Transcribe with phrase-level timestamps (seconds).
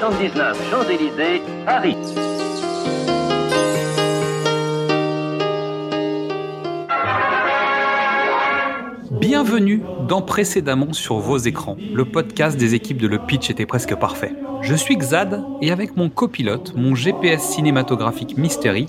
[0.00, 1.94] 79 Champs-Élysées, Paris.
[9.20, 13.94] Bienvenue dans Précédemment sur vos écrans, le podcast des équipes de Le Pitch était presque
[13.94, 14.32] parfait.
[14.62, 18.86] Je suis Xad et avec mon copilote, mon GPS cinématographique Mystery,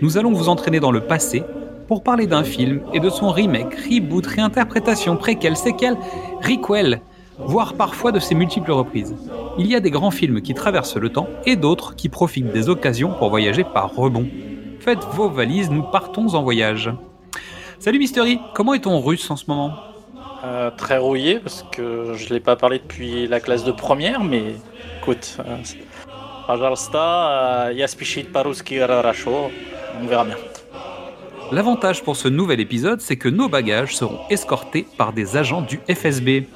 [0.00, 1.42] nous allons vous entraîner dans le passé
[1.88, 5.98] pour parler d'un film et de son remake, reboot, réinterprétation, préquel, séquel,
[6.40, 7.02] requel,
[7.38, 9.14] voire parfois de ses multiples reprises.
[9.58, 12.68] Il y a des grands films qui traversent le temps et d'autres qui profitent des
[12.68, 14.26] occasions pour voyager par rebond.
[14.80, 16.92] Faites vos valises, nous partons en voyage.
[17.78, 19.74] Salut Mystery, comment est-on russe en ce moment?
[20.44, 24.22] Euh, très rouillé parce que je ne l'ai pas parlé depuis la classe de première,
[24.22, 24.56] mais
[25.00, 25.56] écoute, euh,
[26.50, 26.64] euh,
[30.00, 30.36] on verra bien.
[31.52, 35.80] L'avantage pour ce nouvel épisode, c'est que nos bagages seront escortés par des agents du
[35.88, 36.46] FSB.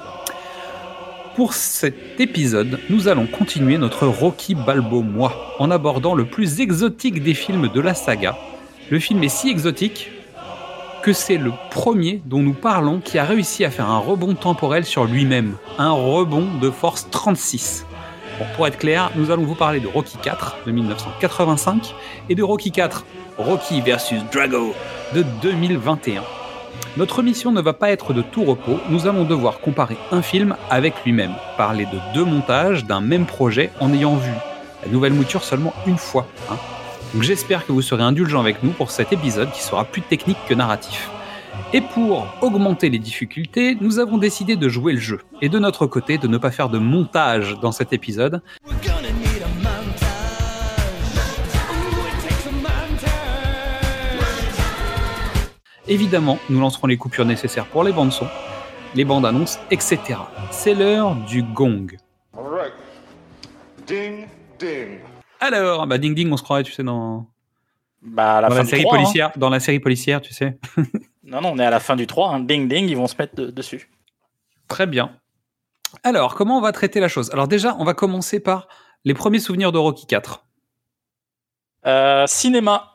[1.39, 7.23] Pour cet épisode, nous allons continuer notre Rocky Balbo moi en abordant le plus exotique
[7.23, 8.37] des films de la saga.
[8.91, 10.11] Le film est si exotique
[11.01, 14.85] que c'est le premier dont nous parlons qui a réussi à faire un rebond temporel
[14.85, 17.87] sur lui-même, un rebond de force 36.
[18.41, 21.95] Bon, pour être clair, nous allons vous parler de Rocky 4 de 1985
[22.29, 23.07] et de Rocky 4
[23.39, 24.75] Rocky vs Drago
[25.15, 26.25] de 2021.
[26.97, 30.57] Notre mission ne va pas être de tout repos, nous allons devoir comparer un film
[30.71, 34.33] avec lui-même, parler de deux montages d'un même projet en ayant vu
[34.85, 36.27] la nouvelle mouture seulement une fois.
[36.51, 36.57] hein.
[37.15, 40.39] Donc j'espère que vous serez indulgents avec nous pour cet épisode qui sera plus technique
[40.49, 41.09] que narratif.
[41.73, 45.87] Et pour augmenter les difficultés, nous avons décidé de jouer le jeu, et de notre
[45.87, 48.43] côté de ne pas faire de montage dans cet épisode,
[55.89, 58.27] Évidemment, nous lancerons les coupures nécessaires pour les bandes son,
[58.95, 59.99] les bandes annonces, etc.
[60.51, 61.97] C'est l'heure du gong.
[62.37, 62.73] Alright.
[63.87, 64.27] Ding,
[64.59, 64.99] ding.
[65.41, 67.27] Alors, bah ding ding, on se croirait, tu sais, dans,
[68.03, 68.99] Bah, à la dans fin la du série 3, hein.
[69.01, 70.59] policière, dans la série policière, tu sais.
[71.25, 72.41] Non, non, on est à la fin du 3, hein.
[72.41, 73.91] ding ding, ils vont se mettre de- dessus.
[74.67, 75.13] Très bien.
[76.03, 77.31] Alors, comment on va traiter la chose?
[77.33, 78.67] Alors déjà, on va commencer par
[79.05, 80.45] les premiers souvenirs de Rocky 4.
[81.87, 82.95] Euh, cinéma,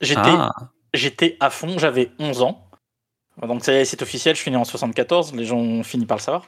[0.00, 0.52] j'étais Ah,
[0.94, 2.66] j'étais à fond, j'avais 11 ans.
[3.40, 6.44] Donc c'est officiel, je suis né en 74, les gens ont fini par le savoir.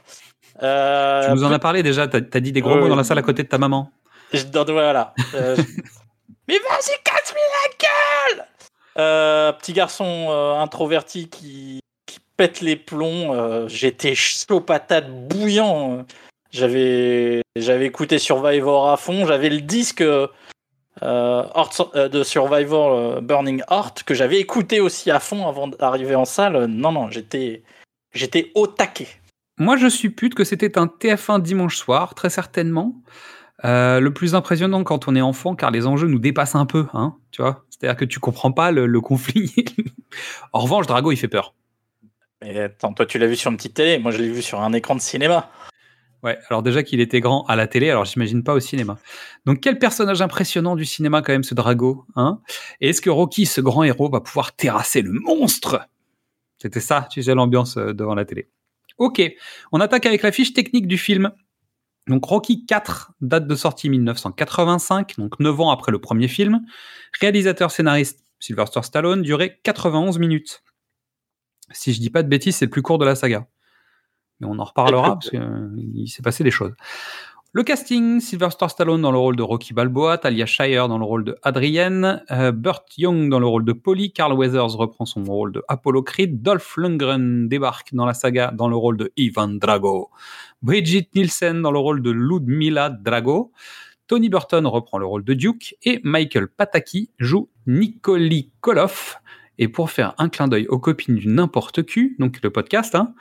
[0.62, 2.96] Euh, tu nous en as parlé déjà, t'as as dit des gros Ouais, mots dans
[2.96, 3.90] la salle à côté de ta maman.
[4.32, 5.14] Je donne, voilà.
[5.34, 5.62] Euh, je-
[6.48, 8.46] Mais vas-y, casse-lui la gueule
[8.98, 13.32] Euh, Petit garçon euh, introverti qui, qui pète les plombs.
[13.34, 15.98] euh, J'étais chaud patate, bouillant.
[15.98, 16.02] euh.
[16.52, 19.26] J'avais j'avais écouté Survivor à fond.
[19.26, 20.28] J'avais le disque euh,
[21.02, 26.14] Heart- euh, de Survivor euh, Burning Heart que j'avais écouté aussi à fond avant d'arriver
[26.14, 26.66] en salle.
[26.66, 27.62] Non, non, j'étais
[28.12, 29.08] j'étais au taquet.
[29.58, 32.96] Moi, je suppute que c'était un TF1 dimanche soir, très certainement.
[33.64, 36.86] Euh, le plus impressionnant quand on est enfant, car les enjeux nous dépassent un peu,
[36.92, 37.64] hein, tu vois.
[37.70, 39.54] C'est-à-dire que tu comprends pas le, le conflit.
[40.52, 41.54] en revanche, Drago, il fait peur.
[42.42, 44.60] Mais attends, toi tu l'as vu sur une petite télé, moi je l'ai vu sur
[44.60, 45.50] un écran de cinéma.
[46.24, 48.98] Ouais, alors déjà qu'il était grand à la télé, alors j'imagine pas au cinéma.
[49.44, 52.40] Donc quel personnage impressionnant du cinéma quand même ce Drago, hein?
[52.80, 55.86] Et est-ce que Rocky, ce grand héros, va pouvoir terrasser le monstre?
[56.56, 58.48] C'était ça, tu sais l'ambiance euh, devant la télé.
[58.96, 59.20] Ok,
[59.70, 61.30] on attaque avec la fiche technique du film.
[62.06, 66.64] Donc Rocky 4, date de sortie 1985, donc 9 ans après le premier film.
[67.20, 70.62] Réalisateur scénariste Sylvester Stallone, durée 91 minutes.
[71.70, 73.46] Si je dis pas de bêtises, c'est le plus court de la saga.
[74.40, 76.72] Mais on en reparlera parce qu'il s'est passé des choses.
[77.56, 81.22] Le casting, Sylvester Stallone dans le rôle de Rocky Balboa, Talia Shire dans le rôle
[81.22, 85.52] de Adrienne, euh, Burt Young dans le rôle de Polly, Carl Weathers reprend son rôle
[85.52, 90.10] de Apollo Creed, Dolph Lundgren débarque dans la saga dans le rôle de Ivan Drago,
[90.62, 93.52] Bridget Nielsen dans le rôle de Ludmila Drago,
[94.08, 99.20] Tony Burton reprend le rôle de Duke et Michael Pataki joue Nikoli Koloff.
[99.58, 103.14] Et pour faire un clin d'œil aux copines du n'importe qui, donc le podcast, hein,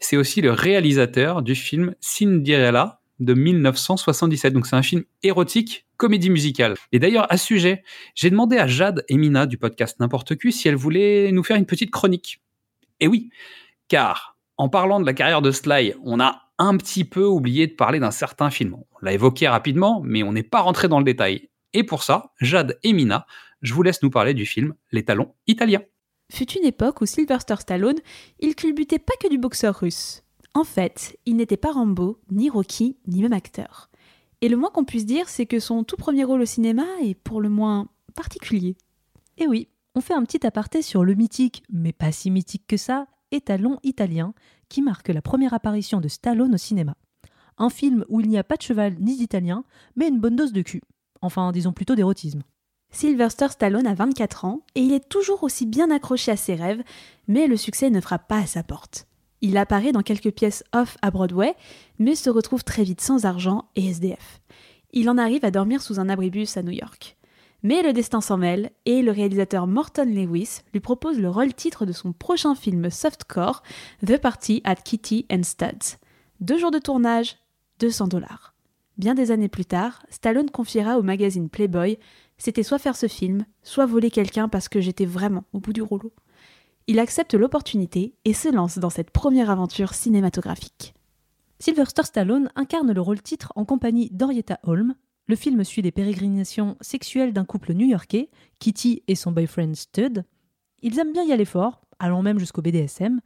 [0.00, 4.52] c'est aussi le réalisateur du film Cinderella de 1977.
[4.52, 6.74] Donc c'est un film érotique, comédie musicale.
[6.92, 10.52] Et d'ailleurs, à ce sujet, j'ai demandé à Jade et Mina du podcast N'importe qui
[10.52, 12.40] si elles voulaient nous faire une petite chronique.
[12.98, 13.30] Et oui,
[13.88, 17.72] car en parlant de la carrière de Sly, on a un petit peu oublié de
[17.72, 18.74] parler d'un certain film.
[18.74, 21.48] On l'a évoqué rapidement, mais on n'est pas rentré dans le détail.
[21.72, 23.26] Et pour ça, Jade et Mina,
[23.62, 25.82] je vous laisse nous parler du film Les Talons Italiens.
[26.30, 27.98] Fut une époque où Sylvester Stallone,
[28.38, 30.22] il culbutait pas que du boxeur russe.
[30.54, 33.90] En fait, il n'était pas Rambo, ni Rocky, ni même acteur.
[34.40, 37.14] Et le moins qu'on puisse dire, c'est que son tout premier rôle au cinéma est
[37.14, 38.76] pour le moins particulier.
[39.38, 42.76] Et oui, on fait un petit aparté sur le mythique, mais pas si mythique que
[42.76, 44.32] ça, étalon italien,
[44.68, 46.96] qui marque la première apparition de Stallone au cinéma.
[47.58, 49.64] Un film où il n'y a pas de cheval ni d'italien,
[49.96, 50.80] mais une bonne dose de cul.
[51.22, 52.42] Enfin, disons plutôt d'érotisme.
[52.90, 56.82] Sylvester Stallone a 24 ans et il est toujours aussi bien accroché à ses rêves,
[57.28, 59.06] mais le succès ne frappe pas à sa porte.
[59.42, 61.54] Il apparaît dans quelques pièces off à Broadway,
[61.98, 64.40] mais se retrouve très vite sans argent et SDF.
[64.92, 67.16] Il en arrive à dormir sous un abribus à New York.
[67.62, 71.86] Mais le destin s'en mêle et le réalisateur Morton Lewis lui propose le rôle titre
[71.86, 73.62] de son prochain film softcore,
[74.04, 75.98] The Party at Kitty and Studs.
[76.40, 77.36] Deux jours de tournage,
[77.78, 78.54] 200 dollars.
[78.96, 81.98] Bien des années plus tard, Stallone confiera au magazine Playboy
[82.40, 85.82] C'était soit faire ce film, soit voler quelqu'un parce que j'étais vraiment au bout du
[85.82, 86.10] rouleau.
[86.86, 90.94] Il accepte l'opportunité et se lance dans cette première aventure cinématographique.
[91.58, 94.94] Sylvester Stallone incarne le rôle titre en compagnie d'Henrietta Holm,
[95.26, 100.24] le film suit les pérégrinations sexuelles d'un couple new-yorkais, Kitty et son boyfriend Stud.
[100.80, 103.20] Ils aiment bien y aller fort, allant même jusqu'au BDSM.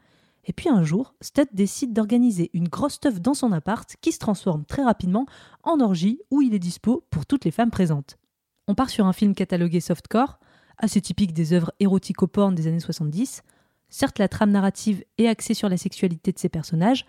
[0.44, 4.18] Et puis un jour, Stud décide d'organiser une grosse teuf dans son appart qui se
[4.18, 5.24] transforme très rapidement
[5.62, 8.18] en orgie où il est dispo pour toutes les femmes présentes.
[8.66, 10.38] On part sur un film catalogué softcore,
[10.78, 13.42] assez typique des œuvres érotico-porn des années 70.
[13.88, 17.06] Certes, la trame narrative est axée sur la sexualité de ses personnages,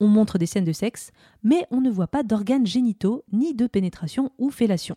[0.00, 1.10] on montre des scènes de sexe,
[1.42, 4.96] mais on ne voit pas d'organes génitaux, ni de pénétration ou fellation.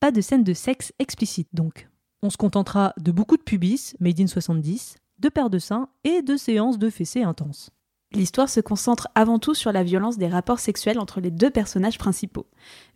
[0.00, 1.88] Pas de scènes de sexe explicites donc.
[2.22, 6.22] On se contentera de beaucoup de pubis, made in 70, de paires de seins et
[6.22, 7.70] de séances de fessées intenses.
[8.14, 11.96] L'histoire se concentre avant tout sur la violence des rapports sexuels entre les deux personnages
[11.96, 12.46] principaux.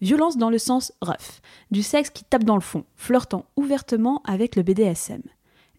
[0.02, 1.40] Violence dans le sens rough,
[1.70, 5.22] du sexe qui tape dans le fond, flirtant ouvertement avec le BDSM.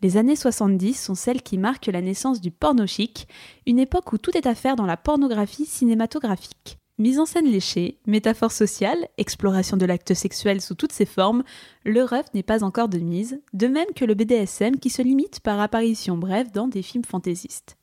[0.01, 3.27] Les années 70 sont celles qui marquent la naissance du porno chic,
[3.65, 6.79] une époque où tout est à faire dans la pornographie cinématographique.
[6.99, 11.43] Mise en scène léchée, métaphore sociale, exploration de l'acte sexuel sous toutes ses formes,
[11.83, 15.41] le rêve n'est pas encore de mise, de même que le BDSM qui se limite
[15.41, 17.76] par apparition brève dans des films fantaisistes.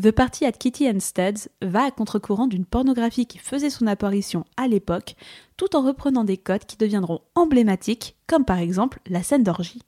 [0.00, 4.46] The Party at Kitty and Studs va à contre-courant d'une pornographie qui faisait son apparition
[4.56, 5.14] à l'époque,
[5.58, 9.82] tout en reprenant des codes qui deviendront emblématiques, comme par exemple la scène d'orgie.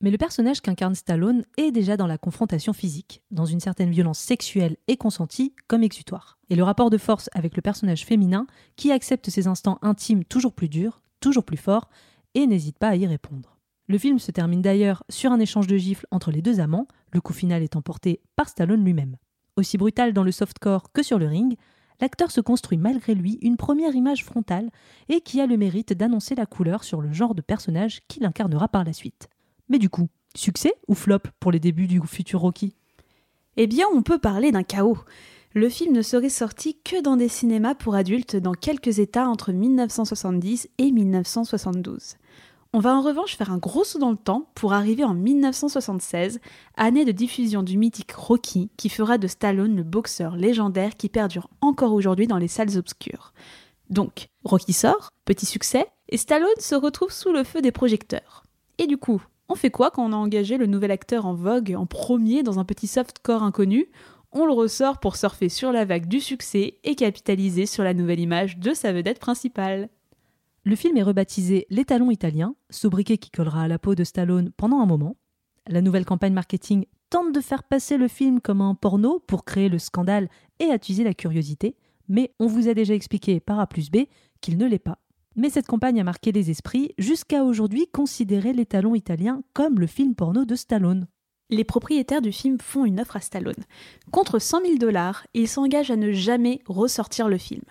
[0.00, 4.20] Mais le personnage qu'incarne Stallone est déjà dans la confrontation physique, dans une certaine violence
[4.20, 6.38] sexuelle et consentie comme exutoire.
[6.48, 8.46] Et le rapport de force avec le personnage féminin
[8.76, 11.88] qui accepte ses instants intimes toujours plus durs, toujours plus forts,
[12.34, 13.56] et n'hésite pas à y répondre.
[13.88, 17.20] Le film se termine d'ailleurs sur un échange de gifles entre les deux amants, le
[17.20, 19.16] coup final étant porté par Stallone lui-même.
[19.56, 21.56] Aussi brutal dans le softcore que sur le ring,
[22.00, 24.70] l'acteur se construit malgré lui une première image frontale
[25.08, 28.68] et qui a le mérite d'annoncer la couleur sur le genre de personnage qu'il incarnera
[28.68, 29.28] par la suite.
[29.70, 32.74] Mais du coup, succès ou flop pour les débuts du futur Rocky?
[33.56, 34.98] Eh bien, on peut parler d'un chaos.
[35.54, 39.52] Le film ne serait sorti que dans des cinémas pour adultes dans quelques États entre
[39.52, 42.16] 1970 et 1972.
[42.72, 46.40] On va en revanche faire un gros saut dans le temps pour arriver en 1976,
[46.76, 51.48] année de diffusion du mythique Rocky qui fera de Stallone le boxeur légendaire qui perdure
[51.60, 53.32] encore aujourd'hui dans les salles obscures.
[53.88, 58.42] Donc, Rocky sort, petit succès, et Stallone se retrouve sous le feu des projecteurs.
[58.78, 61.74] Et du coup, on fait quoi quand on a engagé le nouvel acteur en vogue
[61.78, 63.86] en premier dans un petit softcore inconnu?
[64.32, 68.20] On le ressort pour surfer sur la vague du succès et capitaliser sur la nouvelle
[68.20, 69.88] image de sa vedette principale.
[70.66, 74.80] Le film est rebaptisé L'étalon italien, sobriquet qui collera à la peau de Stallone pendant
[74.80, 75.16] un moment.
[75.68, 79.68] La nouvelle campagne marketing tente de faire passer le film comme un porno pour créer
[79.68, 81.76] le scandale et attiser la curiosité,
[82.08, 84.06] mais on vous a déjà expliqué par A plus B
[84.40, 84.98] qu'il ne l'est pas.
[85.36, 90.16] Mais cette campagne a marqué les esprits, jusqu'à aujourd'hui considérer l'étalon italien comme le film
[90.16, 91.06] porno de Stallone.
[91.48, 93.64] Les propriétaires du film font une offre à Stallone.
[94.10, 97.62] Contre 100 000 dollars, ils s'engagent à ne jamais ressortir le film.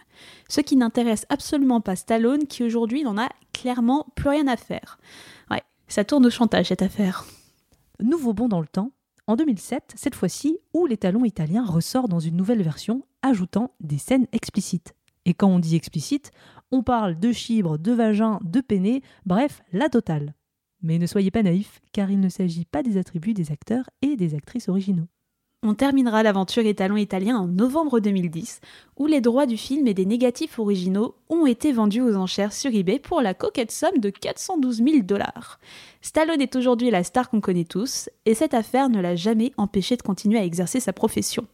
[0.48, 4.98] Ce qui n'intéresse absolument pas Stallone, qui aujourd'hui n'en a clairement plus rien à faire.
[5.52, 7.26] Ouais, ça tourne au chantage cette affaire.
[8.02, 8.92] Nouveau bond dans le temps,
[9.28, 14.28] en 2007, cette fois-ci, où l'étalon italien ressort dans une nouvelle version, ajoutant des scènes
[14.32, 14.94] explicites.
[15.26, 16.32] Et quand on dit explicite,
[16.72, 20.34] on parle de chibre, de vagin, de péné, bref, la totale.
[20.82, 24.16] Mais ne soyez pas naïfs, car il ne s'agit pas des attributs des acteurs et
[24.16, 25.08] des actrices originaux.
[25.68, 28.62] On terminera l'aventure étalon italien en novembre 2010,
[28.98, 32.72] où les droits du film et des négatifs originaux ont été vendus aux enchères sur
[32.72, 35.60] eBay pour la coquette somme de 412 000 dollars.
[36.02, 39.98] Stallone est aujourd'hui la star qu'on connaît tous, et cette affaire ne l'a jamais empêché
[39.98, 41.48] de continuer à exercer sa profession.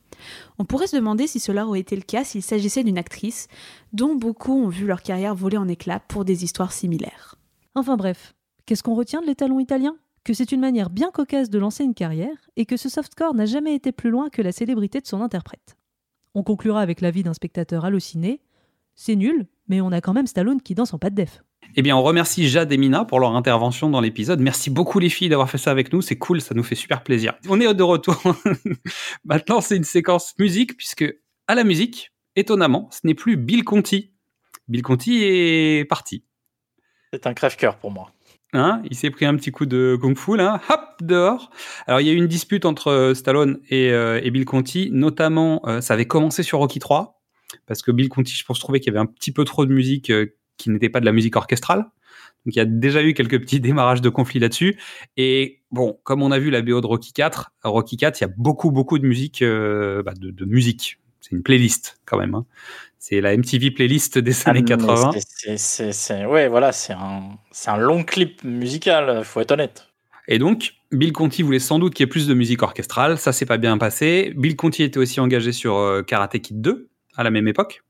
[0.59, 3.47] On pourrait se demander si cela aurait été le cas s'il s'agissait d'une actrice,
[3.93, 7.35] dont beaucoup ont vu leur carrière voler en éclats pour des histoires similaires.
[7.75, 8.33] Enfin bref,
[8.71, 11.93] qu'est-ce qu'on retient de l'étalon italien Que c'est une manière bien cocasse de lancer une
[11.93, 15.21] carrière et que ce softcore n'a jamais été plus loin que la célébrité de son
[15.21, 15.75] interprète.
[16.35, 18.39] On conclura avec l'avis d'un spectateur halluciné.
[18.95, 21.43] C'est nul, mais on a quand même Stallone qui danse en pas de def.
[21.75, 24.39] Eh bien, on remercie Jade et Mina pour leur intervention dans l'épisode.
[24.39, 26.01] Merci beaucoup les filles d'avoir fait ça avec nous.
[26.01, 27.33] C'est cool, ça nous fait super plaisir.
[27.49, 28.15] On est de retour.
[29.25, 31.13] Maintenant, c'est une séquence musique puisque
[31.49, 34.13] à la musique, étonnamment, ce n'est plus Bill Conti.
[34.69, 36.23] Bill Conti est parti.
[37.11, 38.13] C'est un crève-cœur pour moi.
[38.53, 41.51] Hein, il s'est pris un petit coup de kung-fu là, hop dehors.
[41.87, 44.89] Alors il y a eu une dispute entre euh, Stallone et, euh, et Bill Conti,
[44.91, 47.21] notamment euh, ça avait commencé sur Rocky 3
[47.65, 49.73] parce que Bill Conti, je pense, trouvait qu'il y avait un petit peu trop de
[49.73, 50.11] musique
[50.57, 51.79] qui n'était pas de la musique orchestrale.
[52.45, 54.77] Donc il y a déjà eu quelques petits démarrages de conflits là-dessus.
[55.15, 58.23] Et bon, comme on a vu la BO de Rocky 4, à Rocky 4, il
[58.23, 60.97] y a beaucoup beaucoup de musique, bah, de, de musique.
[61.21, 62.35] C'est une playlist quand même.
[62.35, 62.45] hein.
[63.03, 65.11] C'est la MTV playlist des années Ah, mais 80.
[65.57, 67.31] c'est- ouais, voilà, c'est un,
[67.65, 69.87] un long clip musical, faut être honnête.
[70.27, 73.17] Et donc, Bill Conti voulait sans doute qu'il y ait plus de musique orchestrale.
[73.17, 74.33] Ça s'est pas bien passé.
[74.37, 77.81] Bill Conti était aussi engagé sur euh, Karate Kid 2 à la même époque.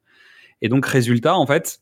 [0.61, 1.81] Et donc, résultat, en fait,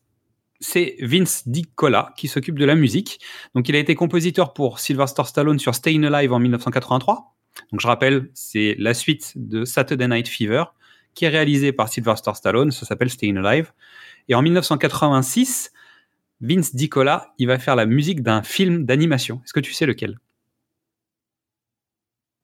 [0.59, 3.19] c'est Vince DiCola qui s'occupe de la musique.
[3.53, 7.35] Donc, il a été compositeur pour Sylvester Stallone sur Stayin' Alive en 1983.
[7.71, 10.63] Donc, je rappelle, c'est la suite de Saturday Night Fever
[11.13, 12.71] qui est réalisé par Sylvester Stallone.
[12.71, 13.71] Ça s'appelle Stayin' Alive.
[14.27, 15.71] Et en 1986,
[16.41, 19.41] Vince DiCola, il va faire la musique d'un film d'animation.
[19.43, 20.17] Est-ce que tu sais lequel?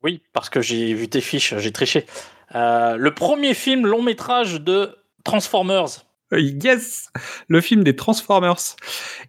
[0.03, 2.05] Oui, parce que j'ai vu tes fiches, j'ai triché.
[2.53, 6.05] Euh, le premier film long métrage de Transformers.
[6.33, 7.09] Euh, Yes,
[7.47, 8.75] le film des Transformers.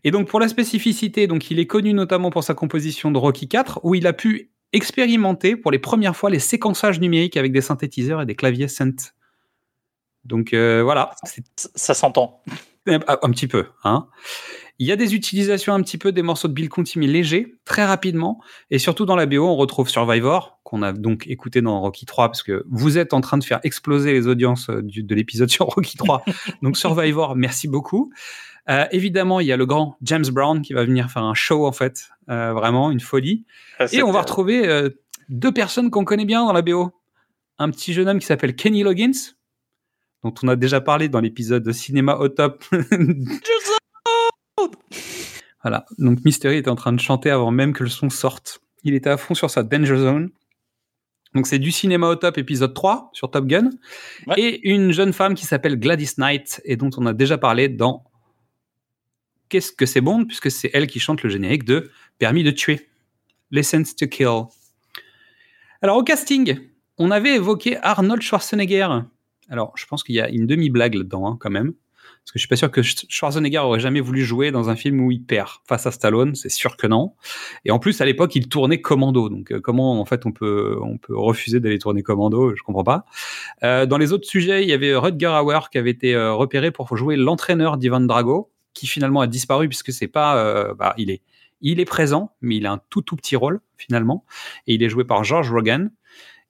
[0.05, 3.49] Et donc pour la spécificité, donc il est connu notamment pour sa composition de Rocky
[3.49, 7.63] 4, où il a pu expérimenter pour les premières fois les séquençages numériques avec des
[7.63, 9.15] synthétiseurs et des claviers synth.
[10.27, 12.43] Donc euh, voilà, Ça, ça s'entend.
[12.87, 13.67] un un petit peu.
[13.85, 14.07] Hein.
[14.79, 17.55] Il y a des utilisations un petit peu des morceaux de Bill Conti, mais légers,
[17.65, 18.41] très rapidement.
[18.71, 22.29] Et surtout dans la BO, on retrouve Survivor, qu'on a donc écouté dans Rocky 3,
[22.29, 25.49] parce que vous êtes en train de faire exploser les audiences euh, du- de l'épisode
[25.51, 26.23] sur Rocky 3.
[26.63, 28.13] donc Survivor, merci beaucoup.
[28.69, 31.67] Euh, évidemment, il y a le grand James Brown qui va venir faire un show,
[31.67, 32.11] en fait.
[32.29, 33.47] Euh, vraiment, une folie.
[33.93, 34.89] Et on va retrouver
[35.31, 36.91] deux personnes qu'on connaît bien dans la BO.
[37.59, 39.13] Un petit jeune homme qui s'appelle Kenny Loggins,
[40.27, 42.65] dont on a déjà parlé dans l'épisode de Cinéma au top.
[45.63, 48.61] voilà, donc Mystery était en train de chanter avant même que le son sorte.
[48.83, 50.31] Il était à fond sur sa Danger Zone.
[51.35, 53.71] Donc c'est du Cinéma au top épisode 3 sur Top Gun.
[54.27, 54.35] Ouais.
[54.37, 58.03] Et une jeune femme qui s'appelle Gladys Knight et dont on a déjà parlé dans
[59.49, 62.89] Qu'est-ce que c'est Bond puisque c'est elle qui chante le générique de Permis de tuer.
[63.53, 64.47] License to Kill.
[65.83, 66.59] Alors au casting,
[66.99, 68.89] on avait évoqué Arnold Schwarzenegger.
[69.49, 71.73] Alors je pense qu'il y a une demi-blague là-dedans hein, quand même.
[72.23, 74.75] Parce que je suis pas sûr que Sch- Schwarzenegger aurait jamais voulu jouer dans un
[74.75, 77.15] film où il perd face à Stallone, c'est sûr que non.
[77.65, 80.77] Et en plus à l'époque il tournait Commando, donc euh, comment en fait on peut
[80.83, 83.05] on peut refuser d'aller tourner Commando, je comprends pas.
[83.63, 86.73] Euh, dans les autres sujets, il y avait Rutger Hauer qui avait été euh, repéré
[86.73, 91.23] pour jouer l'entraîneur d'Ivan Drago, qui finalement a disparu puisque c'est pas, bah, il est
[91.61, 94.25] il est présent, mais il a un tout tout petit rôle finalement,
[94.67, 95.91] et il est joué par George Rogan.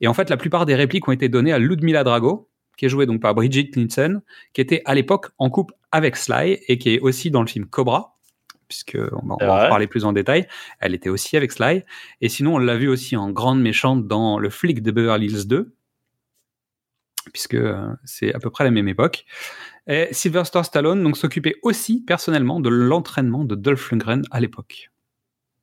[0.00, 2.88] Et en fait, la plupart des répliques ont été données à Ludmila Drago, qui est
[2.88, 6.94] jouée donc par Bridget Nielsen, qui était à l'époque en couple avec Sly et qui
[6.94, 8.16] est aussi dans le film Cobra,
[8.68, 10.46] puisque on va, on en parler plus en détail.
[10.80, 11.82] Elle était aussi avec Sly.
[12.20, 15.46] Et sinon, on l'a vu aussi en grande méchante dans Le flic de Beverly Hills
[15.46, 15.74] 2,
[17.32, 19.24] puisque euh, c'est à peu près la même époque.
[19.86, 24.90] Et Sylvester Stallone donc s'occupait aussi personnellement de l'entraînement de Dolph Lundgren à l'époque.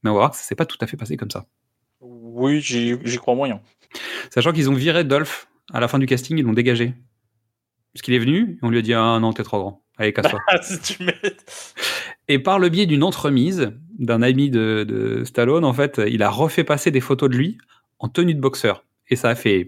[0.02, 1.46] Mais on va voir que ça s'est pas tout à fait passé comme ça.
[2.00, 3.62] Oui, j'y crois moyen.
[4.30, 6.94] Sachant qu'ils ont viré Dolph à la fin du casting, ils l'ont dégagé.
[7.94, 9.84] Parce qu'il est venu, et on lui a dit Ah non, t'es trop grand.
[9.98, 10.40] Allez, casse-toi.
[10.48, 10.60] Ah,
[12.28, 16.30] et par le biais d'une entremise d'un ami de, de Stallone, en fait, il a
[16.30, 17.58] refait passer des photos de lui
[18.00, 18.84] en tenue de boxeur.
[19.10, 19.68] Et ça a fait.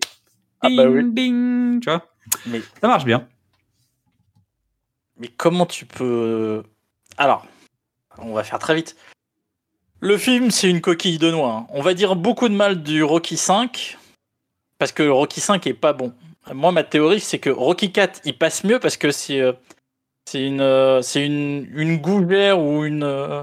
[0.62, 1.04] Ah Ding, bah oui.
[1.14, 2.08] ding, tu vois?
[2.48, 3.28] Mais, Ça marche bien.
[5.18, 6.64] mais comment tu peux.
[7.18, 7.46] Alors,
[8.18, 8.96] on va faire très vite.
[10.00, 11.54] Le film, c'est une coquille de noix.
[11.54, 11.68] hein.
[11.70, 13.98] On va dire beaucoup de mal du Rocky 5,
[14.86, 16.14] parce que Rocky 5 est pas bon.
[16.54, 19.54] Moi, ma théorie, c'est que Rocky 4, il passe mieux parce que c'est euh,
[20.30, 23.02] c'est une, euh, c'est une, une gougère ou une.
[23.02, 23.42] euh,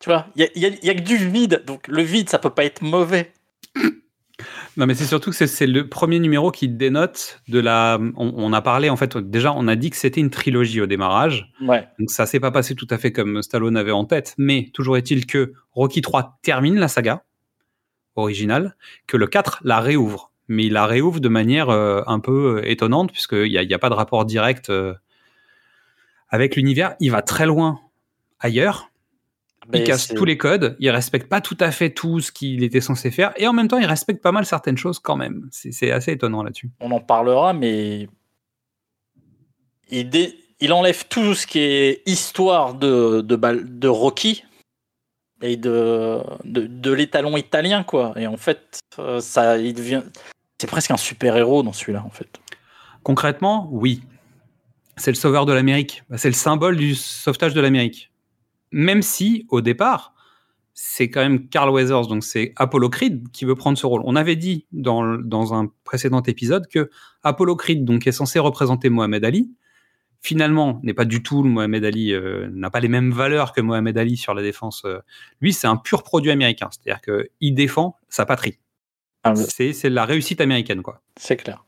[0.00, 1.62] tu vois, il y a, y a- il y a que du vide.
[1.68, 3.32] Donc le vide, ça peut pas être mauvais.
[4.76, 8.00] Non, mais c'est surtout que c'est- c'est le premier numéro qui dénote de la.
[8.16, 10.86] On, on a parlé, en fait, déjà, on a dit que c'était une trilogie au
[10.86, 11.48] démarrage.
[11.62, 11.86] Ouais.
[12.00, 14.96] Donc ça s'est pas passé tout à fait comme Stallone avait en tête, mais toujours
[14.96, 17.22] est-il que Rocky 3 termine la saga
[18.16, 18.74] originale,
[19.06, 20.32] que le 4 la réouvre.
[20.48, 23.70] Mais il la réouvre de manière euh, un peu euh, étonnante, puisqu'il n'y a, il
[23.70, 24.94] y a pas de rapport direct euh,
[26.28, 26.94] avec l'univers.
[27.00, 27.80] Il va très loin
[28.38, 28.90] ailleurs,
[29.72, 32.80] il casse tous les codes, il respecte pas tout à fait tout ce qu'il était
[32.80, 35.48] censé faire, et en même temps il respecte pas mal certaines choses quand même.
[35.50, 36.70] C'est assez étonnant là-dessus.
[36.78, 38.08] On en parlera, mais
[39.90, 44.44] il, dé- il enlève tout ce qui est histoire de, de, bal- de Rocky
[45.42, 48.14] et de, de, l'étalon italien, quoi.
[48.16, 50.02] Et en fait, euh, ça, il devient.
[50.58, 52.28] C'est presque un super-héros dans celui-là, en fait.
[53.02, 54.02] Concrètement, oui.
[54.96, 56.02] C'est le sauveur de l'Amérique.
[56.08, 58.10] Bah, C'est le symbole du sauvetage de l'Amérique.
[58.72, 60.14] Même si, au départ,
[60.72, 64.02] c'est quand même Carl Weathers, donc c'est Apollo Creed qui veut prendre ce rôle.
[64.04, 66.90] On avait dit dans, dans un précédent épisode que
[67.22, 69.50] Apollo Creed, donc, est censé représenter Mohamed Ali,
[70.26, 73.60] finalement, n'est pas du tout le Mohamed Ali, euh, n'a pas les mêmes valeurs que
[73.60, 74.82] Mohamed Ali sur la défense.
[74.84, 74.98] euh.
[75.40, 76.68] Lui, c'est un pur produit américain.
[76.72, 78.58] C'est-à-dire qu'il défend sa patrie.
[79.22, 81.00] Ah, C'est c'est la réussite américaine, quoi.
[81.16, 81.64] C'est clair.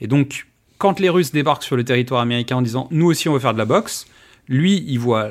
[0.00, 0.46] Et donc,
[0.78, 3.52] quand les Russes débarquent sur le territoire américain en disant nous aussi on veut faire
[3.52, 4.06] de la boxe,
[4.48, 5.30] lui, il voit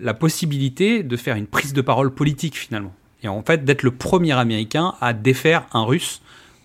[0.00, 2.94] la possibilité de faire une prise de parole politique finalement.
[3.22, 6.20] Et en fait, d'être le premier américain à défaire un russe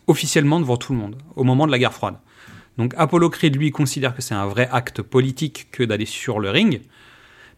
[0.08, 2.16] officiellement devant tout le monde, au moment de la guerre froide.
[2.80, 6.50] Donc Apollo Creed, lui, considère que c'est un vrai acte politique que d'aller sur le
[6.50, 6.82] ring,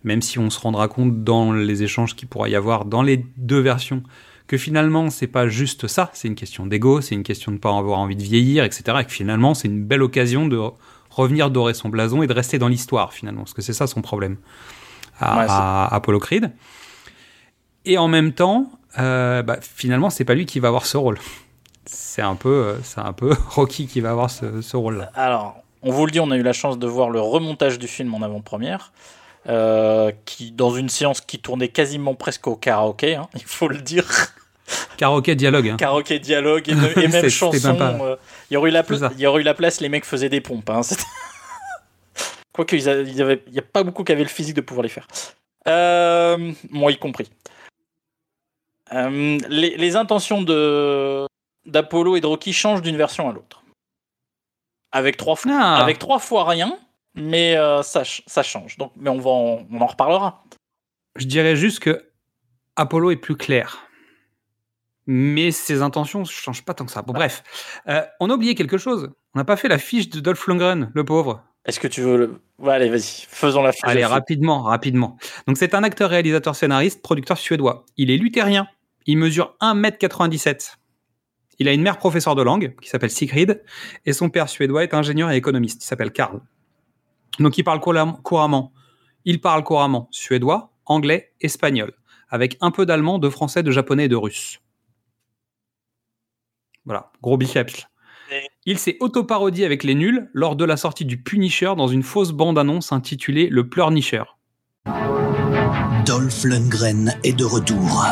[0.03, 3.23] même si on se rendra compte dans les échanges qu'il pourra y avoir dans les
[3.37, 4.01] deux versions
[4.47, 7.69] que finalement c'est pas juste ça, c'est une question d'ego, c'est une question de pas
[7.77, 8.97] avoir envie de vieillir, etc.
[8.99, 10.59] Et que finalement c'est une belle occasion de
[11.11, 14.01] revenir dorer son blason et de rester dans l'histoire finalement, parce que c'est ça son
[14.01, 14.37] problème
[15.19, 16.51] à, Ouais, à Apollo Creed.
[17.85, 21.19] Et en même temps, euh, bah, finalement c'est pas lui qui va avoir ce rôle.
[21.85, 25.11] C'est un peu, euh, c'est un peu Rocky qui va avoir ce, ce rôle-là.
[25.15, 27.88] Alors, on vous le dit, on a eu la chance de voir le remontage du
[27.88, 28.91] film en avant-première,
[29.50, 33.81] euh, qui dans une séance qui tournait quasiment presque au karaoké, hein, il faut le
[33.81, 34.05] dire.
[34.97, 35.69] Karaoké dialogue.
[35.69, 35.77] Hein.
[35.77, 36.73] karaoké dialogue et,
[37.03, 37.77] et même chanson.
[37.81, 38.15] euh,
[38.50, 38.83] il y aurait eu la.
[39.13, 39.81] Il y aurait eu la place.
[39.81, 40.69] Les mecs faisaient des pompes.
[40.69, 40.81] Hein,
[42.53, 45.07] Quoique il n'y a pas beaucoup qui avaient le physique de pouvoir les faire.
[45.67, 47.29] Euh, moi y compris.
[48.91, 51.25] Les, les intentions de
[51.65, 53.63] d'Apollo et de Rocky changent d'une version à l'autre.
[54.91, 55.77] Avec trois fois, Ah.
[55.77, 56.77] avec trois fois rien,
[57.15, 58.77] mais euh, ça, ch- ça change.
[58.77, 60.43] Donc, mais on va en, on en reparlera.
[61.15, 62.09] Je dirais juste que
[62.75, 63.87] Apollo est plus clair.
[65.07, 67.01] Mais ses intentions ne changent pas tant que ça.
[67.01, 67.43] Bon, bref.
[67.87, 69.09] Euh, on a oublié quelque chose.
[69.33, 71.43] On n'a pas fait la fiche de Dolph Lundgren, le pauvre.
[71.65, 72.41] Est-ce que tu veux le...
[72.59, 73.81] Ouais, allez, vas-y, faisons la fiche.
[73.83, 75.17] Allez, de- rapidement, rapidement.
[75.47, 77.85] Donc, c'est un acteur, réalisateur, scénariste, producteur suédois.
[77.97, 78.67] Il est luthérien.
[79.05, 80.75] Il mesure 1m97.
[81.61, 83.61] Il a une mère professeure de langue qui s'appelle Sigrid
[84.07, 85.83] et son père suédois est ingénieur et économiste.
[85.83, 86.41] Il s'appelle Karl.
[87.37, 88.74] Donc, il parle couram- couramment.
[89.25, 91.93] Il parle couramment suédois, anglais, espagnol,
[92.29, 94.59] avec un peu d'allemand, de français, de japonais et de russe.
[96.85, 97.85] Voilà, gros biceps.
[98.31, 102.01] Et- Il s'est autoparodié avec les nuls lors de la sortie du Punisher dans une
[102.01, 104.39] fausse bande-annonce intitulée Le Pleurnicheur.
[106.07, 108.03] Dolph Lundgren est de retour.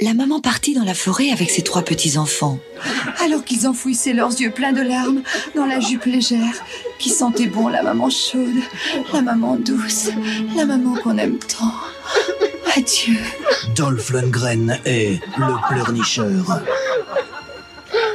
[0.00, 2.58] La maman partit dans la forêt avec ses trois petits-enfants.
[3.24, 5.22] Alors qu'ils enfouissaient leurs yeux pleins de larmes
[5.54, 6.54] dans la jupe légère,
[6.98, 8.60] qui sentait bon la maman chaude,
[9.12, 10.10] la maman douce,
[10.54, 11.72] la maman qu'on aime tant.
[12.76, 13.18] Adieu.
[13.74, 16.60] Dolph Lundgren est le pleurnicheur.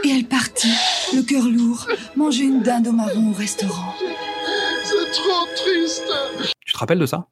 [0.03, 0.73] Et elle partit,
[1.15, 3.95] le cœur lourd, manger une dinde au marron au restaurant.
[4.83, 6.11] C'est trop triste.
[6.65, 7.27] Tu te rappelles de ça?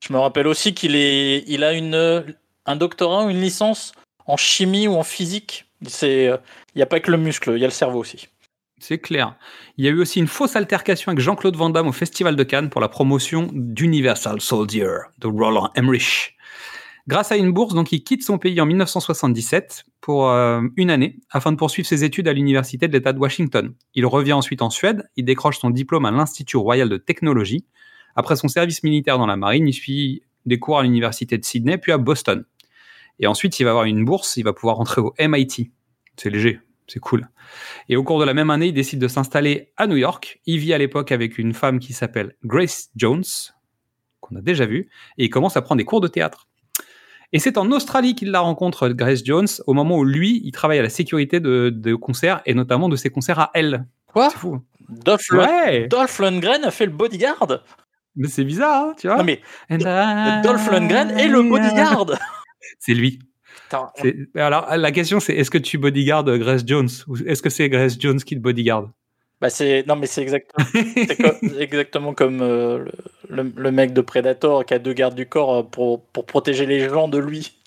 [0.00, 2.24] Je me rappelle aussi qu'il est, il a une,
[2.70, 3.92] un doctorat ou une licence
[4.26, 5.66] en chimie ou en physique.
[6.02, 6.36] Euh,
[6.74, 8.28] il n'y a pas que le muscle, il y a le cerveau aussi.
[8.78, 9.36] C'est clair.
[9.76, 12.42] Il y a eu aussi une fausse altercation avec Jean-Claude Van Damme au Festival de
[12.42, 16.36] Cannes pour la promotion d'Universal Soldier de Roland Emmerich.
[17.06, 21.18] Grâce à une bourse, donc, il quitte son pays en 1977 pour euh, une année
[21.30, 23.74] afin de poursuivre ses études à l'université de l'État de Washington.
[23.94, 27.64] Il revient ensuite en Suède, il décroche son diplôme à l'Institut royal de technologie.
[28.16, 31.78] Après son service militaire dans la marine, il suit des cours à l'université de Sydney
[31.78, 32.44] puis à Boston.
[33.20, 35.70] Et ensuite, il va avoir une bourse, il va pouvoir rentrer au MIT.
[36.16, 37.28] C'est léger, c'est cool.
[37.88, 40.40] Et au cours de la même année, il décide de s'installer à New York.
[40.46, 43.24] Il vit à l'époque avec une femme qui s'appelle Grace Jones,
[44.20, 46.48] qu'on a déjà vue, et il commence à prendre des cours de théâtre.
[47.32, 50.80] Et c'est en Australie qu'il la rencontre, Grace Jones, au moment où lui, il travaille
[50.80, 53.86] à la sécurité de, de concerts, et notamment de ses concerts à elle.
[54.06, 54.60] Quoi C'est fou.
[54.88, 57.62] Dolph, Ouais Dolph Lundgren a fait le bodyguard?
[58.16, 59.18] Mais c'est bizarre, hein, tu vois.
[59.18, 62.06] Non mais And Dolph Lundgren est le bodyguard.
[62.78, 63.18] C'est lui.
[64.36, 67.96] Alors, la question, c'est est-ce que tu bodyguard Grace Jones ou est-ce que c'est Grace
[67.98, 68.90] Jones qui te bodyguard?
[69.40, 72.84] Bah c'est non mais c'est exactement co- exactement comme euh,
[73.30, 76.86] le, mec de Predator qui a deux gardes du corps euh, pour, pour protéger les
[76.90, 77.58] gens de lui.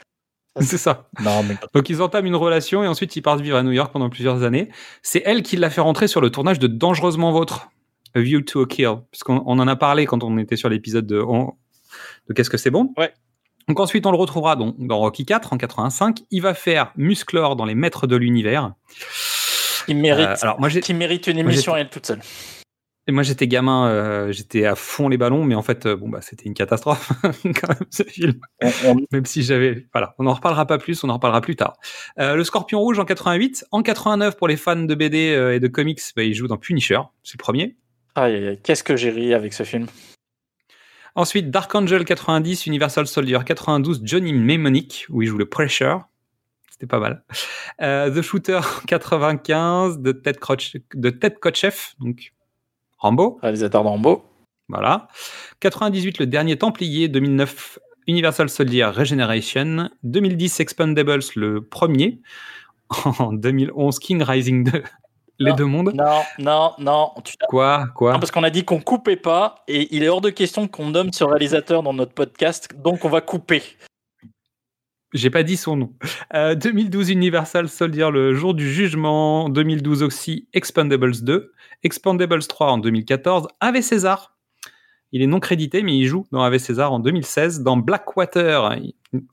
[0.61, 1.09] C'est ça.
[1.23, 3.91] Non mais Donc, ils entament une relation et ensuite ils partent vivre à New York
[3.91, 4.69] pendant plusieurs années.
[5.01, 7.71] C'est elle qui l'a fait rentrer sur le tournage de Dangereusement Vôtre,
[8.13, 11.07] A View to a Kill, puisqu'on on en a parlé quand on était sur l'épisode
[11.07, 11.53] de, on-
[12.29, 12.93] de Qu'est-ce que c'est bon?
[12.97, 13.11] Ouais.
[13.67, 16.19] Donc, ensuite, on le retrouvera dans Rocky 4 en 85.
[16.31, 18.73] Il va faire Musclor dans Les Maîtres de l'Univers.
[19.87, 20.81] il mérite Euh, alors, moi, j'ai.
[20.81, 22.19] qui mérite une moi, émission à elle toute seule.
[23.05, 26.07] Et moi j'étais gamin, euh, j'étais à fond les ballons, mais en fait, euh, bon
[26.07, 27.11] bah c'était une catastrophe
[27.43, 28.39] quand même ce film.
[29.11, 31.75] Même si j'avais, voilà, on en reparlera pas plus, on en reparlera plus tard.
[32.19, 35.59] Euh, le Scorpion Rouge en 88, en 89 pour les fans de BD euh, et
[35.59, 37.75] de comics, bah, il joue dans Punisher, c'est le premier.
[38.15, 39.87] Aïe, aïe, aïe, qu'est-ce que j'ai ri avec ce film?
[41.15, 46.07] Ensuite Dark Angel 90, Universal Soldier 92, Johnny Mnemonic où il joue le Pressure.
[46.71, 47.23] C'était pas mal.
[47.81, 52.33] Euh, The Shooter 95 de Ted, Crotch, de Ted Kotcheff, donc
[52.97, 53.37] Rambo.
[53.41, 54.25] Réalisateur d'Ambo.
[54.69, 55.07] Voilà.
[55.59, 57.09] 98, le dernier Templier.
[57.09, 59.89] 2009, Universal Soldier Regeneration.
[60.03, 62.21] 2010, Expendables, le premier.
[63.19, 64.83] En 2011, King Rising 2,
[65.39, 65.55] les Non.
[65.55, 65.93] deux mondes.
[65.93, 67.11] Non, non, non.
[67.23, 67.35] Tu...
[67.49, 70.29] Quoi Quoi Non, parce qu'on a dit qu'on coupait pas et il est hors de
[70.29, 73.63] question qu'on nomme ce réalisateur dans notre podcast, donc on va couper.
[75.13, 75.93] J'ai pas dit son nom.
[76.33, 79.47] Euh, 2012, Universal Soldier, le jour du jugement.
[79.47, 81.51] 2012 aussi, Expendables 2.
[81.83, 83.47] Expendables 3 en 2014.
[83.59, 84.32] Ave César.
[85.13, 87.61] Il est non crédité, mais il joue dans Ave César en 2016.
[87.61, 88.77] Dans Blackwater,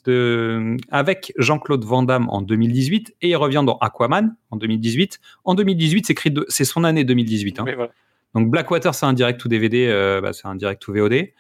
[0.05, 3.17] de, avec Jean-Claude Van Damme en 2018.
[3.23, 5.21] Et il revient dans Aquaman en 2018.
[5.45, 6.13] En 2018,
[6.49, 7.61] c'est, son année 2018.
[7.61, 7.65] hein.
[7.65, 7.91] Voilà.
[8.35, 11.31] Donc Blackwater, c'est un direct ou DVD, euh, bah, c'est un direct ou VOD,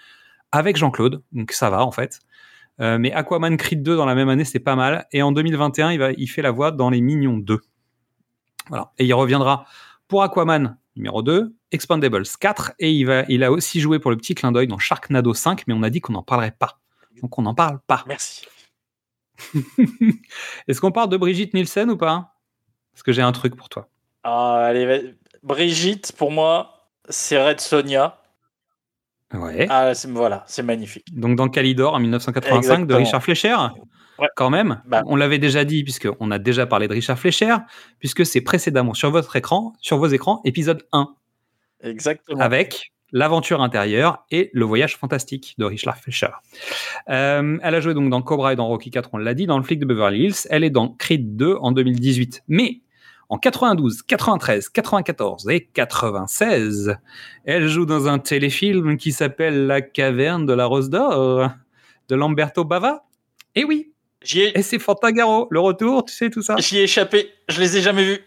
[0.52, 2.20] avec Jean-Claude, donc ça va en fait.
[2.80, 5.06] Euh, mais Aquaman Creed 2 dans la même année, c'est pas mal.
[5.12, 7.60] Et en 2021, il, va, il fait la voix dans Les Mignons 2.
[8.68, 8.90] Voilà.
[8.98, 9.66] Et il reviendra
[10.08, 14.16] pour Aquaman numéro 2, Expandables 4, et il, va, il a aussi joué pour le
[14.16, 16.78] petit clin d'œil dans Sharknado 5, mais on a dit qu'on n'en parlerait pas.
[17.22, 18.04] Donc on n'en parle pas.
[18.06, 18.46] Merci.
[20.68, 22.34] Est-ce qu'on parle de Brigitte Nielsen ou pas?
[22.92, 23.88] Parce que j'ai un truc pour toi.
[24.22, 28.20] Ah, allez, Brigitte, pour moi, c'est Red Sonia.
[29.32, 29.66] Ouais.
[29.70, 31.06] Ah, c'est- voilà, c'est magnifique.
[31.16, 32.94] Donc dans Calidor en 1985 de.
[32.94, 33.56] Richard Fleischer?
[34.20, 34.28] Ouais.
[34.36, 35.02] Quand même, Bah.
[35.06, 37.56] on l'avait déjà dit puisqu'on a déjà parlé de Richard Fleischer,
[37.98, 41.08] puisque c'est précédemment sur votre écran, sur vos écrans, épisode 1,
[41.82, 42.40] Exactement.
[42.40, 46.28] avec l'aventure intérieure et le voyage fantastique de Richard Fleischer.
[47.08, 49.58] Euh, elle a joué donc dans Cobra et dans Rocky 4, on l'a dit, dans
[49.58, 50.46] le flic de Beverly Hills.
[50.50, 52.42] Elle est dans Creed 2 en 2018.
[52.48, 52.82] Mais
[53.28, 56.96] en 92, 93, 94 et 96,
[57.44, 61.48] elle joue dans un téléfilm qui s'appelle La caverne de la Rose d'Or
[62.08, 63.04] de Lamberto Bava.
[63.56, 66.56] Et oui, J'y ai, et c'est Fantagaro, le retour, tu sais tout ça.
[66.58, 68.20] j'y ai échappé, je les ai jamais vus.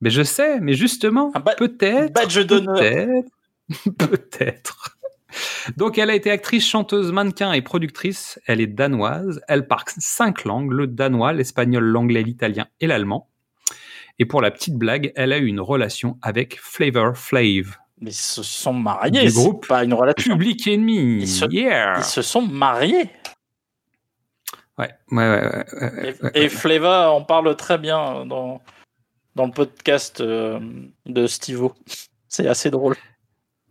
[0.00, 2.12] Mais je sais, mais justement, Un ba- peut-être.
[2.12, 2.76] badge d'honneur.
[2.76, 3.28] Peut-être.
[3.98, 4.98] peut-être.
[5.76, 8.38] Donc, elle a été actrice, chanteuse, mannequin et productrice.
[8.46, 9.40] Elle est danoise.
[9.48, 13.30] Elle parle cinq langues le danois, l'espagnol, l'anglais, l'italien et l'allemand.
[14.18, 18.14] Et pour la petite blague, elle a eu une relation avec Flavor Flav, Mais ils
[18.14, 20.34] se sont mariés, Du groupe pas une relation.
[20.36, 20.66] public.
[20.66, 21.94] Ils se- Yeah.
[21.98, 23.10] Ils se sont mariés.
[24.78, 26.48] Ouais, ouais, ouais, ouais, Et, ouais, et.
[26.48, 28.60] Fleva en parle très bien dans,
[29.36, 30.58] dans le podcast euh,
[31.06, 31.74] de Stivo.
[32.28, 32.96] C'est assez drôle.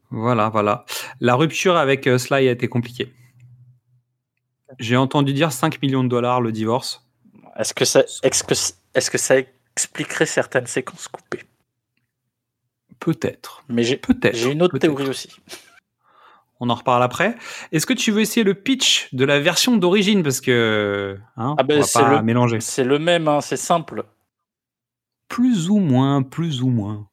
[0.10, 0.86] Voilà, voilà.
[1.20, 3.12] La rupture avec euh, Sly a été compliquée.
[4.80, 7.06] J'ai entendu dire 5 millions de dollars le divorce.
[7.58, 8.54] Est-ce que, ça, est-ce, que,
[8.96, 9.36] est-ce que ça
[9.76, 11.44] expliquerait certaines séquences coupées?
[13.00, 13.64] Peut-être.
[13.68, 14.36] Mais j'ai, Peut-être.
[14.36, 15.30] j'ai une autre théorie aussi.
[16.66, 17.36] On en reparle après.
[17.74, 20.24] Est-ce que tu veux essayer le pitch de la version d'origine?
[20.24, 21.18] Parce que.
[21.36, 22.62] Hein, Ah ben, on va c'est pas le- mélanger.
[22.62, 24.06] C'est le même, hein, c'est simple.
[25.28, 27.10] Plus ou moins, plus ou moins.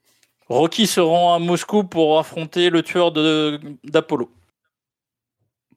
[0.49, 4.31] Rocky se rend à Moscou pour affronter le tueur d'Apollo.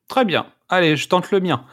[0.08, 0.46] Très bien.
[0.70, 1.66] Allez, je tente le mien.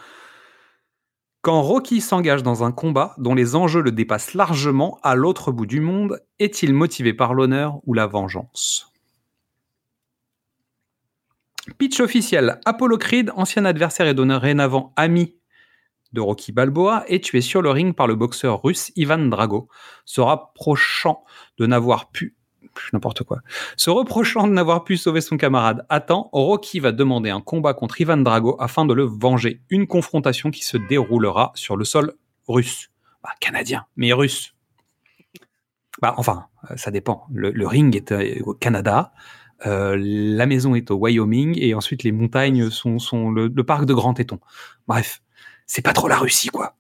[1.43, 5.67] Quand Rocky s'engage dans un combat dont les enjeux le dépassent largement à l'autre bout
[5.67, 8.90] du monde, est-il motivé par l'honneur ou la vengeance?
[11.79, 12.61] Pitch officiel.
[12.65, 15.37] Apollo Creed, ancien adversaire et dorénavant ami
[16.13, 19.69] de Rocky Balboa, est tué sur le ring par le boxeur russe Ivan Drago,
[20.05, 21.25] se rapprochant
[21.59, 22.37] de n'avoir pu
[22.93, 23.41] n'importe quoi.
[23.77, 27.75] Se reprochant de n'avoir pu sauver son camarade à temps, Rocky va demander un combat
[27.75, 29.63] contre Ivan Drago afin de le venger.
[29.71, 32.15] Une confrontation qui se déroulera sur le sol
[32.49, 32.91] russe.
[33.23, 34.55] Bah, canadien, mais russe.
[36.01, 37.27] Bah, enfin, euh, ça dépend.
[37.33, 39.13] Le, le ring est euh, au Canada.
[39.67, 43.85] Euh, la maison est au Wyoming et ensuite les montagnes sont, sont le, le parc
[43.85, 44.41] de Grand Téton.
[44.89, 45.23] Bref,
[45.67, 46.77] c'est pas trop la Russie, quoi.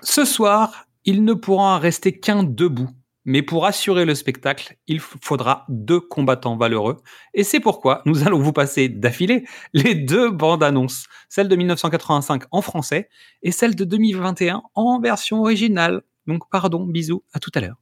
[0.02, 2.90] Ce soir, il ne pourra en rester qu'un debout.
[3.24, 6.96] Mais pour assurer le spectacle, il faudra deux combattants valeureux.
[7.34, 11.06] Et c'est pourquoi nous allons vous passer d'affilée les deux bandes annonces.
[11.28, 13.08] Celle de 1985 en français
[13.42, 16.02] et celle de 2021 en version originale.
[16.26, 17.81] Donc pardon, bisous, à tout à l'heure.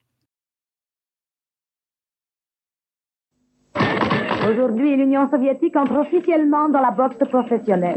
[4.49, 7.97] Aujourd'hui, l'Union soviétique entre officiellement dans la boxe professionnelle.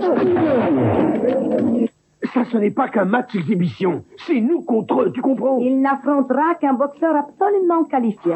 [2.33, 4.03] Ça, ce n'est pas qu'un match d'exhibition.
[4.25, 5.59] C'est nous contre eux, tu comprends?
[5.59, 8.33] Il n'affrontera qu'un boxeur absolument qualifié.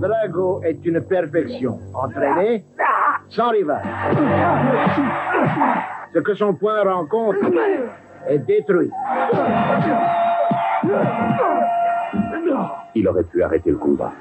[0.00, 1.78] Drago est une perfection.
[1.94, 2.64] Entraîné,
[3.28, 3.82] sans rival.
[6.14, 7.38] Ce que son point rencontre
[8.28, 8.90] est détruit.
[12.94, 14.12] Il aurait pu arrêter le combat.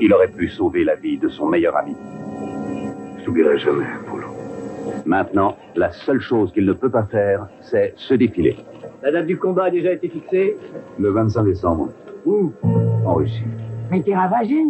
[0.00, 1.94] Il aurait pu sauver la vie de son meilleur ami.
[3.18, 4.26] Je t'oublierai jamais, Polo.
[5.06, 8.56] Maintenant, la seule chose qu'il ne peut pas faire, c'est se défiler.
[9.02, 10.56] La date du combat a déjà été fixée
[10.98, 11.88] Le 25 décembre,
[12.26, 12.52] Où?
[13.04, 13.42] En Russie.
[13.90, 14.62] Mais t'es ravagé.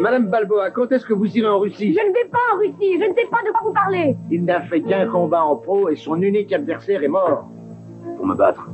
[0.00, 2.98] Madame Balboa, quand est-ce que vous irez en Russie Je ne vais pas en Russie,
[3.00, 4.16] je ne sais pas de quoi vous parlez.
[4.30, 7.48] Il n'a fait qu'un combat en pro et son unique adversaire est mort.
[8.16, 8.68] Pour me battre,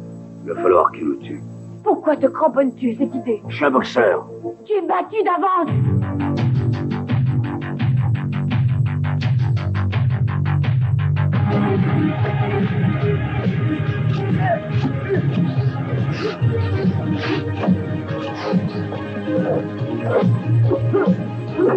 [0.44, 1.40] il va falloir qu'il me tue.
[1.82, 4.26] Pourquoi te cramponnes-tu cette idée Je suis un boxeur.
[4.64, 5.70] Tu es battu d'avance.
[21.64, 21.70] Je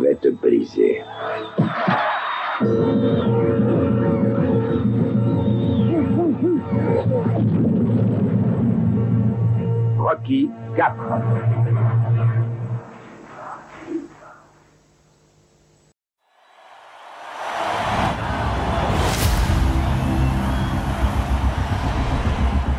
[0.00, 1.02] vais te briser.
[10.14, 10.86] Rocky 4.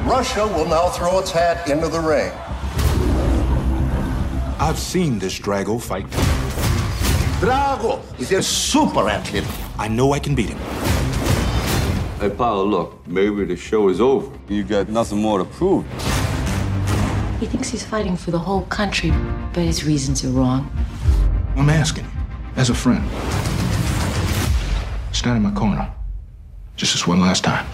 [0.06, 2.32] Russia will now throw its hat into the ring.
[4.58, 6.06] I've seen this Drago fight.
[7.42, 9.44] Drago is a super athlete.
[9.78, 10.60] I know I can beat him.
[12.18, 14.32] Hey, Paolo, look, maybe the show is over.
[14.48, 15.86] You got nothing more to prove.
[17.40, 19.12] He thinks he's fighting for the whole country,
[19.54, 20.72] but his reasons are wrong.
[21.58, 22.12] I'm asking you,
[22.56, 23.04] as a friend.
[25.12, 25.92] Stand in my corner.
[26.78, 27.66] Just this one last time.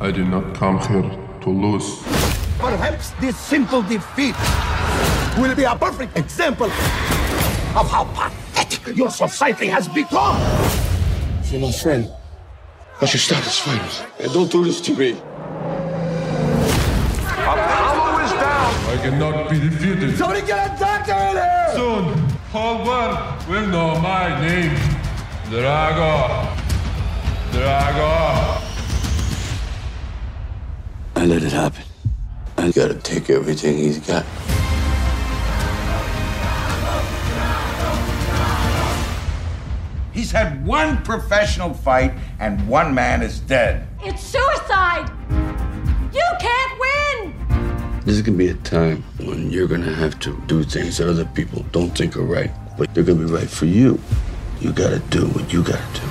[0.00, 1.02] I did not come here
[1.42, 2.02] to lose.
[2.58, 4.34] Perhaps this simple defeat
[5.38, 10.36] will be a perfect example of how pathetic your society has become.
[11.50, 12.10] You're my friend.
[13.00, 14.06] I should stop this fight.
[14.18, 15.12] And don't do this to me.
[17.22, 18.74] Apollo is down.
[18.90, 20.18] I cannot be defeated.
[20.18, 21.68] Somebody get a doctor in here!
[21.74, 22.18] Soon,
[22.50, 24.74] whole world will know my name.
[25.44, 26.56] Drago.
[27.52, 28.62] Drago.
[31.14, 31.84] I let it happen.
[32.56, 34.26] I gotta take everything he's got.
[40.18, 43.86] He's had one professional fight, and one man is dead.
[44.02, 45.08] It's suicide.
[46.12, 48.00] You can't win.
[48.04, 51.24] This is gonna be a time when you're gonna have to do things that other
[51.24, 54.00] people don't think are right, but they're gonna be right for you.
[54.60, 56.06] You gotta do what you gotta do.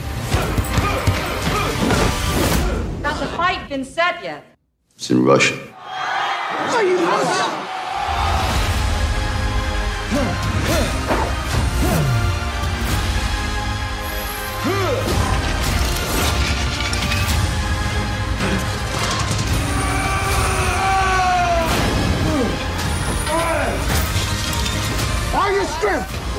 [3.03, 4.45] Has the fight been set yet?
[4.95, 5.59] It's in Russian.
[5.83, 7.56] Are you nuts?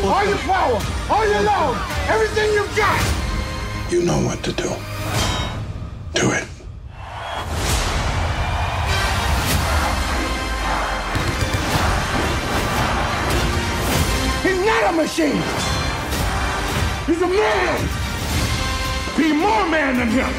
[0.08, 1.76] All your power, all your love,
[2.08, 2.98] everything you've got.
[3.90, 4.68] You know what to do.
[6.14, 6.44] Do it.
[14.42, 15.42] He's not a machine.
[17.06, 17.88] He's a man.
[19.16, 20.30] Be more man than him.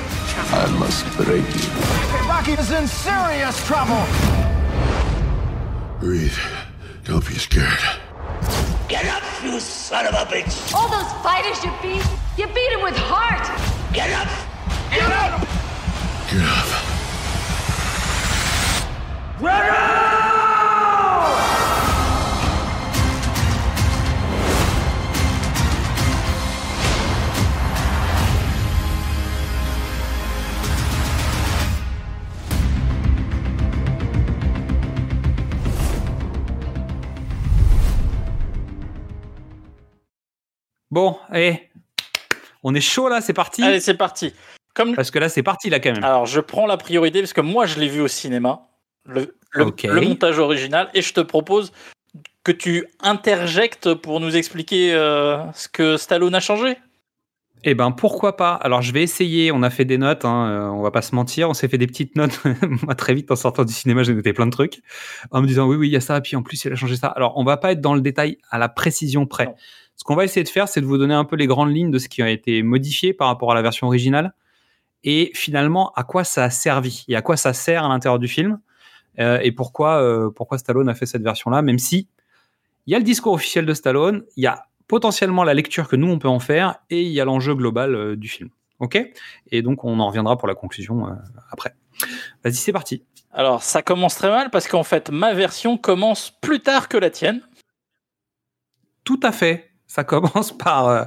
[0.51, 2.27] I must break you.
[2.27, 4.03] Rocky is in serious trouble.
[5.99, 6.37] Breathe.
[7.05, 8.08] Don't be scared.
[8.89, 10.73] Get up, you son of a bitch!
[10.73, 12.03] All those fighters you beat,
[12.37, 13.45] you beat them with heart.
[13.93, 14.27] Get up!
[14.89, 15.47] Get up!
[16.31, 16.89] Get up.
[40.91, 41.69] Bon, allez.
[42.63, 43.63] On est chaud là, c'est parti.
[43.63, 44.33] Allez, c'est parti.
[44.73, 44.95] Comme...
[44.95, 46.03] Parce que là, c'est parti là quand même.
[46.03, 48.67] Alors, je prends la priorité parce que moi, je l'ai vu au cinéma,
[49.05, 49.83] le, le- Ok.
[49.83, 51.71] le montage original, et je te propose
[52.43, 56.77] que tu interjectes pour nous expliquer euh, ce que Stallone a changé.
[57.65, 59.51] Eh ben pourquoi pas Alors je vais essayer.
[59.51, 60.23] On a fait des notes.
[60.23, 61.49] Hein, euh, on va pas se mentir.
[61.49, 62.39] On s'est fait des petites notes.
[62.83, 64.79] Moi très vite en sortant du cinéma, j'ai noté plein de trucs
[65.31, 66.21] en me disant oui oui il y a ça.
[66.21, 67.07] Puis en plus il a changé ça.
[67.07, 69.53] Alors on va pas être dans le détail à la précision près.
[69.99, 71.91] Ce qu'on va essayer de faire, c'est de vous donner un peu les grandes lignes
[71.91, 74.33] de ce qui a été modifié par rapport à la version originale
[75.03, 78.29] et finalement à quoi ça a servi et à quoi ça sert à l'intérieur du
[78.29, 78.61] film
[79.19, 81.61] euh, et pourquoi euh, pourquoi Stallone a fait cette version là.
[81.61, 82.07] Même si
[82.85, 85.97] il y a le discours officiel de Stallone, il y a potentiellement la lecture que
[85.97, 88.49] nous on peut en faire et il y a l'enjeu global euh, du film.
[88.79, 88.97] Ok?
[89.51, 91.09] Et donc on en reviendra pour la conclusion
[91.51, 91.75] après.
[92.45, 93.03] Vas-y, c'est parti.
[93.31, 97.09] Alors, ça commence très mal parce qu'en fait, ma version commence plus tard que la
[97.09, 97.41] tienne.
[99.03, 99.68] Tout à fait.
[99.89, 101.03] Ça commence par euh,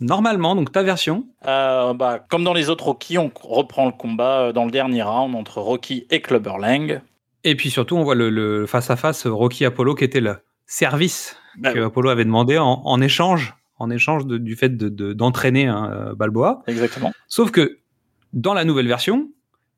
[0.00, 1.26] normalement donc ta version.
[1.46, 5.02] Euh, bah, comme dans les autres Rocky, on reprend le combat euh, dans le dernier
[5.02, 7.00] round entre Rocky et Clubber Lang.
[7.44, 10.36] Et puis surtout, on voit le- le face à face Rocky Apollo qui était le
[10.66, 14.88] service Bah que Apollo avait demandé en, en échange, en échange de- du fait de-
[14.90, 16.62] de- d'entraîner hein, Balboa.
[16.66, 17.12] Exactement.
[17.28, 17.78] Sauf que
[18.34, 19.30] dans la nouvelle version,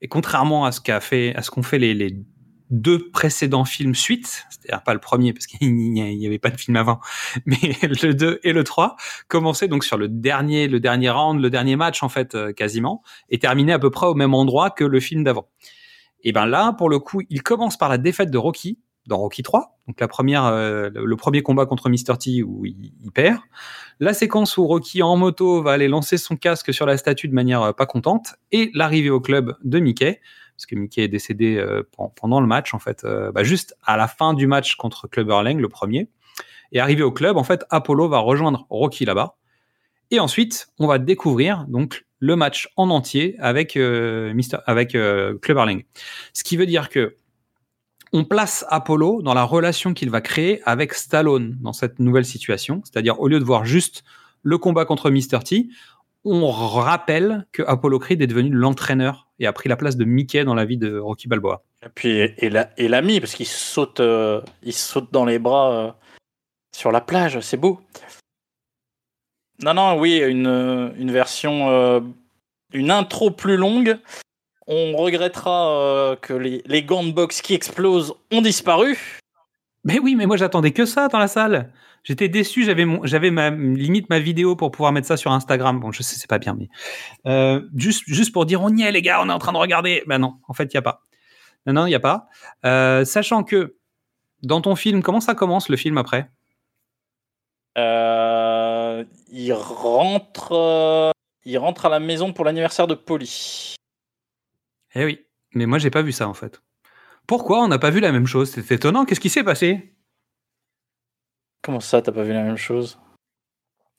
[0.03, 2.17] et contrairement à ce qu'a fait, à ce qu'ont fait les, les
[2.71, 6.77] deux précédents films suite, c'est-à-dire pas le premier parce qu'il n'y avait pas de film
[6.77, 7.01] avant,
[7.47, 8.97] mais le 2 et le 3
[9.29, 13.03] commençaient donc sur le dernier, le dernier round, le dernier match en fait euh, quasiment,
[13.29, 15.49] et terminaient à peu près au même endroit que le film d'avant.
[16.23, 19.43] Et ben là, pour le coup, il commence par la défaite de Rocky dans Rocky
[19.43, 22.17] 3, donc la première, euh, le premier combat contre Mr.
[22.19, 23.41] T où il, il perd.
[23.99, 27.35] La séquence où Rocky en moto va aller lancer son casque sur la statue de
[27.35, 30.21] manière euh, pas contente, et l'arrivée au club de Mickey,
[30.61, 33.75] parce que Mickey est décédé euh, pen- pendant le match en fait, euh, bah, juste
[33.83, 36.11] à la fin du match contre Clubber Lang, le premier.
[36.73, 39.37] Et arrivé au club, en fait, Apollo va rejoindre Rocky là-bas.
[40.11, 45.39] Et ensuite, on va découvrir donc le match en entier avec euh, Mister, avec euh.
[46.35, 47.17] Ce qui veut dire que
[48.13, 52.83] on place Apollo dans la relation qu'il va créer avec Stallone dans cette nouvelle situation.
[52.85, 54.05] C'est-à-dire, au lieu de voir juste
[54.43, 55.39] le combat contre Mr.
[55.43, 55.69] T,
[56.25, 60.45] on rappelle que Apollo Creed est devenu l'entraîneur et a pris la place de Mickey
[60.45, 61.63] dans la vie de Rocky Balboa.
[61.85, 65.73] Et puis, et la- et l'ami, parce qu'il saute, euh, il saute dans les bras
[65.73, 65.91] euh,
[66.77, 67.81] sur la plage, c'est beau.
[69.63, 72.01] Non, non, oui, une, une version, euh,
[72.73, 73.99] une intro plus longue.
[74.67, 78.97] On regrettera euh, que les, les gants de boxe qui explosent ont disparu.
[79.85, 81.73] Mais oui, mais moi j'attendais que ça dans la salle.
[82.03, 85.81] J'étais déçu, j'avais mon, j'avais ma limite ma vidéo pour pouvoir mettre ça sur Instagram.
[85.81, 86.69] Bon, je sais c'est pas bien, mais
[87.27, 89.59] euh, juste juste pour dire on y est les gars, on est en train de
[89.59, 90.03] regarder.
[90.07, 91.03] Ben non, en fait il y a pas.
[91.67, 92.27] Non non, il y a pas.
[92.65, 93.77] Euh, sachant que
[94.43, 96.31] dans ton film, comment ça commence le film après?
[97.77, 101.13] Euh, il rentre,
[101.45, 103.77] il rentre à la maison pour l'anniversaire de Polly.
[104.95, 105.21] Eh oui,
[105.55, 106.63] mais moi j'ai pas vu ça en fait.
[107.27, 108.51] Pourquoi on n'a pas vu la même chose?
[108.51, 109.05] C'est étonnant.
[109.05, 109.95] Qu'est-ce qui s'est passé?
[111.63, 112.99] Comment ça, t'as pas vu la même chose?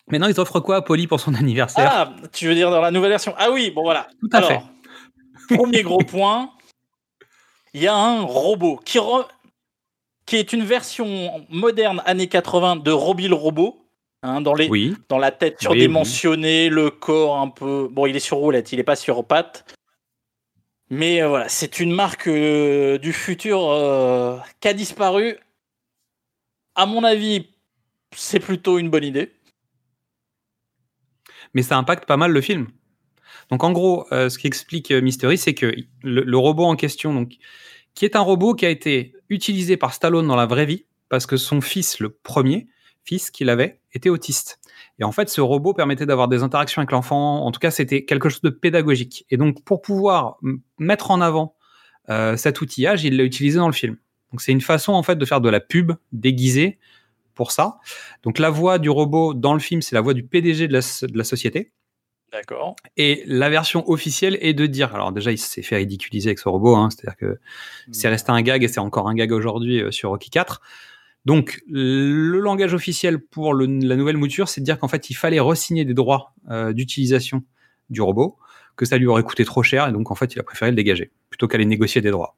[0.07, 1.89] Maintenant ils offrent quoi à Polly pour son anniversaire?
[1.91, 3.33] Ah, tu veux dire dans la nouvelle version?
[3.37, 4.07] Ah oui, bon voilà.
[4.19, 5.55] Tout à Alors, fait.
[5.55, 6.51] Premier gros point,
[7.73, 9.27] il y a un robot qui, re-
[10.25, 13.85] qui est une version moderne années 80 de Robbie le robot.
[14.23, 14.95] hein, dans, les, Oui.
[15.09, 17.87] dans la tête Oui, surdimensionnée, le corps un peu.
[17.91, 19.65] Bon, il est sur roulette, il n'est pas sur pattes.
[20.89, 25.37] Mais euh, voilà, c'est une marque euh, du futur euh, qui a disparu.
[26.75, 27.49] À mon avis,
[28.15, 29.31] c'est plutôt une bonne idée.
[31.53, 32.67] mais ça impacte pas mal le film.
[33.49, 37.13] Donc en gros, euh, ce qui explique euh, Mystery, c'est que le, robot en question,
[37.13, 37.33] donc,
[37.93, 41.25] qui est un robot qui a été utilisé par Stallone dans la vraie vie, parce
[41.25, 42.67] que son fils, le premier
[43.03, 44.59] fils qu'il avait, était autiste.
[44.99, 47.43] Et en fait, ce robot permettait d'avoir des interactions avec l'enfant.
[47.45, 49.25] En tout cas, c'était quelque chose de pédagogique.
[49.29, 50.37] Et donc, pour pouvoir
[50.77, 51.55] mettre en avant
[52.09, 53.97] euh, cet outillage, il l'a utilisé dans le film.
[54.31, 56.79] Donc, c'est une façon en fait de faire de la pub déguisée
[57.35, 57.77] pour ça.
[58.23, 60.79] Donc, la voix du robot dans le film, c'est la voix du PDG de la,
[60.79, 61.71] s- de la société.
[62.31, 62.75] D'accord.
[62.95, 66.47] Et la version officielle est de dire, alors déjà il s'est fait ridiculiser avec ce
[66.47, 67.39] robot, hein, c'est-à-dire que
[67.91, 70.61] c'est resté un gag et c'est encore un gag aujourd'hui euh, sur Rocky 4.
[71.25, 75.13] Donc, le langage officiel pour le- la nouvelle mouture, c'est de dire qu'en fait, il
[75.15, 77.43] fallait resigner des droits euh, d'utilisation
[77.89, 78.37] du robot,
[78.77, 80.75] que ça lui aurait coûté trop cher, et donc en fait, il a préféré le
[80.77, 82.37] dégager, plutôt qu'aller négocier des droits.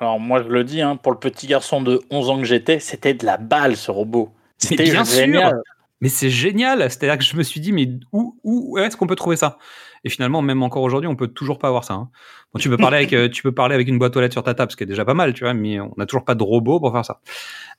[0.00, 2.78] Alors moi je le dis, hein, pour le petit garçon de 11 ans que j'étais,
[2.78, 4.32] c'était de la balle ce robot.
[4.58, 5.50] C'était bien génial.
[5.50, 5.62] sûr
[6.00, 9.16] Mais c'est génial C'est-à-dire que je me suis dit, mais où, où, est-ce qu'on peut
[9.16, 9.58] trouver ça?
[10.04, 11.94] Et finalement, même encore aujourd'hui, on peut toujours pas avoir ça.
[11.94, 12.10] hein.
[12.52, 14.42] Bon, tu, peux parler avec, euh, tu peux parler avec une boîte aux lettres sur
[14.42, 16.34] ta table, ce qui est déjà pas mal, tu vois, mais on n'a toujours pas
[16.34, 17.20] de robot pour faire ça.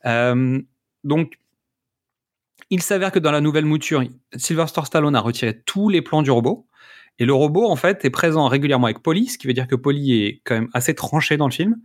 [0.06, 0.60] Euh,
[1.04, 1.38] donc,
[2.70, 4.02] il s'avère que dans la nouvelle mouture,
[4.34, 6.66] Sylvester Stallone a retiré tous les plans du robot.
[7.18, 9.74] Et le robot, en fait, est présent régulièrement avec Polly, ce qui veut dire que
[9.74, 11.76] Polly est quand même assez tranché dans le film.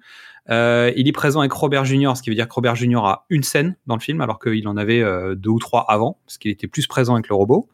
[0.50, 2.98] Euh, il est présent avec Robert Jr., ce qui veut dire que Robert Jr.
[2.98, 6.18] a une scène dans le film, alors qu'il en avait euh, deux ou trois avant,
[6.26, 7.70] parce qu'il était plus présent avec le robot.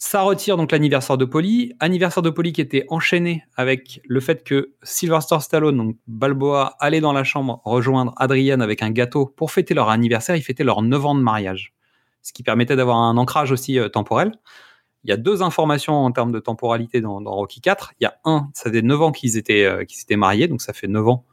[0.00, 1.74] Ça retire donc l'anniversaire de Polly.
[1.80, 7.00] Anniversaire de Polly qui était enchaîné avec le fait que Sylvester Stallone, donc Balboa, allait
[7.00, 10.36] dans la chambre rejoindre Adrienne avec un gâteau pour fêter leur anniversaire.
[10.36, 11.74] Ils fêtaient leurs 9 ans de mariage.
[12.22, 14.32] Ce qui permettait d'avoir un ancrage aussi euh, temporel.
[15.04, 17.92] Il y a deux informations en termes de temporalité dans, dans Rocky 4.
[18.00, 20.60] Il y a un, ça fait 9 ans qu'ils étaient, euh, qu'ils s'étaient mariés, donc
[20.60, 21.24] ça fait 9 ans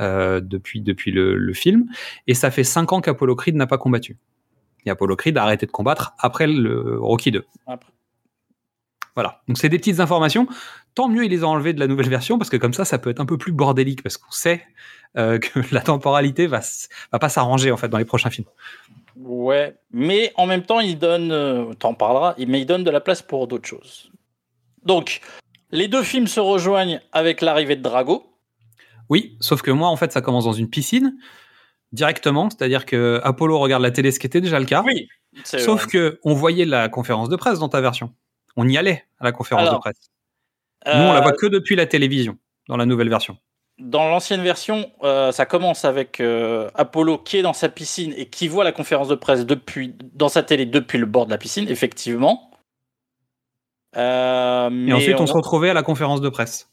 [0.00, 1.86] euh, depuis, depuis le, le film.
[2.26, 4.16] Et ça fait 5 ans qu'Apollo Creed n'a pas combattu.
[4.86, 7.44] Et Apollo Creed a arrêté de combattre après le Rocky 2.
[7.66, 7.92] Après.
[9.14, 9.42] Voilà.
[9.48, 10.46] Donc c'est des petites informations.
[10.94, 12.98] Tant mieux ils les ont enlevées de la nouvelle version parce que comme ça, ça
[12.98, 14.62] peut être un peu plus bordélique parce qu'on sait
[15.16, 16.60] euh, que la temporalité va,
[17.12, 18.48] va pas s'arranger en fait dans les prochains films.
[19.22, 23.00] Ouais, mais en même temps, il donne, euh, t'en parleras, mais il donne de la
[23.00, 24.10] place pour d'autres choses.
[24.84, 25.20] Donc,
[25.70, 28.34] les deux films se rejoignent avec l'arrivée de Drago.
[29.10, 31.16] Oui, sauf que moi en fait, ça commence dans une piscine
[31.92, 34.82] directement, c'est-à-dire que Apollo regarde la télé, ce qui était déjà le cas.
[34.86, 35.08] Oui.
[35.44, 38.14] Sauf que on voyait la conférence de presse dans ta version.
[38.56, 40.10] On y allait à la conférence Alors, de presse.
[40.86, 43.36] Nous, on la euh, voit que depuis la télévision dans la nouvelle version.
[43.80, 48.26] Dans l'ancienne version, euh, ça commence avec euh, Apollo qui est dans sa piscine et
[48.26, 51.38] qui voit la conférence de presse depuis, dans sa télé depuis le bord de la
[51.38, 52.50] piscine, effectivement.
[53.96, 56.68] Euh, Et ensuite, on, se retrouvait à la conférence de presse.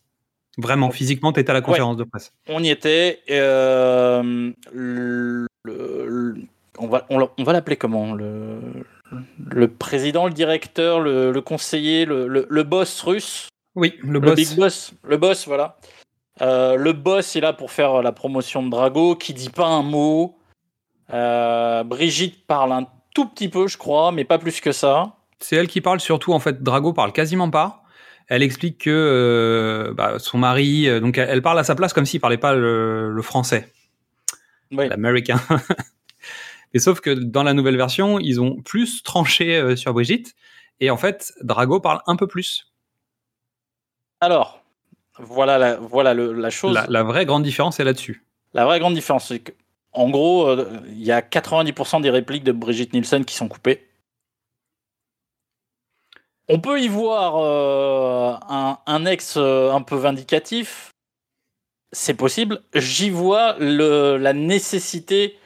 [0.58, 2.34] Vraiment, physiquement, tu étais à la conférence de presse.
[2.50, 3.22] On y était.
[3.30, 4.54] le-
[5.64, 6.36] le-
[6.80, 13.02] on va, on, va l'appeler comment le, président, le directeur, le, le conseiller, le, boss
[13.02, 13.50] russe?
[13.76, 14.36] Oui, le, Le boss.
[14.36, 14.94] big boss.
[15.04, 15.78] Le boss, voilà.
[16.42, 19.84] Euh, le boss est là pour faire la promotion de Drago, qui dit pas un
[19.84, 20.38] mot.
[21.14, 25.16] Euh, Brigitte parle un tout petit peu, je crois, mais pas plus que ça.
[25.40, 27.84] C'est elle qui parle surtout, en fait, Drago parle quasiment pas.
[28.28, 32.06] Elle explique que euh, bah, son mari, euh, donc elle, parle à sa place comme
[32.06, 33.72] s'il parlait pas le, le français,
[34.72, 35.40] l'américain.
[36.74, 40.36] Mais sauf que dans la nouvelle version, ils ont plus tranché euh, sur Brigitte,
[40.82, 42.74] et en fait, Drago parle un peu plus.
[44.20, 44.62] Alors,
[45.20, 46.74] voilà la, voilà le- la chose.
[46.76, 48.24] La, la vraie grande différence est là-dessus.
[48.54, 49.52] La vraie grande différence, c'est que,
[49.94, 53.88] en gros, euh, il y a 90% des répliques de Brigitte Nielsen qui sont coupées.
[56.50, 60.92] On peut y voir euh, un, un ex euh, un peu vindicatif.
[61.92, 62.62] C'est possible.
[62.74, 65.38] J'y vois le- la nécessité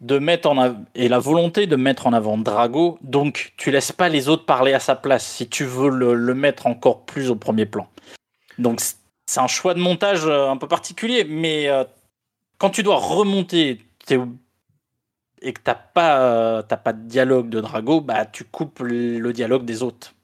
[0.00, 2.98] de mettre en av- et la volonté de mettre en avant Drago.
[3.02, 6.34] Donc, tu laisses pas les autres parler à sa place si tu veux le, le
[6.34, 7.88] mettre encore plus au premier plan.
[8.58, 8.80] Donc,
[9.26, 11.84] c'est un choix de montage euh, un peu particulier, mais euh,
[12.58, 13.82] quand tu dois remonter
[15.42, 19.64] et que t'as pas, euh, pas de dialogue de Drago, bah tu coupes le dialogue
[19.64, 20.14] des autres.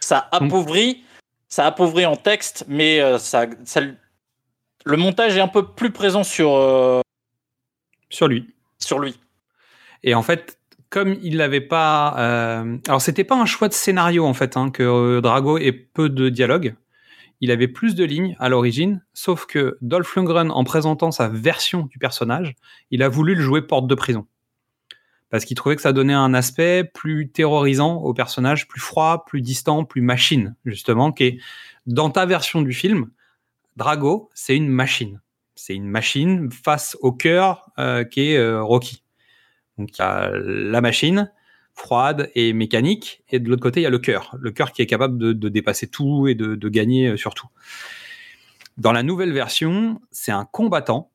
[0.00, 1.04] Ça appauvrit,
[1.48, 3.80] ça appauvrit en texte, mais ça, ça-
[4.84, 7.00] le montage est un peu plus présent sur, euh,
[8.10, 8.52] Sur lui.
[8.78, 9.18] sur lui.
[10.02, 10.58] Et en fait,
[10.90, 14.70] comme il n'avait pas, euh, alors c'était pas un choix de scénario en fait hein,
[14.70, 16.74] que Drago ait peu de dialogue.
[17.42, 21.82] Il avait plus de lignes à l'origine, sauf que Dolph Lundgren, en présentant sa version
[21.82, 22.54] du personnage,
[22.90, 24.26] il a voulu le jouer porte de prison
[25.32, 29.40] parce qu'il trouvait que ça donnait un aspect plus terrorisant au personnage, plus froid, plus
[29.40, 31.10] distant, plus machine justement.
[31.10, 31.40] Qui
[31.86, 33.10] dans ta version du film,
[33.76, 35.22] Drago, c'est une machine.
[35.54, 39.02] C'est une machine face au cœur euh, qui est euh, Rocky.
[39.78, 41.32] Donc il y a la machine
[41.74, 44.82] froide et mécanique, et de l'autre côté il y a le cœur, le cœur qui
[44.82, 47.48] est capable de, de dépasser tout et de, de gagner euh, sur tout.
[48.76, 51.10] Dans la nouvelle version, c'est un combattant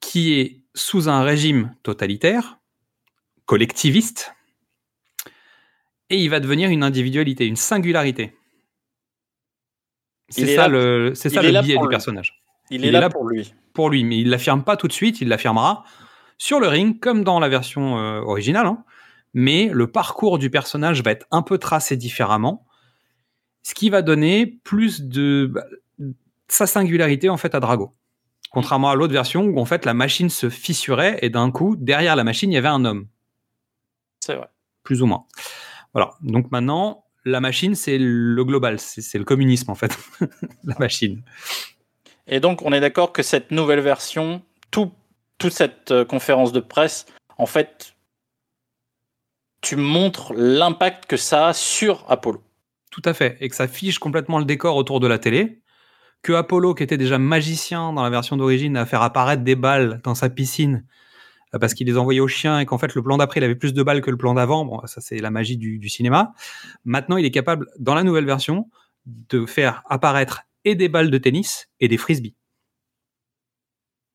[0.00, 2.58] qui est sous un régime totalitaire,
[3.44, 4.34] collectiviste,
[6.08, 8.34] et il va devenir une individualité, une singularité.
[10.28, 11.88] C'est ça le, c'est ça le biais du lui.
[11.88, 12.42] personnage.
[12.70, 13.52] Il est là pour lui.
[13.74, 15.84] Pour lui, mais il l'affirme pas tout de suite, il l'affirmera
[16.38, 18.66] sur le ring, comme dans la version euh, originale.
[18.66, 18.84] hein.
[19.34, 22.66] Mais le parcours du personnage va être un peu tracé différemment,
[23.62, 25.64] ce qui va donner plus de bah,
[26.48, 27.94] sa singularité en fait à Drago.
[28.50, 32.16] Contrairement à l'autre version où en fait la machine se fissurait et d'un coup, derrière
[32.16, 33.06] la machine, il y avait un homme.
[34.18, 34.48] C'est vrai.
[34.82, 35.26] Plus ou moins.
[35.92, 36.14] Voilà.
[36.20, 38.78] Donc maintenant, la machine, c'est le global.
[38.80, 39.96] C'est le communisme en fait.
[40.64, 41.22] la machine.
[42.26, 44.92] Et donc, on est d'accord que cette nouvelle version, tout,
[45.38, 47.06] toute cette euh, conférence de presse,
[47.38, 47.94] en fait,
[49.60, 52.42] tu montres l'impact que ça a sur Apollo.
[52.90, 53.36] Tout à fait.
[53.40, 55.60] Et que ça fiche complètement le décor autour de la télé.
[56.22, 60.00] Que Apollo, qui était déjà magicien dans la version d'origine, a fait apparaître des balles
[60.04, 60.84] dans sa piscine
[61.54, 63.54] euh, parce qu'il les envoyait aux chiens et qu'en fait le plan d'après il avait
[63.54, 64.64] plus de balles que le plan d'avant.
[64.64, 66.32] Bon, ça c'est la magie du, du, cinéma.
[66.84, 68.68] Maintenant, il est capable, dans la nouvelle version,
[69.06, 72.34] de faire apparaître et des balles de tennis et des frisbees.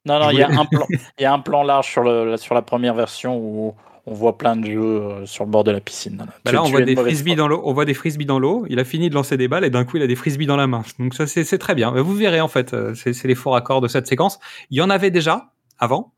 [0.05, 0.85] Non, non, il y, a un plan,
[1.17, 3.75] y a un plan large sur, le, sur la première version où
[4.07, 6.25] on voit plein de jeux euh, sur le bord de la piscine.
[6.43, 8.65] Bah là, on voit, des frisbees dans l'eau, on voit des frisbees dans l'eau.
[8.69, 10.57] Il a fini de lancer des balles et d'un coup, il a des frisbees dans
[10.57, 10.83] la main.
[10.99, 11.91] Donc ça, c'est très bien.
[11.91, 14.39] Vous verrez en fait, euh, c'est les faux raccords de cette séquence.
[14.69, 16.13] Il y en avait déjà avant.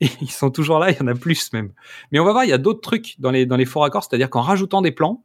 [0.00, 1.72] Et ils sont toujours là, il y en a plus même.
[2.10, 4.04] Mais on va voir, il y a d'autres trucs dans les, dans les faux raccords,
[4.04, 5.22] c'est-à-dire qu'en rajoutant des plans,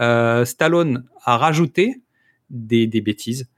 [0.00, 2.02] euh, Stallone a rajouté
[2.50, 3.48] des, des bêtises.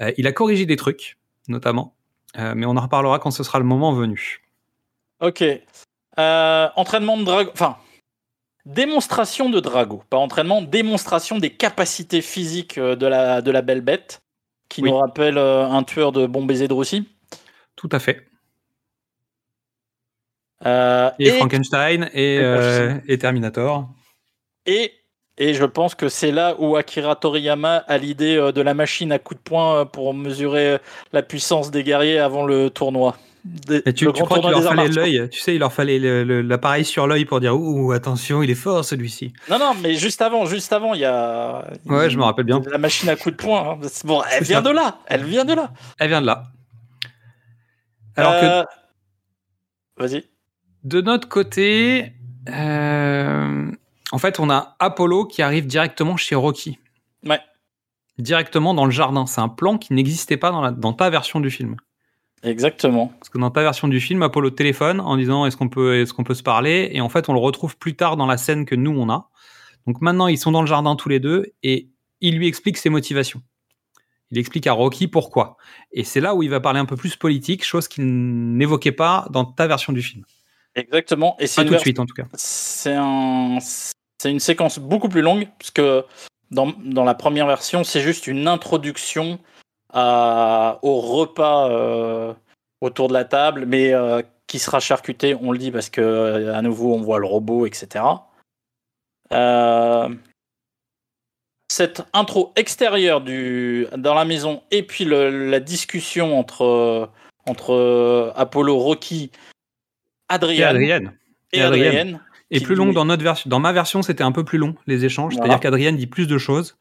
[0.00, 1.18] Euh, il a corrigé des trucs,
[1.48, 1.96] notamment.
[2.38, 4.42] Euh, mais on en reparlera quand ce sera le moment venu.
[5.20, 5.44] Ok.
[6.18, 7.50] Euh, entraînement de Drago.
[7.52, 7.76] Enfin,
[8.66, 10.02] démonstration de Drago.
[10.10, 14.20] Pas entraînement, démonstration des capacités physiques euh, de la, de la belle bête,
[14.68, 14.90] qui Oui.
[14.90, 17.08] nous rappelle euh, un tueur de bon baiser de Russie.
[17.76, 18.26] Tout à fait.
[20.64, 23.88] Euh, Et, Frankenstein et, euh, Terminator.
[24.66, 24.92] Et,
[25.38, 29.18] et je pense que c'est là où Akira Toriyama a l'idée de la machine à
[29.18, 30.78] coups de poing pour mesurer
[31.12, 33.16] la puissance des guerriers avant le tournoi.
[33.44, 35.98] Des- Et tu, le tu crois qu'il leur fallait l'œil Tu sais, il leur fallait
[36.44, 39.32] l'appareil sur l'œil pour dire Ouh, attention, il est fort celui-ci.
[39.50, 41.66] Non, non, mais juste avant, juste avant, il y a.
[41.86, 42.60] Ouais, je me rappelle bien.
[42.70, 43.78] La machine à coups de poing.
[43.82, 43.86] hein.
[44.04, 44.68] Bon, elle vient ça.
[44.70, 44.98] de là.
[45.06, 45.72] Elle vient de là.
[45.98, 46.44] Elle vient de là.
[48.16, 48.62] Alors Euh,
[49.96, 50.24] que Vas-y.
[50.84, 52.12] de notre côté,
[52.48, 53.70] euh,
[54.12, 56.78] en fait, on a Apollo qui arrive directement chez Rocky.
[57.24, 57.40] Ouais.
[58.18, 59.26] Directement dans le jardin.
[59.26, 61.76] C'est un plan qui n'existait pas dans, la- dans ta version du film.
[62.42, 63.08] Exactement.
[63.18, 66.12] Parce que dans ta version du film, Apollo téléphone en disant est-ce qu'on peut, est-ce
[66.12, 66.90] qu'on peut se parler?
[66.92, 69.30] Et en fait, on le retrouve plus tard dans la scène que nous on a.
[69.86, 71.88] Donc maintenant, ils sont dans le jardin tous les deux et
[72.20, 73.42] il lui explique ses motivations.
[74.30, 75.56] Il explique à Rocky pourquoi.
[75.92, 78.04] Et c'est là où il va parler un peu plus politique, chose qu'il
[78.56, 80.24] n'évoquait pas dans ta version du film.
[80.74, 81.36] Exactement.
[81.38, 82.24] Et c'est tout de suite en tout cas.
[82.34, 85.82] C'est un, c'est une séquence beaucoup plus longue puisque
[86.50, 89.38] dans, dans la première version, c'est juste une introduction
[89.92, 92.34] à, au repas euh,
[92.80, 96.54] autour de la table, mais euh, qui sera charcuté, on le dit parce que euh,
[96.54, 98.04] à nouveau on voit le robot, etc.
[99.32, 100.08] Euh,
[101.70, 107.08] cette intro extérieure du, dans la maison et puis le- la discussion entre,
[107.46, 109.30] entre Apollo, Rocky,
[110.28, 111.12] Adrian Et Adrienne.
[111.52, 111.86] et Adrienne.
[111.88, 112.20] Adrienne,
[112.50, 113.48] Et plus long lui- dans notre version.
[113.48, 115.32] Dans ma version, c'était un peu plus long les échanges.
[115.34, 115.46] Voilà.
[115.46, 116.76] C'est-à-dire qu'Adrienne dit plus de choses.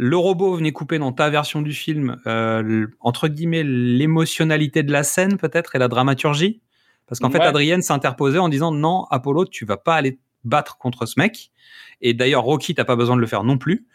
[0.00, 5.02] Le robot venait couper dans ta version du film, euh, entre guillemets, l'émotionnalité de la
[5.02, 6.60] scène peut-être et la dramaturgie?
[7.08, 7.40] Parce qu'en fait.
[7.40, 11.50] Adrienne s'interposait en disant non, Apollo, tu vas pas aller te battre contre ce mec.
[12.00, 13.88] Et d'ailleurs, Rocky, t'as pas besoin de le faire non plus.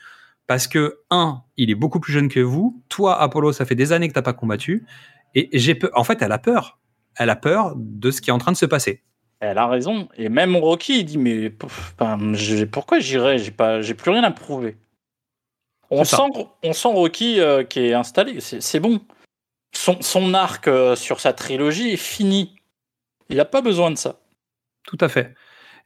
[0.45, 2.83] Parce que, un, il est beaucoup plus jeune que vous.
[2.89, 4.85] Toi, Apollo, ça fait des années que t'as pas combattu.
[5.35, 5.91] Et j'ai peur.
[5.93, 6.79] En fait, elle a peur.
[7.15, 9.03] Elle a peur de ce qui est en train de se passer.
[9.39, 10.09] Elle a raison.
[10.17, 11.49] Et même Rocky, il dit mais
[11.97, 12.35] ben,
[12.69, 14.75] pourquoi J'ai pas, j'ai plus rien à prouver.
[15.89, 16.17] On sent,
[16.63, 18.39] on sent Rocky euh, qui est installé.
[18.39, 19.01] C'est bon.
[19.75, 22.55] Son, son arc euh, sur sa trilogie est fini.
[23.29, 24.19] Il n'a pas besoin de ça.
[24.85, 25.33] Tout à fait.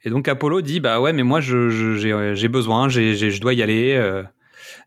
[0.04, 3.14] Et donc Apollo dit bah ouais mais moi je- je- j'ai euh, j'ai besoin, j'ai
[3.16, 3.94] j'ai- je dois y aller.
[3.94, 4.22] euh.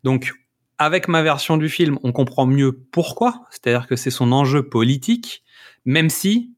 [0.03, 0.31] Donc
[0.77, 3.43] avec ma version du film, on comprend mieux pourquoi.
[3.51, 5.43] C'est-à-dire que c'est son enjeu politique,
[5.85, 6.55] même si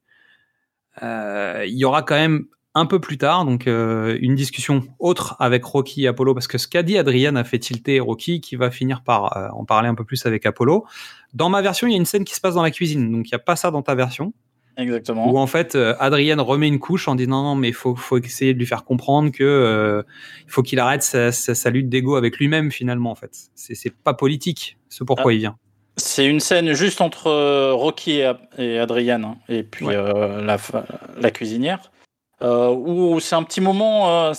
[1.02, 2.46] il y aura quand même
[2.76, 6.58] un peu plus tard donc euh, une discussion autre avec Rocky et Apollo parce que
[6.58, 9.88] ce qu'a dit Adrian a fait tilter Rocky qui va finir par euh, en parler
[9.90, 10.86] un peu plus avec Apollo.
[11.34, 13.28] Dans ma version, il y a une scène qui se passe dans la cuisine, donc
[13.28, 14.34] il n'y a pas ça dans ta version
[14.76, 15.30] Exactement.
[15.32, 18.18] où en fait euh, Adrienne remet une couche en disant non mais il faut, faut
[18.18, 20.02] essayer de lui faire comprendre que euh,
[20.48, 23.94] faut qu'il arrête sa, sa- sa lutte d'ego avec lui-même finalement en fait c'est c'est
[23.94, 25.34] pas politique ce pourquoi Ah.
[25.36, 25.58] il vient
[25.98, 27.30] C'est une scène juste entre
[27.74, 28.22] Rocky
[28.58, 30.58] et, Adrian, hein, et puis euh, la,
[31.22, 31.92] la cuisinière,
[32.44, 34.34] où c'est un petit moment euh,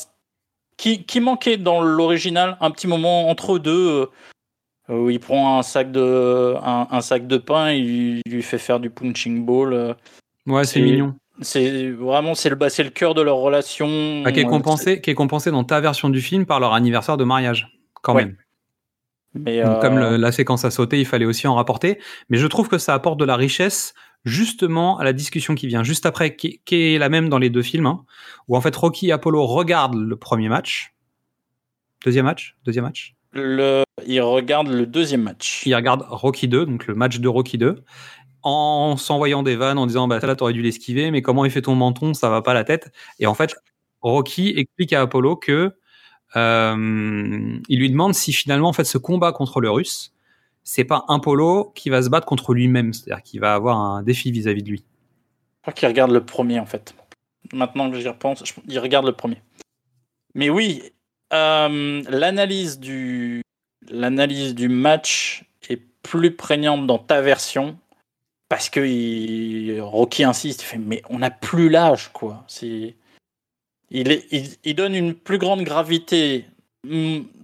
[0.76, 4.08] qui, qui manquait dans l'original, un petit moment entre eux deux,
[4.90, 8.58] euh, où il prend un sac de, un, un sac de pain, il, lui fait
[8.58, 9.72] faire du punching ball.
[9.72, 9.94] euh.
[10.46, 14.22] ouais c'est mignon C'est vraiment c'est le bah, c'est le cœur de leur relation.
[14.26, 16.74] Ah, qui est euh, compensé qui est compensé dans ta version du film par leur
[16.74, 17.68] anniversaire de mariage
[18.02, 18.24] quand Ouais.
[18.26, 18.36] même
[19.34, 21.98] Mais Donc, euh, comme le- la séquence a sauté il fallait aussi en rapporter
[22.28, 23.94] mais je trouve que ça apporte de la richesse
[24.24, 27.50] justement à la discussion qui vient juste après, qui, qui est la même dans les
[27.50, 28.04] deux films, hein,
[28.48, 30.94] où en fait Rocky et Apollo regardent le premier match.
[32.04, 32.56] Deuxième match?
[32.64, 33.14] Deuxième match?
[33.32, 33.82] Le...
[34.06, 35.62] Il regarde le deuxième match.
[35.66, 37.82] Il regarde Rocky 2, donc le match de Rocky 2,
[38.42, 41.62] en s'envoyant des vannes, en disant bah là t'aurais dû l'esquiver, mais comment il fait
[41.62, 42.92] ton menton, ça va pas la tête.
[43.18, 43.56] Et en fait,
[44.02, 45.72] Rocky explique à Apollo que
[46.36, 50.13] euh, il lui demande si finalement en fait ce combat contre le Russe,
[50.64, 54.32] c'est pas Apollo qui va se battre contre lui-même, c'est-à-dire qu'il va avoir un défi
[54.32, 54.78] vis-à-vis de lui.
[54.78, 56.94] Je crois qu'il regarde le premier en fait.
[57.52, 59.40] Maintenant que j'y repense, je- il regarde le premier.
[60.34, 60.82] Mais oui,
[61.32, 63.42] euh, l'analyse du
[63.86, 67.76] du match est plus prégnante dans ta version
[68.48, 72.44] parce que Rocky insiste, il fait mais on n'a plus l'âge quoi.
[73.90, 76.46] Il, donne une plus grande gravité.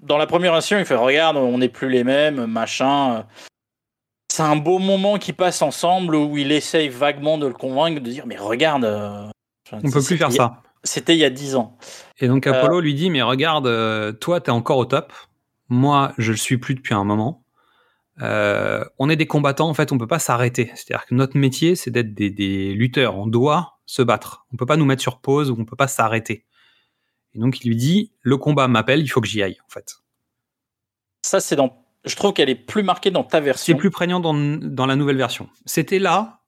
[0.03, 3.27] Dans la première version, il fait regarde, on n'est plus les mêmes, machin.
[4.29, 8.09] C'est un beau moment qui passe ensemble où il essaye vaguement de le convaincre de
[8.11, 8.85] dire mais regarde.
[8.85, 9.27] euh,
[9.73, 10.63] On peut c'est- plus faire ça.
[10.83, 11.77] C'était il y a 10 ans.
[12.21, 15.13] Et donc Euh, Apollo lui dit mais regarde, euh, toi t'es encore au top,
[15.69, 17.45] moi je le suis plus depuis un moment.
[18.23, 20.71] Euh, on est des combattants, en fait, on peut pas s'arrêter.
[20.75, 23.17] C'est-à-dire que notre métier, c'est d'être des, des lutteurs.
[23.17, 24.45] On doit se battre.
[24.53, 26.45] On peut pas nous mettre sur pause ou on peut pas s'arrêter.
[27.35, 29.97] Et donc il lui dit le combat m'appelle, il faut que j'y aille, en fait.
[31.23, 31.85] Ça, c'est dans.
[32.05, 33.77] Je trouve qu'elle est plus marquée dans ta C'est version.
[33.77, 35.49] plus prégnant dans, dans la nouvelle version.
[35.67, 36.41] C'était là,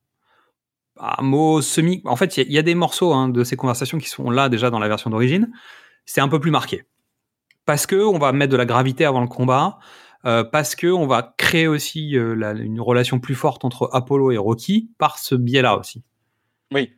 [0.99, 2.01] un mot semi.
[2.07, 4.09] En fait, il y a- il y, a des morceaux hein, de ces conversations qui
[4.09, 5.53] sont là déjà dans la version d'origine.
[6.07, 6.85] C'est un peu plus marqué.
[7.67, 9.79] Parce que on va mettre de la gravité avant le combat.
[10.25, 14.31] euh, parce que on va créer aussi euh, la- une relation plus forte entre Apollo
[14.31, 16.05] et Rocky par ce biais-là aussi.
[16.73, 16.93] Oui.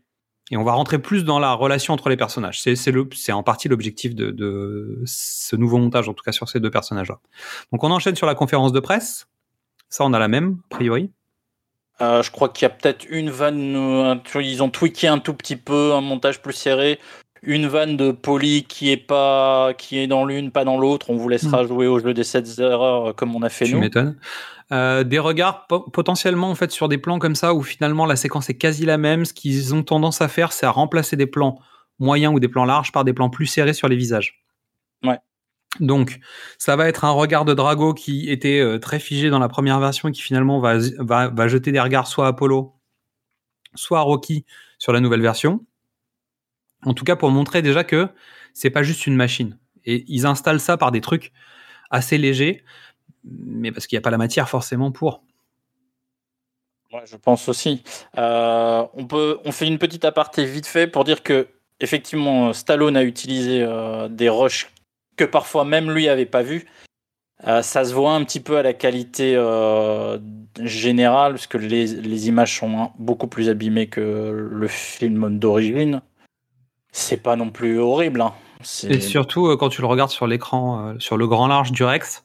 [0.51, 2.61] Et on va rentrer plus dans la relation entre les personnages.
[2.61, 6.71] C'est en partie l'objectif de, de ce nouveau montage, en tout cas sur ces deux
[6.71, 7.19] personnages-là.
[7.73, 9.27] Donc on enchaîne sur la conférence de presse.
[9.89, 11.11] Ça, on a la même, a priori.
[12.01, 13.77] Euh, je crois qu'il y a peut-être une vanne.
[13.77, 16.99] euh, ils ont tweaké un tout petit peu, un montage plus serré.
[17.47, 21.11] Une vanne de Poli qui est pas, qui est dans l'une, pas dans l'autre.
[21.11, 23.75] On vous laissera jouer au jeu des 7 erreurs euh, comme on a fait Tu
[23.75, 23.81] nous.
[23.81, 24.19] m'étonnes.
[24.73, 28.17] Euh, des regards po- potentiellement en fait sur des plans comme ça où finalement la
[28.17, 29.25] séquence est quasi la même.
[29.27, 31.59] Ce qu'ils ont tendance à faire, c'est à remplacer des plans
[31.99, 34.43] moyens ou des plans larges par des plans plus serrés sur les visages.
[35.05, 35.19] Ouais.
[35.81, 36.21] Donc,
[36.57, 39.81] ça va être un regard de Drago qui était euh, très figé dans la première
[39.81, 42.73] version et qui finalement va, va, va jeter des regards soit à Apollo,
[43.75, 44.45] soit à Rocky
[44.79, 45.61] sur la nouvelle version.
[46.85, 48.09] En tout cas, pour montrer déjà que
[48.53, 49.59] c'est pas juste une machine.
[49.85, 51.33] Et ils installent ça par des trucs
[51.91, 52.65] assez légers,
[53.25, 55.23] mais parce qu'il n'y a pas la matière forcément pour.
[57.05, 57.83] Je pense aussi.
[58.19, 61.49] Euh, on, peut, on fait une petite aparté vite fait pour dire que,
[61.81, 64.71] effectivement, Stallone a utilisé euh, des rushs
[65.17, 66.67] que parfois même lui avait pas vu.
[67.47, 70.19] Euh, ça se voit un petit peu à la qualité euh,
[70.61, 76.01] générale, parce que les, images sont beaucoup plus abîmées que le film d'origine.
[76.97, 78.21] C'est pas non plus horrible.
[78.21, 78.33] hein.
[78.89, 81.83] Et surtout, euh, quand tu le regardes sur l'écran, euh, sur le grand large du
[81.83, 82.25] Rex,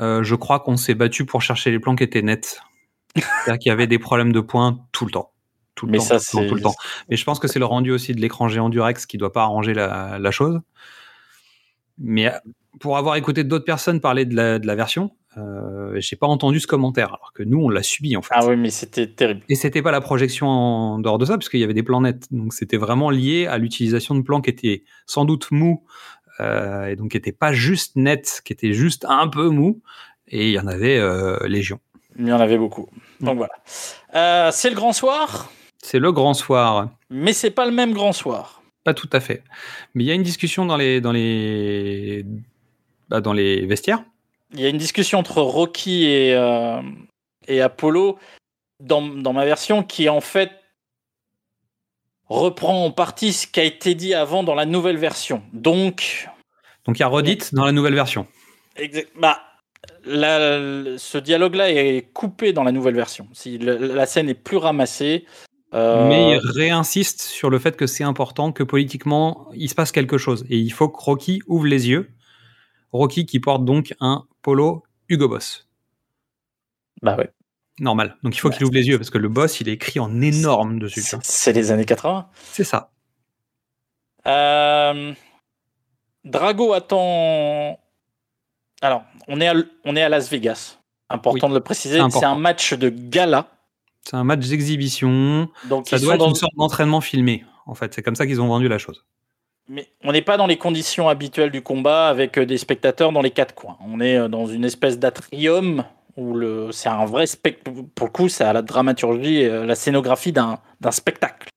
[0.00, 2.60] euh, je crois qu'on s'est battu pour chercher les plans qui étaient nets.
[3.14, 5.30] C'est-à-dire qu'il y avait des problèmes de points tout le temps.
[5.76, 6.74] Tout le Mais temps, ça, tout le temps, c'est- tout le temps.
[7.08, 9.32] Mais je pense que c'est le rendu aussi de l'écran géant du Rex qui doit
[9.32, 10.60] pas arranger la, la chose.
[11.98, 12.32] Mais
[12.80, 16.60] pour avoir écouté d'autres personnes parler de la, de la version, euh, j'ai pas entendu
[16.60, 18.34] ce commentaire, alors que nous, on l'a subi en fait.
[18.36, 19.42] Ah oui, mais c'était terrible.
[19.48, 22.02] Et c'était pas la projection en dehors de ça, parce qu'il y avait des plans
[22.02, 22.26] nets.
[22.30, 25.84] Donc c'était vraiment lié à l'utilisation de plans qui étaient sans doute mous,
[26.40, 29.80] euh, et donc qui n'étaient pas juste nets, qui étaient juste un peu mous.
[30.28, 31.78] Et il y en avait euh, légion.
[32.18, 32.88] Il y en avait beaucoup.
[33.20, 33.54] Donc voilà.
[34.14, 35.50] Euh, c'est le grand soir,
[35.82, 36.90] C'est le grand soir.
[37.10, 38.62] mais c'est pas le même grand soir.
[38.84, 39.42] Pas tout à fait.
[39.94, 42.24] Mais il y a une discussion dans les, dans les,
[43.08, 44.02] bah, dans les vestiaires.
[44.52, 46.80] Il y a une discussion entre Rocky et, euh,
[47.48, 48.18] et Apollo
[48.80, 50.50] dans, dans ma version qui en fait
[52.28, 55.42] reprend en partie ce qui a été dit avant dans la nouvelle version.
[55.52, 56.28] Donc,
[56.84, 58.26] Donc il y a redite dans la nouvelle version.
[58.76, 59.40] exact- bah,
[60.04, 63.28] la- ce dialogue-là est coupé dans la nouvelle version.
[63.32, 65.26] Si la, la scène est plus ramassée.
[65.74, 69.92] euh, Mais il réinsiste sur le fait que c'est important, que politiquement, il se passe
[69.92, 70.44] quelque chose.
[70.48, 72.10] Et il faut que Rocky ouvre les yeux.
[72.92, 75.66] Rocky qui porte donc un polo Hugo Boss.
[77.00, 77.30] Bah ouais.
[77.78, 78.16] Normal.
[78.22, 80.20] Donc il faut qu'il ouvre les yeux parce que le boss, il est écrit en
[80.20, 81.02] énorme dessus.
[81.22, 82.28] C'est les années 80.
[82.52, 82.90] C'est ça.
[84.26, 85.12] Euh,
[86.24, 87.78] Drago attend.
[88.80, 90.78] Alors, on est à, on est à Las Vegas.
[91.08, 92.00] Important de le préciser.
[92.10, 93.48] c'est un match de gala.
[94.04, 95.48] C'est un match d'exhibition.
[95.68, 97.44] Donc, ça doit être dans- une sorte d'entraînement filmé.
[97.66, 99.04] En fait, c'est comme ça qu'ils ont vendu la chose.
[99.68, 103.22] Mais on n'est pas dans les conditions habituelles du combat avec euh, des spectateurs dans
[103.22, 103.78] les quatre coins.
[103.86, 105.84] On est euh, dans une espèce d'atrium
[106.16, 107.82] où le, c'est un vrai spectacle.
[107.94, 111.48] Pour le coup, c'est à la dramaturgie, euh, la scénographie d'un, d'un spectacle.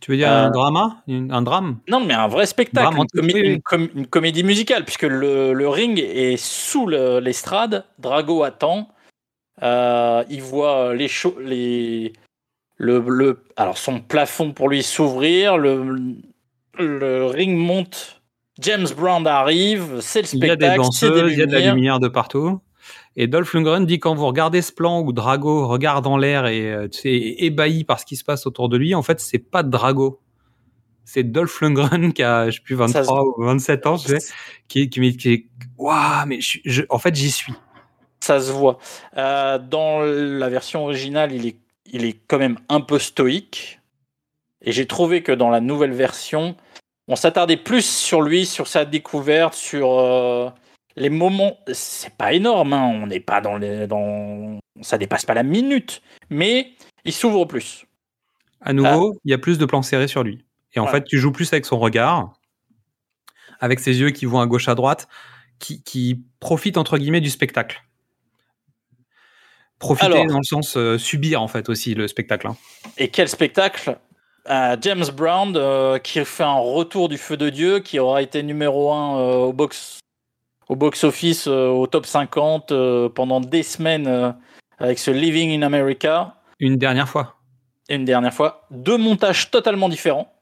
[0.00, 1.78] Tu veux dire Euh, un drama Un drame?
[1.88, 3.52] Non, mais un vrai spectacle, une, antique, comé- oui, oui.
[3.54, 8.88] une com- une comédie musicale, puisque le, le ring est sous le- l'estrade, Drago attend,
[9.62, 12.12] euh, il voit les, cho- les
[12.78, 16.14] le, le- alors son plafond pour lui s'ouvrir, le,
[16.80, 18.20] le ring monte,
[18.60, 21.52] James Brown arrive, c'est le Il y a des spectacle, danseuses, il y a de
[21.52, 22.60] la lumière de partout.
[23.16, 26.72] Et Dolph Lundgren dit quand vous regardez ce plan où Drago regarde en l'air et
[26.72, 29.62] euh, est ébahi par ce qui se passe autour de lui, en fait, c'est pas
[29.62, 30.20] Drago.
[31.04, 34.18] C'est Dolph Lundgren qui a, je sais plus, Ça se- 23 ou 27 ans, sais,
[34.68, 37.52] qui, qui, qui, waouh, mais je, je- en fait, j'y suis.
[38.20, 38.78] Ça se voit.
[39.16, 41.56] Euh, dans la version originale, il est,
[41.92, 43.80] il est quand même un peu stoïque.
[44.62, 46.54] Et j'ai trouvé que dans la nouvelle version,
[47.10, 50.48] on s'attardait plus sur lui, sur sa découverte, sur euh,
[50.96, 51.58] les moments.
[51.72, 53.86] C'est pas énorme, hein, on n'est pas dans les.
[53.86, 54.58] Dans...
[54.80, 56.02] Ça dépasse pas la minute.
[56.30, 56.72] Mais
[57.04, 57.84] il s'ouvre plus.
[58.60, 60.44] À nouveau, il y a plus de plans serrés sur lui.
[60.74, 60.90] Et en Ouais.
[60.92, 62.34] fait, tu joues plus avec son regard,
[63.58, 65.08] avec ses yeux qui vont à gauche à droite,
[65.58, 67.82] qui, qui profitent entre guillemets du spectacle.
[69.78, 70.26] Profiter Alors.
[70.26, 72.46] dans le sens euh, subir en fait aussi le spectacle.
[72.46, 72.56] hein.
[72.98, 73.98] Et quel spectacle?
[74.50, 78.42] Euh, James Brown euh, qui fait un retour du feu de Dieu, qui aura été
[78.42, 80.00] numéro 1 au box
[80.70, 84.30] au box office euh, au top 50 euh, pendant des semaines euh,
[84.78, 87.36] avec ce Living in America Une dernière fois.
[87.88, 90.32] une dernière fois deux montages totalement différents.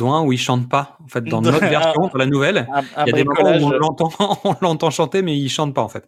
[0.00, 0.96] Dont un où il chante pas.
[1.04, 3.70] En fait, dans notre version, dans la nouvelle, il y a des moments où on
[3.70, 4.10] l'entend,
[4.44, 6.06] on l'entend chanter, mais il chante pas en fait.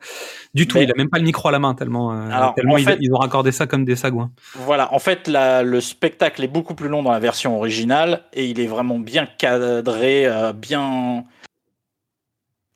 [0.55, 0.79] Du tout.
[0.79, 2.85] Mais- Il a même pas le micro à la main tellement, euh, Alors, tellement ils,
[2.87, 4.33] fait- ils ont raccordé ça comme des sagouins.
[4.55, 8.47] Voilà, en fait, la- le spectacle est beaucoup plus long dans la version originale et
[8.47, 11.25] il est vraiment bien cadré, euh, bien.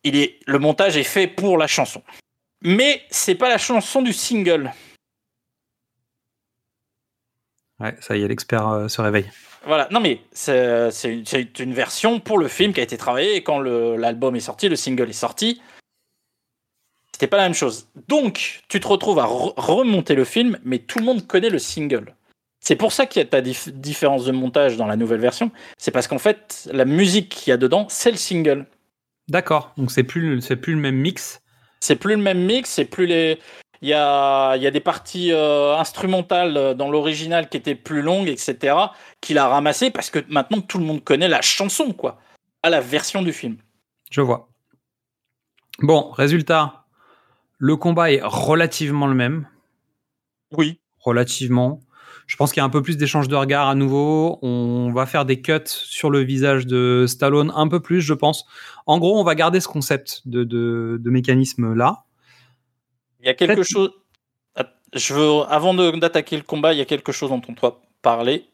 [0.05, 2.03] Il est, le montage est fait pour la chanson.
[2.62, 4.71] Mais c'est pas la chanson du single.
[7.81, 9.31] Ouais, ça y est, l'expert euh, se réveille.
[9.67, 10.91] Voilà, non mais c'est
[11.59, 14.77] une, version pour le film qui a été travaillée et quand l'album est sorti, le
[14.77, 15.61] single est sorti,
[17.12, 17.89] c'était pas la même chose.
[18.09, 21.59] Donc, tu te retrouves à re- remonter le film, mais tout le monde connaît le
[21.59, 22.14] single.
[22.61, 25.51] C'est pour ça qu'il y a ta dif- différence de montage dans la nouvelle version.
[25.79, 28.67] C'est parce qu'en fait, la musique qu'il y a dedans, c'est le single.
[29.29, 29.73] D'accord.
[29.77, 31.41] Donc c'est plus, c'est plus le même mix.
[31.81, 33.39] C'est plus le même mix, c'est plus les.
[33.83, 37.74] Il y a, il y a des parties euh, instrumentales euh, dans l'original qui étaient
[37.74, 38.77] plus longues, etc.,
[39.20, 42.18] qu'il a ramassé parce que maintenant tout le monde connaît la chanson, quoi,
[42.62, 43.57] à la version du film.
[44.11, 44.49] Je vois.
[45.81, 46.85] Bon, résultat.
[47.59, 49.49] Le combat est relativement le même.
[50.53, 50.81] Oui.
[51.01, 51.81] Relativement.
[52.27, 54.39] Je pense qu'il y a un peu plus d'échange de regards à nouveau.
[54.43, 58.45] On va faire des cuts sur le visage de Stallone un peu plus, je pense.
[58.87, 62.06] En gros, on va garder ce concept de, de, de mécanisme là.
[63.27, 63.91] Il y a quelque chose.
[64.95, 68.47] Je veux, avant d'attaquer le combat, il y a quelque chose dont on doit parler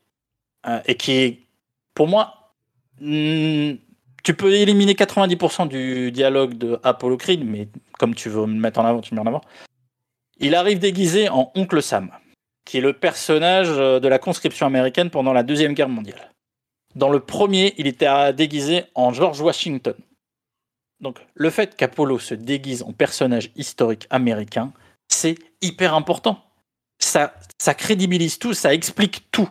[0.67, 1.41] euh, et qui est,
[1.93, 2.55] pour moi,
[2.99, 7.69] tu peux éliminer 90% du dialogue de Apollo Creed, mais
[7.99, 9.43] comme tu veux me mettre en avant, tu me mets en avant.
[10.39, 12.11] Il arrive déguisé en Oncle Sam,
[12.65, 16.33] qui est le personnage euh, de la conscription américaine pendant la Deuxième Guerre mondiale.
[16.95, 19.95] Dans le premier, il était euh, déguisé en George Washington.
[21.03, 24.73] Donc, le fait qu'Apollo se déguise en personnage historique américain,
[25.09, 26.43] c'est hyper important.
[26.99, 29.49] Ça, ça crédibilise tout, ça explique tout.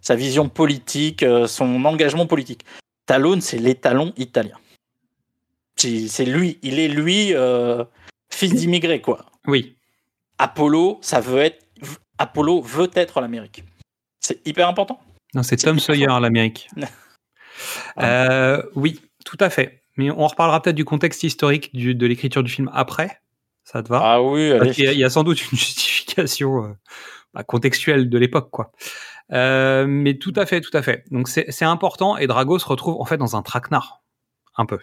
[0.00, 2.64] Sa vision politique, euh, son engagement politique.
[3.04, 4.58] Stallone, c'est l'étalon italien.
[5.76, 7.84] C'est c'est lui, il est lui, euh,
[8.32, 9.26] fils d'immigré, quoi.
[9.46, 9.76] Oui.
[10.38, 11.64] Apollo, ça veut être.
[12.18, 13.64] Apollo veut être l'Amérique.
[14.20, 15.00] C'est hyper important.
[15.34, 16.68] Non, c'est Tom Sawyer, l'Amérique.
[17.98, 19.81] Euh, oui, tout à fait.
[19.96, 23.20] Mais on reparlera peut-être du contexte historique du- de l'écriture du film après.
[23.64, 24.00] Ça te va?
[24.02, 24.70] Ah oui, allez.
[24.72, 26.72] qu'il y a- il y a sans doute une justification euh,
[27.34, 28.72] bah, contextuelle de l'époque, quoi.
[29.32, 31.04] Euh, mais tout à fait, tout à fait.
[31.10, 34.02] Donc c'est c'est important et Drago se retrouve en fait dans un traquenard,
[34.56, 34.78] un peu.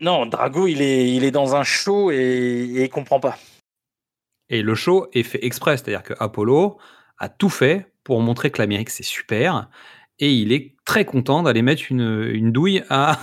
[0.00, 3.36] Non, Drago, il est, il est dans un show et, et il comprend pas.
[4.48, 6.78] Et le show est fait exprès, c'est-à-dire que Apollo
[7.18, 9.68] a tout fait pour montrer que l'Amérique c'est super
[10.18, 13.18] et il est très content d'aller mettre une, une douille à,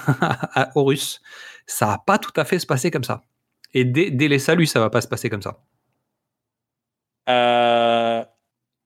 [0.75, 1.21] Russes.
[1.67, 3.23] Ça va pas tout à fait se passer comme ça.
[3.73, 5.59] Et dès, dès les saluts, ça va pas se passer comme ça.
[7.29, 8.23] Euh,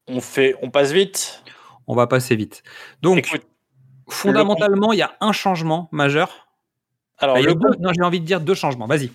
[0.07, 1.43] on fait, on passe vite?
[1.87, 2.63] On va passer vite.
[3.01, 3.29] Donc,
[4.09, 6.47] fondamentalement, il y a un changement majeur.
[7.17, 8.87] Alors, Enfin, il y a le deux- non, j'ai envie de dire deux changements.
[8.87, 9.11] Vas-y.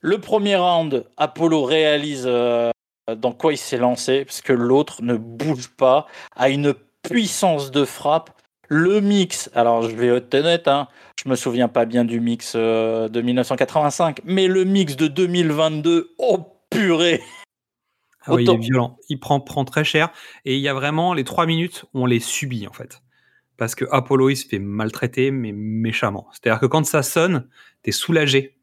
[0.00, 2.70] Le premier round, Apollo réalise euh,
[3.16, 6.74] dans quoi il s'est lancé, parce que l'autre ne bouge pas, a une
[7.08, 8.30] puissance de frappe.
[8.68, 10.88] Le mix, alors je vais être honnête, hein,
[11.22, 16.14] je me souviens pas bien du mix euh, de 1985, mais le mix de 2022,
[16.18, 17.22] oh purée
[18.26, 18.98] Ah oui, il est violent.
[19.08, 20.10] Il prend, prend très cher.
[20.44, 23.02] Et il y a vraiment les trois minutes, on les subit en fait.
[23.56, 26.26] Parce que Apollo, il se fait maltraiter, mais méchamment.
[26.32, 27.48] C'est-à-dire que quand ça sonne,
[27.82, 28.56] t'es soulagé.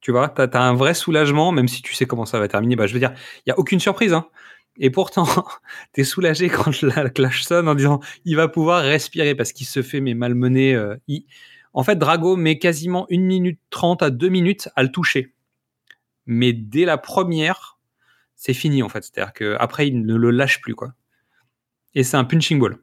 [0.00, 2.76] Tu vois, t'as as un vrai soulagement, même si tu sais comment ça va terminer.
[2.76, 3.14] Bah, je veux dire,
[3.46, 4.12] il y a aucune surprise.
[4.12, 4.26] Hein.
[4.78, 5.26] Et pourtant,
[5.92, 9.82] t'es soulagé quand la clash sonne en disant il va pouvoir respirer parce qu'il se
[9.82, 10.74] fait mais malmener.
[10.74, 11.24] euh, il-
[11.72, 15.32] En fait, Drago met quasiment 1 minute 30 à 2 minutes à le toucher.
[16.26, 17.78] Mais dès la première,
[18.36, 19.02] c'est fini en fait.
[19.04, 20.74] C'est-à-dire qu'après, il ne le lâche plus.
[20.74, 20.94] quoi.
[21.94, 22.78] Et c'est un punching ball.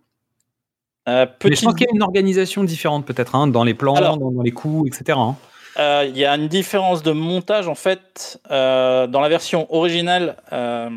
[1.09, 3.95] Euh, Mais je pense qu'il y a une organisation différente peut-être hein, dans les plans,
[3.95, 5.17] Alors- dans, dans les coups, etc.
[5.17, 5.35] hein.
[5.79, 8.39] Euh, Il y a une différence de montage en fait.
[8.51, 10.89] Euh, dans la version originale, euh,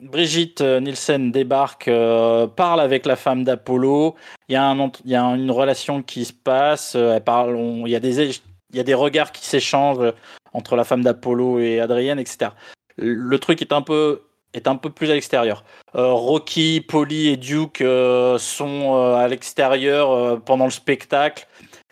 [0.00, 4.14] Brigitte euh, Nielsen débarque, euh, parle avec la femme d'Apollo.
[4.48, 6.94] Il y a, une relation qui se passe.
[6.94, 7.18] euh,
[7.86, 10.12] il, y a des, regards qui s'échangent
[10.52, 12.50] entre la femme d'Apollo et Adrienne, etc.
[12.98, 14.22] Le truc est un peu,
[14.94, 15.64] plus à l'extérieur.
[15.94, 17.82] Rocky, Polly et Duke
[18.38, 21.46] sont à l'extérieur pendant le spectacle.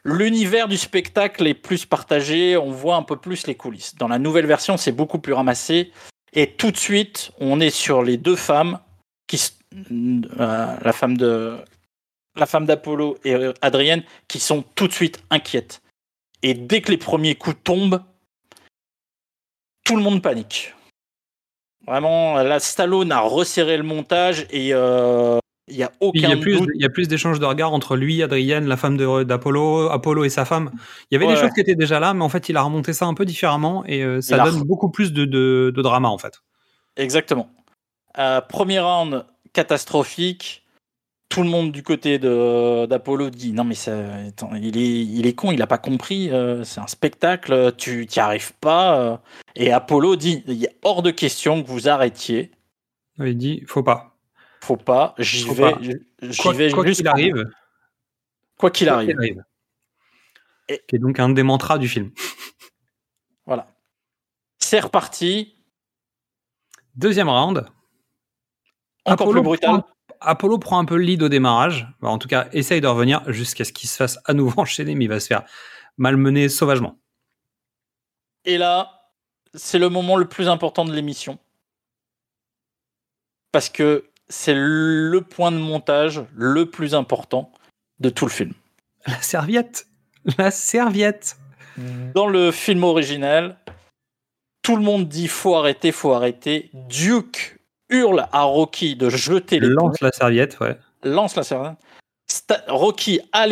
[0.05, 3.95] L'univers du spectacle est plus partagé, on voit un peu plus les coulisses.
[3.97, 5.93] Dans la nouvelle version, c'est beaucoup plus ramassé.
[6.35, 8.81] Et tout de suite, on est sur les deux femmes,
[9.91, 15.81] euh, la femme d'Apollo et Adrienne, qui sont tout de suite inquiètes.
[16.43, 18.03] Et dès que les premiers coups tombent,
[19.85, 20.75] tout le monde panique.
[21.87, 26.33] Vraiment, la Stallone a resserré le montage et euh, il y a aucun il y
[26.33, 26.71] a plus, doute.
[26.75, 30.29] il y a plus d'échanges de regards entre lui, Adrienne, la femme d'Apollo, Apollo et
[30.29, 30.71] sa femme.
[31.11, 31.47] Il y avait Ouais, des ouais.
[31.47, 33.85] choses qui étaient déjà là, mais en fait, il a remonté ça un peu différemment
[33.87, 36.43] et euh, ça Il a donne beaucoup plus de, de- de drama en fait.
[36.97, 37.49] Exactement.
[38.19, 40.61] Euh, premier round catastrophique.
[41.31, 43.93] Tout le monde du côté d'Apollo dit non mais ça,
[44.29, 48.07] attends, il, est, il est con, il n'a pas compris, euh, c'est un spectacle, tu
[48.15, 49.21] n'y arrives pas.
[49.57, 52.53] Et Apollo dit il est hors de question que vous arrêtiez,
[53.19, 54.14] Il dit faut pas.
[54.65, 55.79] Faut pas, j'y vais, pas.
[55.81, 57.45] j'y Quoi vais quoi jusqu'au qu'il arrive.
[58.59, 59.45] Quoi qu'il arrive.
[60.67, 62.11] Qui est donc un des mantras du film.
[63.47, 63.67] Voilà.
[64.59, 65.55] C'est reparti.
[66.97, 67.67] Deuxième round.
[69.05, 69.81] Encore plus brutal.
[69.81, 69.87] Prend,
[70.21, 71.87] Apollo prend un peu le lead au démarrage.
[72.01, 74.95] Bah, en tout cas, essaye de revenir jusqu'à ce qu'il se fasse à nouveau enchaîner,
[74.95, 75.45] mais il va se faire
[75.99, 76.99] malmener sauvagement.
[78.47, 79.11] Et là,
[79.53, 81.39] c'est le moment le plus important de l'émission.
[83.53, 87.53] Parce que c'est le point de montage le plus important
[88.01, 88.53] de tout le film.
[89.07, 89.87] La serviette.
[90.39, 91.37] La serviette.
[92.15, 93.59] Dans le film original,
[94.63, 96.71] tout le monde dit faut arrêter, faut arrêter.
[96.73, 97.59] Duke
[97.91, 100.79] hurle à Rocky de jeter les Lance la serviette, ouais.
[101.03, 101.77] lance la serviette.
[102.31, 103.47] Sta- Rocky a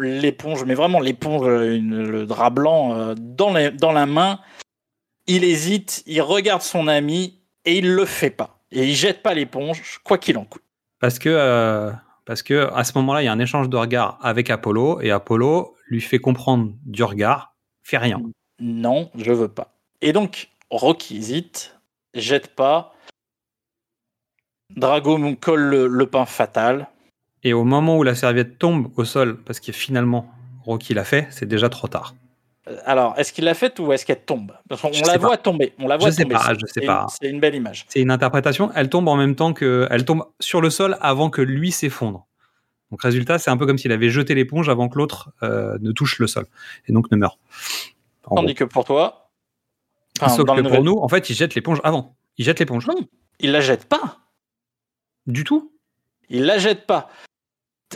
[0.00, 4.40] l'éponge, mais vraiment l'éponge, le drap blanc euh, dans, les- dans la main.
[5.26, 8.53] Il hésite, il regarde son ami et il le fait pas.
[8.74, 10.62] Et il jette pas l'éponge, quoi qu'il en coûte.
[10.98, 11.92] Parce que, euh,
[12.24, 15.12] parce que à ce moment-là, il y a un échange de regards avec Apollo et
[15.12, 17.54] Apollo lui fait comprendre du regard,
[17.84, 18.20] fait rien.
[18.58, 19.74] Non, je veux pas.
[20.00, 21.78] Et donc, Rocky hésite,
[22.14, 22.94] jette pas.
[24.74, 26.88] Drago me colle le, le pain fatal.
[27.44, 30.32] Et au moment où la serviette tombe au sol, parce que finalement
[30.64, 32.14] Rocky l'a fait, c'est déjà trop tard.
[32.68, 34.52] Euh, Alors, est-ce qu'il l'a faite ou est-ce qu'elle tombe?
[34.68, 35.36] Parce qu'on la sais voit pas.
[35.36, 35.74] tomber.
[35.78, 36.34] On la voit Je sais tomber.
[36.34, 37.02] pas, C'est- je sais pas.
[37.02, 37.84] une- C'est une belle image.
[37.88, 38.70] C'est une interprétation.
[38.74, 42.26] Elle tombe en même temps que, elle tombe sur le sol avant que lui s'effondre.
[42.90, 45.90] Donc résultat, c'est un peu comme s'il avait jeté l'éponge avant que l'autre euh, ne
[45.92, 46.46] touche le sol
[46.86, 47.38] et donc ne meure.
[48.26, 49.30] En Tandis que pour toi,
[50.20, 52.14] enfin, Sauf que pour nous, en fait, il jette l'éponge avant.
[52.38, 52.86] Il jette l'éponge.
[52.86, 52.94] Non,
[53.40, 54.18] il la jette pas.
[55.26, 55.72] Du tout.
[56.30, 57.10] Il la jette pas.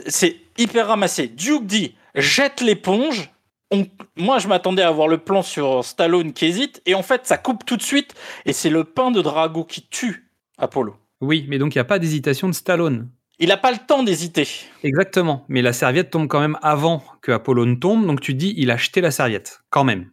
[0.07, 1.29] C'est hyper ramassé.
[1.29, 3.31] Duke dit jette l'éponge.
[3.71, 7.27] On- Moi, je m'attendais à voir le plan sur Stallone qui hésite, et en fait,
[7.27, 8.15] ça coupe tout de suite,
[8.47, 10.97] et c'est le pain de Drago qui tue Apollo.
[11.21, 13.11] Oui, mais donc il n'y a pas d'hésitation de Stallone.
[13.41, 14.49] Il n'a pas le temps d'hésiter.
[14.83, 15.45] Exactement.
[15.49, 18.71] Mais la serviette tombe quand même avant que Apollo ne tombe, donc tu dis il
[18.71, 20.11] a jeté la serviette, quand même.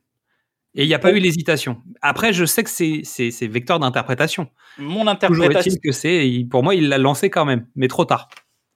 [0.76, 1.16] Et il n'y a pas Oh.
[1.16, 1.82] eu l'hésitation.
[2.02, 4.50] Après, je sais que c'est vecteur d'interprétation.
[4.78, 8.28] Mon interprétation, est-il que c'est, pour moi, il l'a lancé quand même, mais trop tard.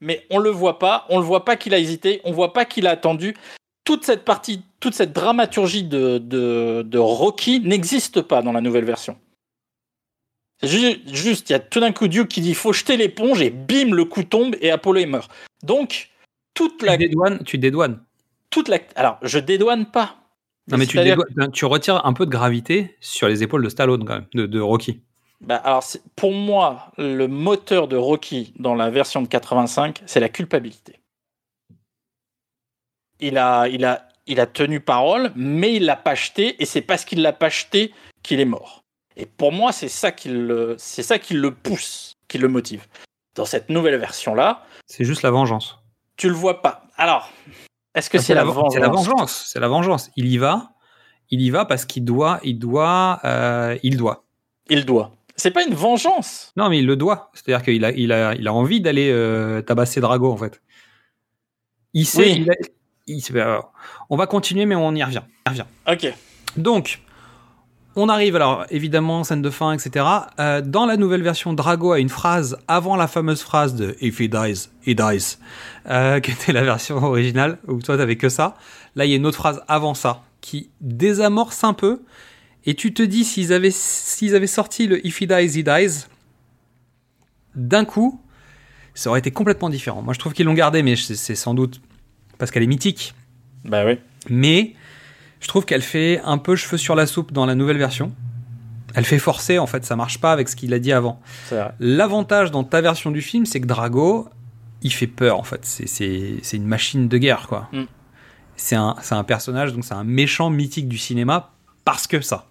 [0.01, 1.05] mais on le voit pas.
[1.09, 2.21] On le voit pas qu'il a hésité.
[2.23, 3.35] On voit pas qu'il a attendu.
[3.89, 8.85] Toute cette partie, toute cette dramaturgie de, de, de Rocky n'existe pas dans la nouvelle
[8.85, 9.17] version.
[10.61, 13.95] Juste, il y a tout d'un coup Duke qui dit faut jeter l'éponge et bim,
[13.95, 15.31] le coup tombe et Apollo est meurt.
[15.63, 16.11] Donc,
[16.53, 16.97] toute la.
[16.97, 17.99] Tu dédouanes, tu dédouanes.
[18.51, 20.17] Toute la alors, je dédouane pas.
[20.67, 24.05] Non, mais tu, dédouanes- tu retires un peu de gravité sur les épaules de Stallone,
[24.05, 25.01] quand même, de, de Rocky.
[25.41, 25.83] Bah, alors,
[26.15, 30.99] pour moi, le moteur de Rocky dans la version de 85, c'est la culpabilité.
[33.19, 36.81] Il a, il a, il a tenu parole, mais il l'a pas acheté, et c'est
[36.81, 37.93] parce qu'il l'a pas acheté
[38.23, 38.83] qu'il est mort.
[39.17, 42.85] Et pour moi, c'est ça qui le, c'est ça qui le pousse, qui le motive.
[43.35, 45.77] Dans cette nouvelle version-là, C'est juste la vengeance.
[46.17, 46.83] tu le vois pas.
[46.97, 47.31] Alors,
[47.95, 49.45] est-ce que Ah, c'est la, ven- vengeance C'est la vengeance.
[49.47, 50.11] C'est la vengeance.
[50.15, 50.71] Il y va.
[51.31, 52.39] Il y va parce qu'il doit.
[52.43, 53.19] Il doit.
[53.25, 54.23] euh, il doit.
[54.69, 55.11] Il doit.
[55.35, 56.51] C'est pas une vengeance.
[56.57, 57.29] Non, mais il le doit.
[57.33, 60.61] C'est-à-dire qu'il a, il a, il a envie d'aller euh, tabasser Drago, en fait.
[61.93, 62.21] Il sait.
[62.23, 62.41] Oui.
[62.41, 62.55] il a-
[63.09, 63.73] il alors,
[64.09, 65.21] on va continuer, mais on y revient.
[65.47, 65.65] On y revient.
[65.87, 66.13] Ok.
[66.57, 67.01] Donc,
[67.95, 70.05] on arrive alors, évidemment, scène de fin, etc.
[70.39, 74.21] Euh, dans la nouvelle version, Drago a une phrase avant la fameuse phrase de If
[74.21, 75.37] he dies, he dies,
[75.89, 78.55] euh, qui était la version originale, où toi t'avais que ça.
[78.95, 82.01] Là, il y a une autre phrase avant ça, qui désamorce un peu.
[82.65, 86.05] Et tu te dis, s'ils avaient, s'ils avaient sorti le If he dies, he dies,
[87.55, 88.21] d'un coup,
[88.93, 90.01] ça aurait été complètement différent.
[90.01, 91.81] Moi, je trouve qu'ils l'ont gardé, mais c'est sans doute
[92.39, 93.13] parce qu'elle est mythique.
[93.65, 93.99] Bah oui.
[94.29, 94.73] Mais
[95.39, 98.11] je trouve qu'elle fait un peu cheveux sur la soupe dans la nouvelle version.
[98.95, 101.21] Elle fait forcer, en fait, ça marche pas avec ce qu'il a dit avant.
[101.79, 104.27] L'avantage dans ta version du film, c'est que Drago,
[104.81, 105.63] il fait peur, en fait.
[105.63, 107.69] C'est- une machine de guerre, quoi.
[107.71, 107.83] Mm.
[108.55, 111.51] C'est un, c'est un personnage, donc c'est un méchant mythique du cinéma,
[111.85, 112.47] parce que ça.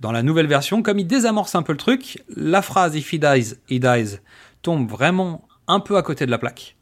[0.00, 3.18] Dans la nouvelle version, comme il désamorce un peu le truc, la phrase If he
[3.18, 4.18] dies, he dies
[4.60, 6.76] tombe vraiment un peu à côté de la plaque.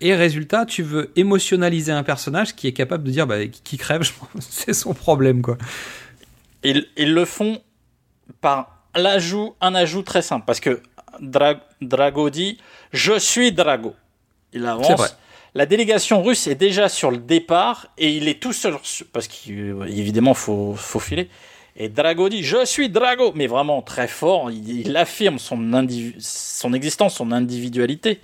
[0.00, 4.02] Et résultat, tu veux émotionnaliser un personnage qui est capable de dire bah, qui crève,
[4.40, 5.58] c'est son problème, quoi.
[6.62, 7.60] Ils, ils le font
[8.40, 10.44] par l'ajout, un ajout très simple.
[10.46, 10.82] Parce que
[11.20, 12.58] Dra- Drago dit
[12.92, 13.94] Je suis Drago.
[14.52, 15.16] Il avance.
[15.54, 18.76] La délégation russe est déjà sur le départ et il est tout seul.
[19.12, 21.28] Parce qu'évidemment, il faut, faut filer.
[21.76, 23.32] Et Drago dit Je suis Drago.
[23.34, 24.50] Mais vraiment très fort.
[24.50, 25.58] Il, il affirme son,
[26.20, 28.20] son existence, son individualité.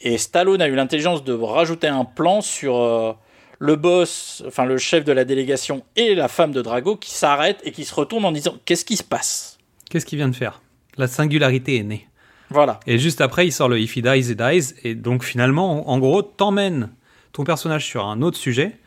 [0.00, 3.12] Et Stallone a eu l'intelligence de rajouter un plan sur euh,
[3.58, 7.60] le boss, enfin le chef de la délégation et la femme de Drago qui s'arrêtent
[7.64, 9.58] et qui se retournent en disant Qu'est-ce qui se passe?
[9.90, 10.62] Qu'est-ce qu'il vient de faire?
[10.96, 12.08] La singularité est née.
[12.48, 12.80] Voilà.
[12.86, 14.74] Et juste après, il sort le If he dies, he dies.
[14.82, 16.90] Et donc finalement, en en gros, t'emmènes
[17.32, 18.78] ton personnage sur un autre sujet.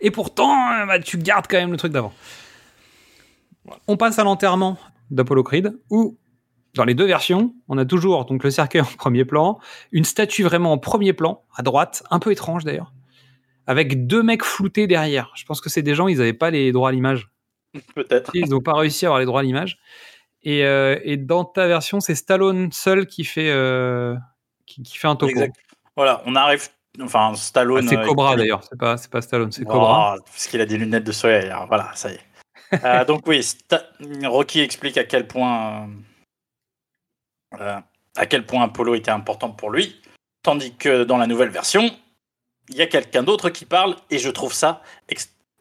[0.00, 2.12] Et pourtant, euh, bah, tu gardes quand même le truc d'avant.
[3.86, 4.76] On passe à l'enterrement
[5.10, 6.16] d'Apollo Creed, où
[6.74, 9.58] dans les deux versions, on a toujours donc le cercueil en premier plan,
[9.92, 12.92] une statue vraiment en premier plan, à droite, un peu étrange d'ailleurs,
[13.66, 15.30] avec deux mecs floutés derrière.
[15.34, 17.28] Je pense que c'est des gens, ils n'avaient pas les droits à l'image.
[17.94, 18.30] Peut-être.
[18.34, 19.78] Ils n'ont pas réussi à avoir les droits à l'image.
[20.42, 24.16] Et, euh, et dans ta version, c'est Stallone seul qui fait, euh,
[24.66, 25.30] qui, qui fait un topo.
[25.30, 25.54] Exact.
[25.96, 26.68] Voilà, on arrive.
[27.00, 27.84] Enfin, Stallone.
[27.86, 30.16] Ah, c'est euh, Cobra il- d'ailleurs, c'est pas, pas Stallone, c'est Oh, Cobra.
[30.26, 31.46] Parce qu'il a des lunettes de soleil.
[31.48, 33.04] alors voilà, ça y est.
[33.06, 33.84] Donc oui, Sta-
[34.26, 35.88] Rocky explique à quel point
[37.58, 40.00] à quel point Apollo était important pour lui,
[40.42, 41.90] tandis que dans la nouvelle version,
[42.68, 44.82] il y a quelqu'un d'autre qui parle et je trouve ça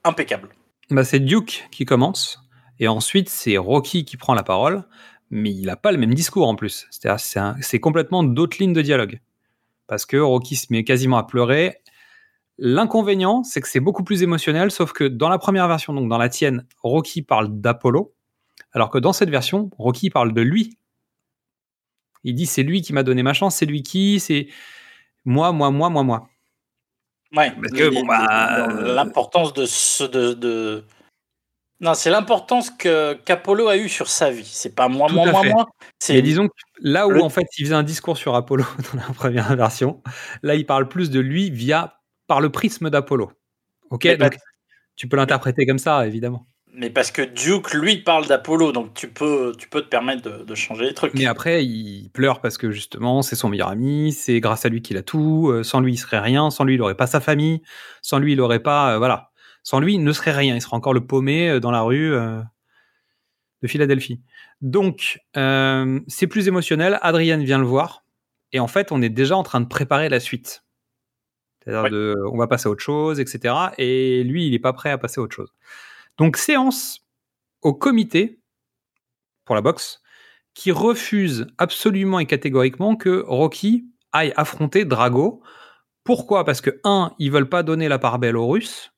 [0.03, 0.49] impeccable.
[0.89, 2.39] Bah, c'est Duke qui commence,
[2.79, 4.83] et ensuite c'est Rocky qui prend la parole,
[5.29, 6.87] mais il n'a pas le même discours en plus.
[6.89, 9.21] C'est complètement d'autres lignes de dialogue.
[9.87, 11.77] Parce que Rocky se met quasiment à pleurer.
[12.57, 16.17] L'inconvénient, c'est que c'est beaucoup plus émotionnel, sauf que dans la première version, donc dans
[16.17, 18.13] la tienne, Rocky parle d'Apollo,
[18.73, 20.77] alors que dans cette version, Rocky parle de lui.
[22.23, 24.47] Il dit c'est lui qui m'a donné ma chance, c'est lui qui, c'est
[25.25, 26.29] moi, moi, moi, moi, moi.
[27.35, 30.83] Ouais, Parce que, bon, bah, l'importance de ce de, de-
[31.79, 34.45] non, c'est l'importance que qu'Apollo a eu sur sa vie.
[34.45, 35.65] C'est pas moi, moi, moi, moi.
[35.99, 38.65] C'est Mais disons que là où le- en fait il faisait un discours sur Apollo
[38.93, 40.03] dans la première version,
[40.43, 43.31] là il parle plus de lui via par le prisme d'Apollo.
[43.89, 44.37] Ok, donc
[44.95, 46.47] tu peux l'interpréter comme ça évidemment.
[46.73, 50.43] Mais parce que Duke, lui, parle d'Apollo, donc tu peux, tu peux te permettre de,
[50.43, 51.13] de changer les trucs.
[51.13, 54.81] Mais après il pleure parce que justement c'est son meilleur ami, c'est grâce à lui
[54.81, 55.49] qu'il a tout.
[55.51, 57.61] euh, sans lui il serait rien, sans lui il aurait pas sa famille,
[58.01, 59.31] sans lui il aurait pas, euh, voilà,
[59.63, 62.13] sans lui il ne serait rien, il serait encore le paumé euh, dans la rue
[62.13, 62.41] euh,
[63.61, 64.21] de Philadelphie.
[64.61, 66.99] Donc euh, c'est plus émotionnel.
[67.01, 68.03] Adrienne vient le voir
[68.53, 70.63] et en fait on est déjà en train de préparer la suite.
[71.63, 73.53] C'est-à-dire on va passer à autre chose, etc.
[73.77, 75.53] Et lui, il n'est pas prêt à passer à autre chose.
[76.21, 76.99] Donc, séance
[77.63, 78.39] au comité
[79.43, 80.03] pour la boxe
[80.53, 85.41] qui refuse absolument et catégoriquement que Rocky aille affronter Drago.
[86.03, 86.45] Pourquoi?
[86.45, 88.93] Parce que, un, ils veulent pas donner la part belle aux Russes.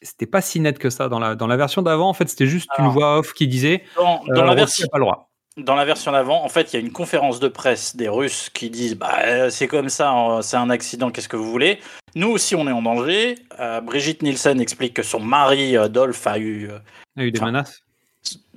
[0.00, 2.08] C'était pas si net que ça dans la, dans la version d'avant.
[2.08, 4.86] En fait, c'était juste une voix off qui disait Dans, euh, dans la Rocky version,
[4.86, 5.30] a pas le droit.
[5.56, 8.50] Dans la version d'avant, en fait, il y a une conférence de presse des Russes
[8.50, 11.80] qui disent bah, euh, c'est comme ça, euh, c'est un accident, qu'est-ce que vous voulez?
[12.14, 13.36] Nous aussi, on est en danger.
[13.58, 16.70] Euh, Brigitte Nielsen explique que son mari, euh, Dolph, a eu,
[17.16, 17.82] a eu des menaces.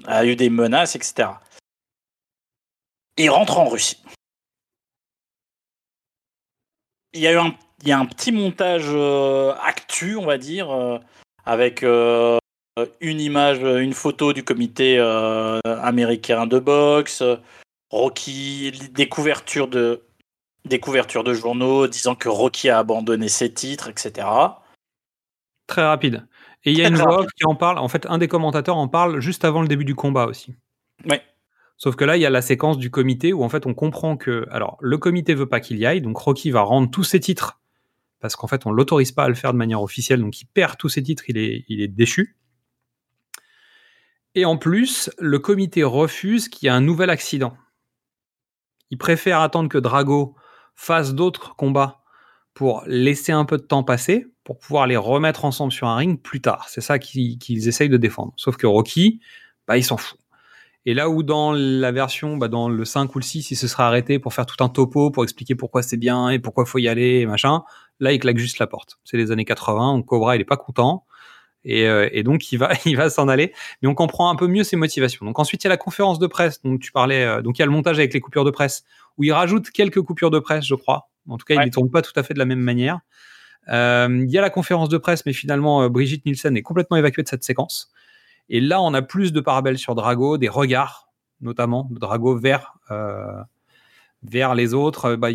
[0.06, 1.30] a eu des menaces, etc.
[3.18, 4.02] Il rentre en Russie.
[7.14, 10.38] Il y a eu un, il y a un petit montage euh, actu, on va
[10.38, 11.00] dire, euh,
[11.46, 11.84] avec
[13.02, 17.24] une image, une photo du comité euh, américain de boxe,
[17.90, 20.02] Rocky, des couvertures de,
[20.66, 24.28] des couvertures de journaux disant que Rocky a abandonné ses titres, etc.
[25.68, 26.28] Très rapide.
[26.64, 27.78] Et il y a une voix qui en parle.
[27.78, 30.56] En fait, un des commentateurs en parle juste avant le début du combat aussi.
[31.08, 31.22] Ouais.
[31.78, 34.18] Sauf que là, il y a la séquence du comité où en fait on comprend
[34.18, 37.20] que, alors, le comité veut pas qu'il y aille, donc Rocky va rendre tous ses
[37.20, 37.60] titres
[38.22, 40.78] parce qu'en fait on l'autorise pas à le faire de manière officielle, donc il perd
[40.78, 42.36] tous ses titres, il est, il est déchu.
[44.36, 47.56] Et en plus, le comité refuse qu'il y ait un nouvel accident.
[48.92, 50.36] Il préfère attendre que Drago
[50.76, 52.02] fasse d'autres combats
[52.54, 56.22] pour laisser un peu de temps passer, pour pouvoir les remettre ensemble sur un ring
[56.22, 56.68] plus tard.
[56.70, 58.34] C'est ça qu'ils essayent de défendre.
[58.36, 59.22] Sauf que Rocky,
[59.68, 60.20] bah, il s'en fout.
[60.86, 63.68] Et là où dans la version, bah, dans le 5 ou le 6, il se
[63.68, 66.78] serait arrêté pour faire tout un topo, pour expliquer pourquoi c'est bien et pourquoi faut
[66.78, 67.64] y aller machin,
[68.00, 69.00] là il claque juste la porte.
[69.04, 71.06] C'est les années 80, donc Cobra il est pas content.
[71.66, 73.52] Et, euh, et donc il va, il va s'en aller,
[73.82, 75.26] mais on comprend un peu mieux ses motivations.
[75.26, 77.62] Donc ensuite il y a la conférence de presse, donc tu parlais, euh, donc il
[77.62, 78.86] y a le montage avec les coupures de presse,
[79.18, 81.10] où il rajoute quelques coupures de presse, je crois.
[81.28, 83.00] En tout cas, il les tourne pas tout à fait de la même manière.
[83.70, 87.24] Euh, Il y a la conférence de presse, mais finalement Brigitte Nielsen est complètement évacuée
[87.24, 87.92] de cette séquence.
[88.48, 91.10] Et là, on a plus de parabelles sur Drago, des regards,
[91.42, 92.76] notamment de Drago vers
[94.30, 95.06] vers les autres.
[95.06, 95.30] Euh, Bah,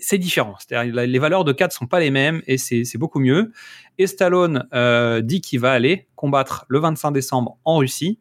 [0.00, 0.56] c'est différent.
[0.70, 3.52] Les valeurs de 4 sont pas les mêmes et c'est beaucoup mieux.
[3.98, 8.18] Et Stallone euh, dit qu'il va aller combattre le 25 décembre en Russie.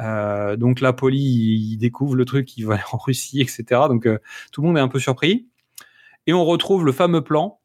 [0.00, 3.64] Euh, donc la poli, il découvre le truc, il va aller en Russie, etc.
[3.88, 4.08] Donc
[4.52, 5.48] tout le monde est un peu surpris.
[6.26, 7.60] Et on retrouve le fameux plan.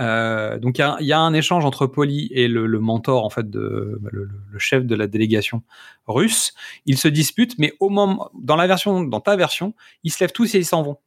[0.00, 2.80] Euh, donc il y a, il y a un échange entre Poli et le, le
[2.80, 5.62] mentor en fait de bah, le, le chef de la délégation
[6.06, 6.54] russe.
[6.86, 10.32] Ils se disputent, mais au moment dans la version, dans ta version, ils se lèvent
[10.32, 10.98] tous et ils s'en vont.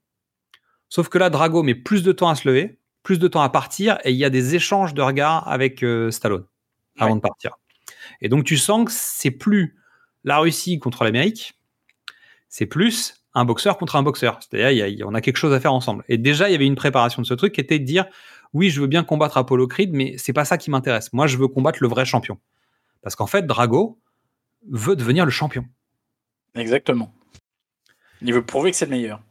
[0.90, 3.50] Sauf que là, Drago met plus de temps à se lever, plus de temps à
[3.50, 6.46] partir, et il y a des échanges de regards avec euh, Stallone
[7.00, 7.58] avant de partir.
[8.22, 9.76] Et donc tu sens que c'est plus
[10.24, 11.56] la Russie contre l'Amérique,
[12.48, 14.40] c'est plus un boxeur contre un boxeur.
[14.42, 16.04] C'est-à-dire, on a quelque chose à faire ensemble.
[16.08, 18.06] Et déjà, il y avait une préparation de ce truc qui était de dire,
[18.54, 21.12] oui, je veux bien combattre Apollo Creed, mais c'est pas ça qui m'intéresse.
[21.14, 22.38] Moi, je veux combattre le vrai champion.
[23.02, 24.00] Parce qu'en fait, Drago
[24.70, 25.66] veut devenir le champion.
[26.56, 27.14] Exactement.
[28.22, 29.22] Il veut prouver que c'est le meilleur.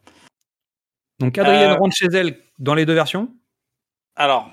[1.20, 3.32] Donc, Adrienne Euh, rentre chez elle dans les deux versions?
[4.16, 4.50] Alors,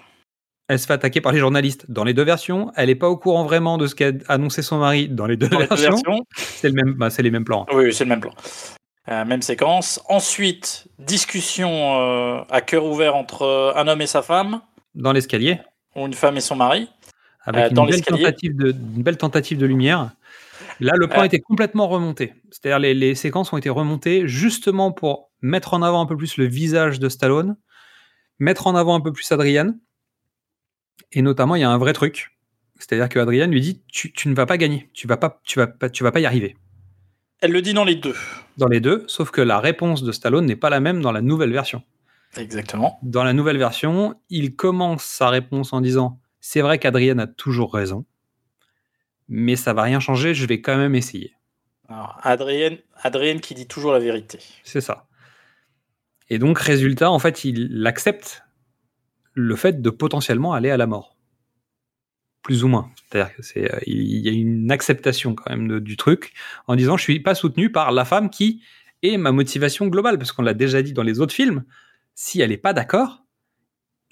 [0.72, 2.72] Elle se fait attaquer par les journalistes dans les deux versions.
[2.76, 5.50] Elle n'est pas au courant vraiment de ce qu'a annoncé son mari dans les deux
[5.50, 5.90] Dans versions.
[5.96, 6.26] versions.
[6.36, 7.66] C'est le même, bah, c'est les mêmes plans.
[7.74, 8.34] oui, oui, c'est le même plan.
[9.08, 10.02] Euh, même séquence.
[10.08, 14.62] Ensuite, discussion euh, à cœur ouvert entre un homme et sa femme,
[14.94, 15.60] Dans l'escalier,
[15.96, 16.90] ou une femme et son mari.
[17.44, 20.12] avec Euh, une, dans belle tentative de, une belle tentative de lumière.
[20.80, 22.34] Là, le plan était complètement remonté.
[22.52, 26.38] C'est-à-dire, les, les séquences ont été remontées justement pour mettre en avant un peu plus
[26.38, 27.58] le visage de Stallone,
[28.38, 29.74] mettre en avant un peu plus Adrian.
[31.12, 32.38] Et notamment, il y a un vrai truc.
[32.78, 35.60] C'est-à-dire que Adrian lui dit tu, tu ne vas pas gagner, tu vas pas, tu
[35.60, 36.56] vas pas, tu vas pas y arriver.
[37.42, 38.16] Elle le dit dans les deux.
[38.58, 41.22] Dans les deux, sauf que la réponse de Stallone n'est pas la même dans la
[41.22, 41.84] nouvelle version.
[42.38, 43.00] Exactement.
[43.02, 47.74] Dans la nouvelle version, il commence sa réponse en disant C'est vrai qu'Adrien a toujours
[47.74, 48.06] raison,
[49.30, 51.34] mais ça va rien changer, je vais quand même essayer.
[51.88, 54.40] Alors, Adrienne, Adrienne qui dit toujours la vérité.
[54.64, 55.08] C'est ça.
[56.30, 58.44] Et donc, résultat, en fait, il accepte
[59.34, 61.16] le fait de potentiellement aller à la mort.
[62.44, 62.90] Plus ou moins.
[63.10, 66.34] C'est-à-dire que c'est, euh, il y a une acceptation quand même de- du truc
[66.68, 68.62] en disant je suis pas soutenu par la femme qui
[69.04, 71.64] est ma motivation globale, parce qu'on l'a déjà dit dans les autres films.
[72.16, 73.24] Si elle est pas d'accord,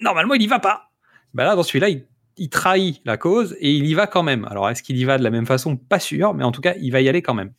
[0.00, 0.90] normalement il y va pas.
[1.34, 2.06] Bah là, dans celui-là, il,
[2.36, 4.46] il trahit la cause et il y va quand même.
[4.50, 5.76] Alors, est-ce qu'il y va de la même façon?
[5.76, 7.52] Pas sûr, mais en tout cas, il va y aller quand même.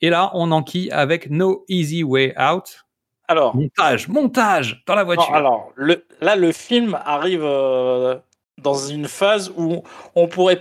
[0.00, 2.84] Et là, on enquille avec No Easy Way Out.
[3.26, 5.30] Alors, montage, montage dans la voiture.
[5.30, 8.16] Non, alors, le, là, le film arrive euh,
[8.60, 9.82] dans une phase où
[10.14, 10.60] on pourrait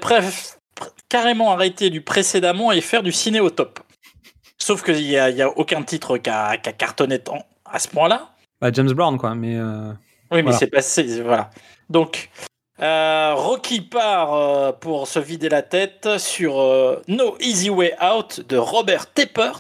[1.10, 3.80] carrément arrêter du précédemment et faire du ciné au top.
[4.58, 8.30] Sauf qu'il n'y a, y a aucun titre qui a, cartonné tant- à ce point-là.
[8.62, 9.56] Bah, James Brown, quoi, mais.
[9.58, 9.92] euh,
[10.32, 11.22] Oui, mais c'est passé.
[11.22, 11.50] Voilà.
[11.90, 12.30] Donc,
[12.82, 16.56] euh, Rocky part euh, pour se vider la tête sur
[17.08, 19.52] No Easy Way Out de Robert Tepper.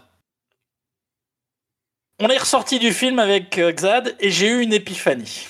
[2.19, 5.45] On est ressorti du film avec Xad et j'ai eu une épiphanie.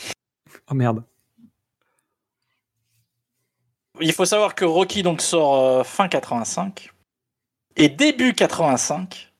[0.72, 1.04] Oh merde.
[4.02, 6.92] Il faut savoir que Rocky donc sort euh, fin 85
[7.76, 9.32] et début 85.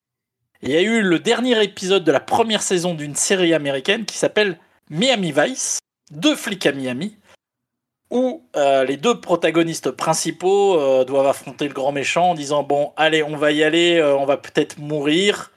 [0.62, 4.18] Il y a eu le dernier épisode de la première saison d'une série américaine qui
[4.18, 4.58] s'appelle
[4.90, 5.80] Miami Vice,
[6.12, 7.18] deux flics à Miami,
[8.12, 12.94] où euh, les deux protagonistes principaux euh, doivent affronter le grand méchant en disant bon
[12.96, 15.52] allez on va y aller, on va peut-être mourir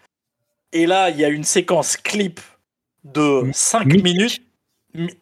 [0.73, 2.41] Et là, il y a une séquence clip
[3.05, 4.43] de 5 minutes.
[4.95, 5.15] mi-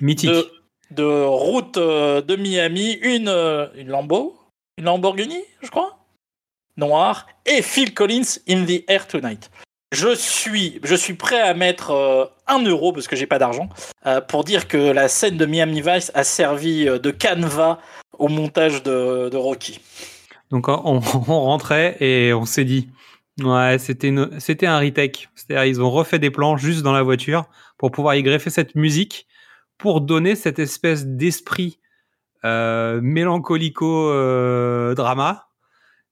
[0.00, 0.30] Mythique.
[0.30, 0.50] De,
[0.94, 4.36] de route euh, de Miami, une, euh, une Lambo,
[4.78, 5.98] une Lamborghini, je crois,
[6.76, 9.50] noire, et Phil Collins in the air tonight.
[9.92, 13.68] Je suis, je suis prêt à mettre euh, un euro parce que j'ai pas d'argent
[14.28, 17.78] pour dire que la scène de Miami Vice a servi de canevas
[18.18, 19.80] au montage de, Rocky.
[20.50, 22.88] Donc on, rentrait et on s'est dit,
[23.40, 25.28] ouais, c'était c'était un retake.
[25.34, 27.44] C'est-à-dire ils ont refait des plans juste dans la voiture
[27.78, 29.26] pour pouvoir y greffer cette musique
[29.82, 31.80] pour donner cette espèce d'esprit
[32.44, 34.94] euh, mélancolico euh,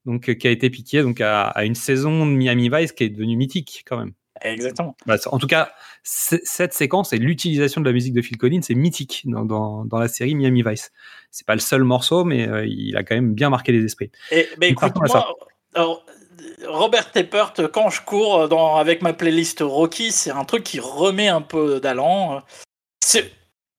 [0.04, 3.04] donc euh, qui a été piqué donc à, à une saison de Miami Vice qui
[3.04, 4.12] est devenue mythique quand même.
[4.42, 4.96] Exactement.
[5.06, 5.70] Bah, en tout cas,
[6.02, 9.98] cette séquence et l'utilisation de la musique de Phil Collins c'est mythique dans, dans, dans
[9.98, 10.90] la série Miami Vice.
[11.30, 14.10] C'est pas le seul morceau, mais euh, il a quand même bien marqué les esprits.
[14.32, 15.36] Et Donc, écoute, moi,
[15.74, 16.04] alors,
[16.66, 21.28] Robert Tappert, quand je cours dans, avec ma playlist Rocky, c'est un truc qui remet
[21.28, 22.42] un peu d'allant.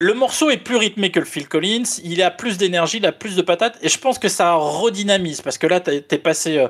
[0.04, 3.12] Le morceau est plus rythmé que le Phil Collins, il a plus d'énergie, il a
[3.12, 6.68] plus de patates, et je pense que ça redynamise, parce que là, t'es passé euh,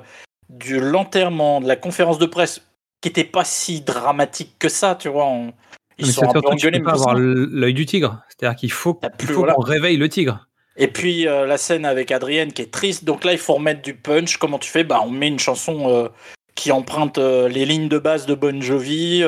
[0.50, 2.62] du l'enterrement, de la conférence de presse,
[3.00, 5.28] qui était pas si dramatique que ça, tu vois.
[5.28, 5.54] on-
[5.98, 8.22] Ils Mais sont un peu engueulés, peux mais pas avoir l'œil du tigre.
[8.28, 9.54] C'est-à-dire qu'il faut, il plus, faut voilà.
[9.54, 10.46] qu'on réveille le tigre.
[10.76, 13.06] Et puis euh, la scène avec Adrienne qui est triste.
[13.06, 14.38] Donc là, il faut remettre du punch.
[14.38, 14.84] Comment tu fais?
[14.84, 16.10] Bah, on met une chanson euh,
[16.56, 19.24] qui emprunte euh, les lignes de base de Bon Jovi,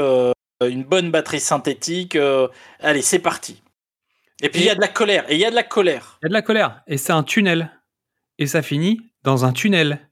[0.61, 2.17] une bonne batterie synthétique.
[2.81, 3.61] allez, c'est parti.
[4.43, 5.25] Et puis il y a de la colère.
[5.29, 6.19] Et il y a de la colère.
[6.21, 6.83] Il y a de la colère.
[6.85, 7.71] Et c'est un tunnel.
[8.37, 10.09] Et ça finit dans un tunnel.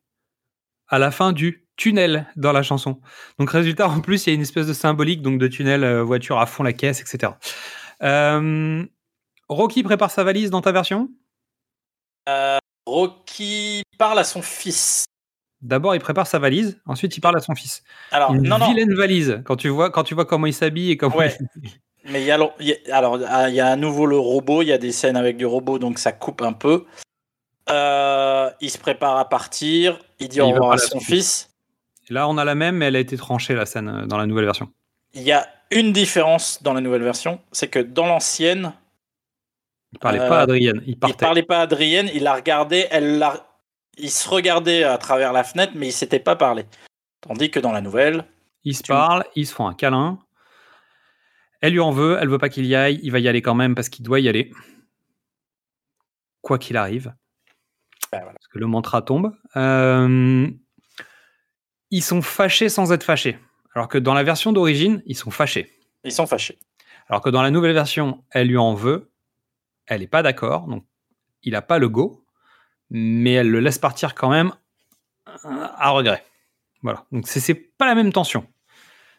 [0.88, 3.02] À la fin du tunnel dans la chanson.
[3.40, 6.04] Donc, résultat, en plus, il y a une espèce de symbolique donc de tunnel, euh,
[6.04, 7.34] voiture à fond la caisse, etc.
[8.04, 8.86] Euh,
[9.50, 11.10] Rocky prépare sa valise dans ta version?
[12.30, 15.06] Euh, Rocky parle à son fils.
[15.62, 16.82] D'abord, il prépare sa valise.
[16.86, 17.84] Ensuite, il parle à son fils.
[18.12, 18.70] Alors, une non, non.
[18.70, 19.42] vilaine valise.
[19.46, 21.18] Quand tu vois, quand tu vois comment il s'habille et comment.
[21.18, 21.38] Ouais.
[21.62, 21.70] Il
[22.06, 24.62] alors, il y a- alors, ah, il y a à nouveau le robot.
[24.62, 26.86] Il y a des scènes avec du robot, donc ça coupe un peu.
[27.70, 30.00] Euh, il se prépare à partir.
[30.20, 31.50] Il dit au il revoir à son fils.
[32.10, 34.26] Là, on a la même, mais elle a été tranchée, la scène, euh, dans la
[34.26, 34.70] nouvelle version.
[35.14, 38.74] Il y a une différence dans la nouvelle version, c'est que dans l'ancienne,
[39.94, 41.18] Il parlait Euh, pas à Adrienne, il il partait.
[41.26, 43.46] parlait pas à Adrienne, il la regardait, elle la...
[43.98, 46.66] il se regardait à travers la fenêtre, mais il s'était pas parlé.
[47.22, 48.26] Tandis que dans la nouvelle,
[48.64, 50.18] Ils se parlent, ils se font un câlin.
[51.62, 53.56] Elle lui en veut, elle veut pas qu'il y aille, il va y aller quand
[53.56, 54.52] même parce qu'il doit y aller.
[56.42, 57.14] Quoi qu'il arrive.
[58.12, 59.32] Ben Parce que le mantra tombe.
[59.56, 60.50] Euh,
[61.92, 63.38] Ils sont fâchés sans être fâchés.
[63.76, 65.72] Alors que dans la version d'origine, ils sont fâchés.
[66.04, 66.58] ils sont fâchés.
[67.08, 69.12] Alors que dans la nouvelle version, elle lui en veut,
[69.86, 70.86] elle n'est pas d'accord, donc
[71.44, 72.26] il n'a pas le go,
[72.90, 74.52] mais elle le laisse partir quand même
[75.28, 76.24] euh, à regret.
[76.82, 78.46] Voilà, donc c'est- c'est pas la même tension.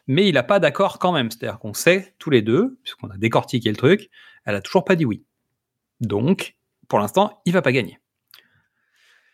[0.07, 3.17] Mais il n'a pas d'accord quand même, c'est-à-dire qu'on sait tous les deux, puisqu'on a
[3.17, 4.09] décortiqué le truc,
[4.45, 5.23] elle a toujours pas dit oui.
[6.01, 6.55] Donc,
[6.89, 7.99] pour l'instant, il va pas gagner.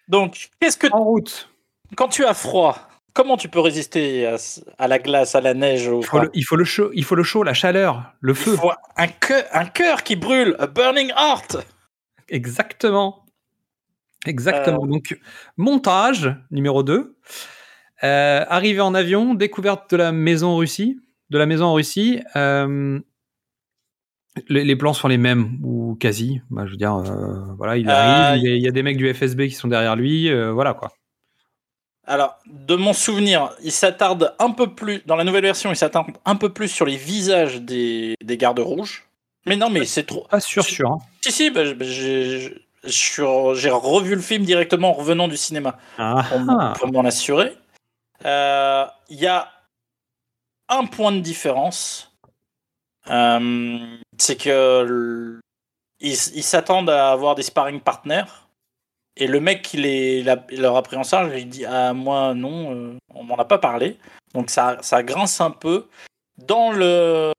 [0.08, 0.88] Donc, qu'est-ce que.
[0.92, 1.50] En route.
[1.96, 4.28] Quand tu as froid, comment tu peux résister
[4.78, 7.04] à, la glace, à la neige, au Il faut, le, il faut le chaud, il
[7.04, 8.52] faut le chaud, la chaleur, le feu.
[8.54, 11.58] Il faut un cœur, un cœur qui brûle, a burning heart.
[12.28, 13.26] Exactement.
[14.26, 14.84] Exactement.
[14.84, 14.88] Euh.
[14.88, 15.20] Donc,
[15.58, 17.18] montage numéro 2.
[18.08, 21.00] Arrivée en avion, découverte de la maison en Russie.
[21.30, 22.22] De la maison en Russie.
[22.36, 23.00] euh,
[24.48, 26.42] les, les plans sont les mêmes, ou quasi.
[26.50, 28.72] Bah, je veux dire, euh, voilà, il Euh, arrive, il y a- il y a
[28.72, 30.92] des mecs du FSB qui sont derrière lui, euh, voilà quoi.
[32.06, 36.08] Alors, de mon souvenir, il s'attarde un peu plus, dans la nouvelle version, il s'attarde
[36.26, 39.06] un peu plus sur les visages des, des gardes rouges.
[39.46, 40.26] Mais non, mais c'est trop.
[40.30, 40.92] Pas sûr, sûr.
[40.92, 40.98] hein.
[41.22, 42.56] Si, si, bah, bah, j'ai
[42.86, 47.54] j'ai revu le film directement en revenant du cinéma Ah, pour, m'en- pour m'en assurer.
[48.26, 49.52] Euh, Il y a
[50.68, 52.12] un point de différence.
[53.10, 55.40] Euh, c'est que l-
[56.02, 58.26] ils s'attendent à avoir des sparring partners.
[59.18, 62.74] Et le mec qui les, leur a pris en charge, il dit Ah, moi, non,
[62.74, 63.98] euh, on m'en a pas parlé.
[64.34, 65.88] Donc ça, ça grince un peu.
[66.38, 67.34] Dans le.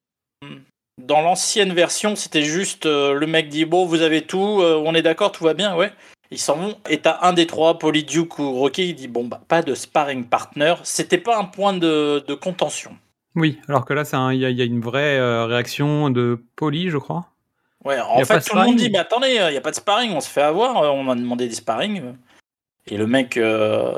[0.98, 4.94] Dans l'ancienne version, c'était juste euh, le mec dit Bon, vous avez tout, euh, on
[4.94, 5.92] est d'accord, tout va bien, ouais.
[6.30, 6.76] Ils s'en vont.
[6.88, 10.24] Et t'as un des trois, Polyduke ou Rocky, qui dit Bon, bah, pas de sparring
[10.24, 10.74] partner.
[10.84, 12.96] C'était pas un point de, de contention.
[13.34, 14.02] Oui, alors que là,
[14.32, 17.26] il y, a- il y a une vraie euh, réaction de Poli, je crois.
[17.84, 20.12] Ouais, en fait, tout le monde dit, mais attendez, il n'y a pas de sparring,
[20.12, 22.02] on se fait avoir, euh, on m'a demandé des sparring.
[22.86, 23.94] Et le mec, euh,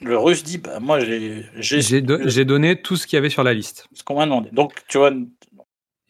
[0.00, 3.18] le russe dit, bah moi j'ai j'ai J'ai do- j'ai donné tout ce qu'il y
[3.18, 3.88] avait sur la liste.
[3.92, 4.50] ce qu'on m'a demandé.
[4.52, 5.10] Donc, tu vois,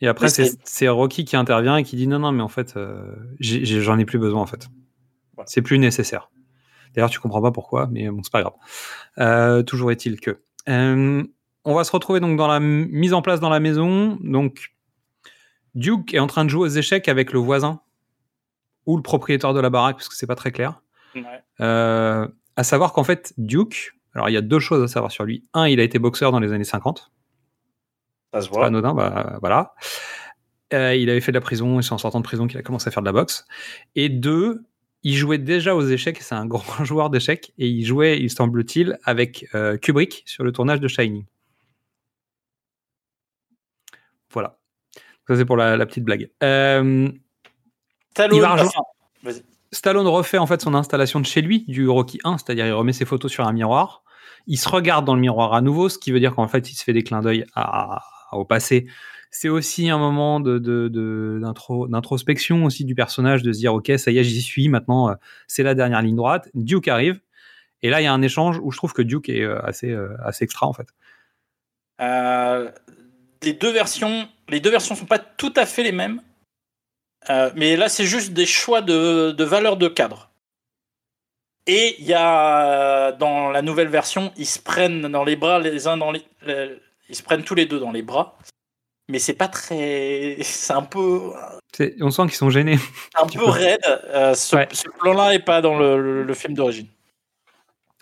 [0.01, 3.01] Et après, c'est Rocky qui intervient et qui dit non, non, mais en fait, euh,
[3.41, 4.69] j'en ai, plus besoin, en fait.
[5.47, 6.31] C'est plus nécessaire.
[6.95, 8.55] D'ailleurs, tu comprends pas pourquoi, mais bon, c'est pas grave.
[9.19, 10.41] Euh, toujours est-il que.
[10.69, 11.23] Euh,
[11.65, 14.19] on va se retrouver donc dans la mise en place dans la maison.
[14.23, 14.75] Donc,
[15.75, 17.81] Duke est en train de jouer aux échecs avec le voisin
[18.87, 20.81] ou le propriétaire de la baraque, parce que c'est pas très clair.
[21.15, 21.23] Ouais.
[21.61, 25.25] Euh, à savoir qu'en fait, Duke, alors il y a deux choses à savoir sur
[25.25, 25.45] lui.
[25.53, 27.11] Un, il a été boxeur dans les années 50.
[28.33, 28.67] Ça se C'est pas voit.
[28.67, 29.75] anodin, bah voilà.
[30.75, 32.63] Euh, il avait fait de la prison et c'est en sortant de prison qu'il a
[32.63, 33.47] commencé à faire de la boxe.
[33.95, 34.65] Et deux,
[35.03, 38.99] il jouait déjà aux échecs, c'est un grand joueur d'échecs, et il jouait, il semble-t-il,
[39.05, 41.25] avec euh, Kubrick sur le tournage de Shining.
[44.33, 44.59] Voilà.
[45.27, 46.31] Ça, c'est pour la, la petite blague.
[46.43, 47.11] Euh,
[49.71, 52.93] Stallone, refait en fait son installation de chez lui, du Rocky 1, c'est-à-dire il remet
[52.95, 54.03] ses photos sur un miroir.
[54.47, 56.75] Il se regarde dans le miroir à nouveau, ce qui veut dire qu'en fait il
[56.75, 58.03] se fait des clins d'œil à-
[58.33, 58.87] au passé.
[59.31, 64.25] C'est aussi un moment d'introspection aussi du personnage, de se dire ok ça y est
[64.25, 65.15] j'y suis maintenant, euh,
[65.47, 66.49] c'est la dernière ligne droite.
[66.55, 67.21] Duke arrive
[67.83, 69.91] et là il y a un échange où je trouve que Duke est euh, assez
[69.91, 70.89] euh, assez extra en fait.
[73.41, 76.21] Des deux versions, les deux versions sont pas tout à fait les mêmes,
[77.55, 80.31] mais là c'est juste des choix de, de valeur de cadre.
[81.67, 85.87] Et il y a dans la nouvelle version, ils se prennent dans les bras les
[85.87, 86.79] uns dans les, les-
[87.11, 88.39] ils se prennent tous les deux dans les bras,
[89.09, 91.33] mais c'est pas très, c'est un peu
[92.01, 92.79] on sent qu'ils sont gênés.
[93.21, 93.81] un peu raide.
[94.09, 96.89] Euh, ce, ce plan-là est pas dans le, le- le film d'origine.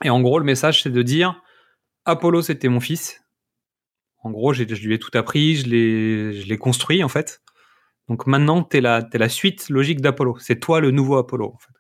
[0.05, 1.41] Et en gros, le message, c'est de dire
[2.05, 3.21] Apollo, c'était mon fils.
[4.23, 7.41] En gros, je lui ai tout appris, je l'ai je l'ai construit, en fait.
[8.09, 10.37] Donc maintenant, tu es, la t'es la suite logique d'Apollo.
[10.39, 11.73] C'est toi le nouveau Apollo, en fait.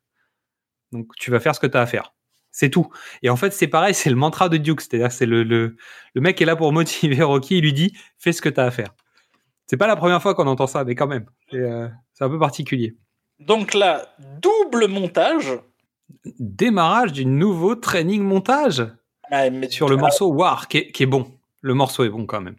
[0.92, 2.14] Donc tu vas faire ce que tu as à faire.
[2.52, 2.88] C'est tout.
[3.22, 4.80] Et en fait, c'est pareil, c'est le mantra de Duke.
[4.80, 5.76] C'est-à-dire, c'est le, le,
[6.14, 7.58] le mec est là pour motiver Rocky.
[7.58, 8.94] Il lui dit Fais ce que tu as à faire.
[9.66, 11.26] C'est pas la première fois qu'on entend ça, mais quand même.
[11.50, 12.94] C'est euh, c'est un peu particulier.
[13.40, 14.06] Donc là,
[14.40, 15.58] double montage.
[16.38, 18.84] Démarrage du nouveau training montage
[19.30, 21.26] mais- sur le morceau War, qui est, qui est bon.
[21.62, 22.56] Le morceau est bon quand même.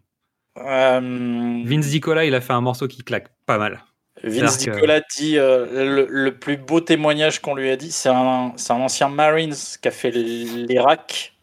[0.58, 3.84] Euh, Vince Nicola, il a fait un morceau qui claque pas mal.
[4.24, 8.10] Vince que- Nicolas dit euh, le, le plus beau témoignage qu'on lui a dit, c'est
[8.10, 11.34] un, un ancien Marines qui a fait l'Irak,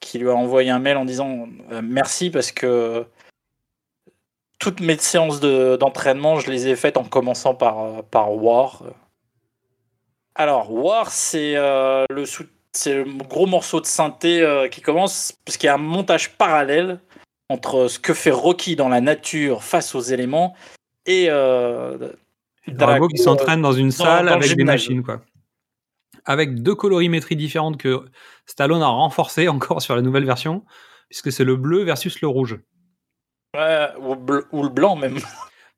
[0.00, 1.48] qui lui a envoyé un mail en disant
[1.82, 3.04] merci parce que
[4.62, 8.84] toutes mes séances de- d'entraînement, je les ai faites en commençant par, euh, par War.
[10.36, 12.22] Alors, War, c'est euh, le,
[12.72, 16.36] c'est le gros morceau de synthé euh, qui commence, parce qu'il y a un montage
[16.38, 17.00] parallèle
[17.48, 20.54] entre ce que fait Rocky dans la nature face aux éléments
[21.06, 22.12] et euh,
[22.68, 25.22] Drago qui s'entraîne dans une salle dans avec des machines, quoi.
[26.24, 28.04] Avec deux colorimétries différentes que
[28.46, 30.64] Stallone a renforcées encore sur la nouvelle version,
[31.08, 32.60] puisque c'est le bleu versus le rouge.
[33.54, 35.18] Ouais, ou, bleu- ou le blanc même.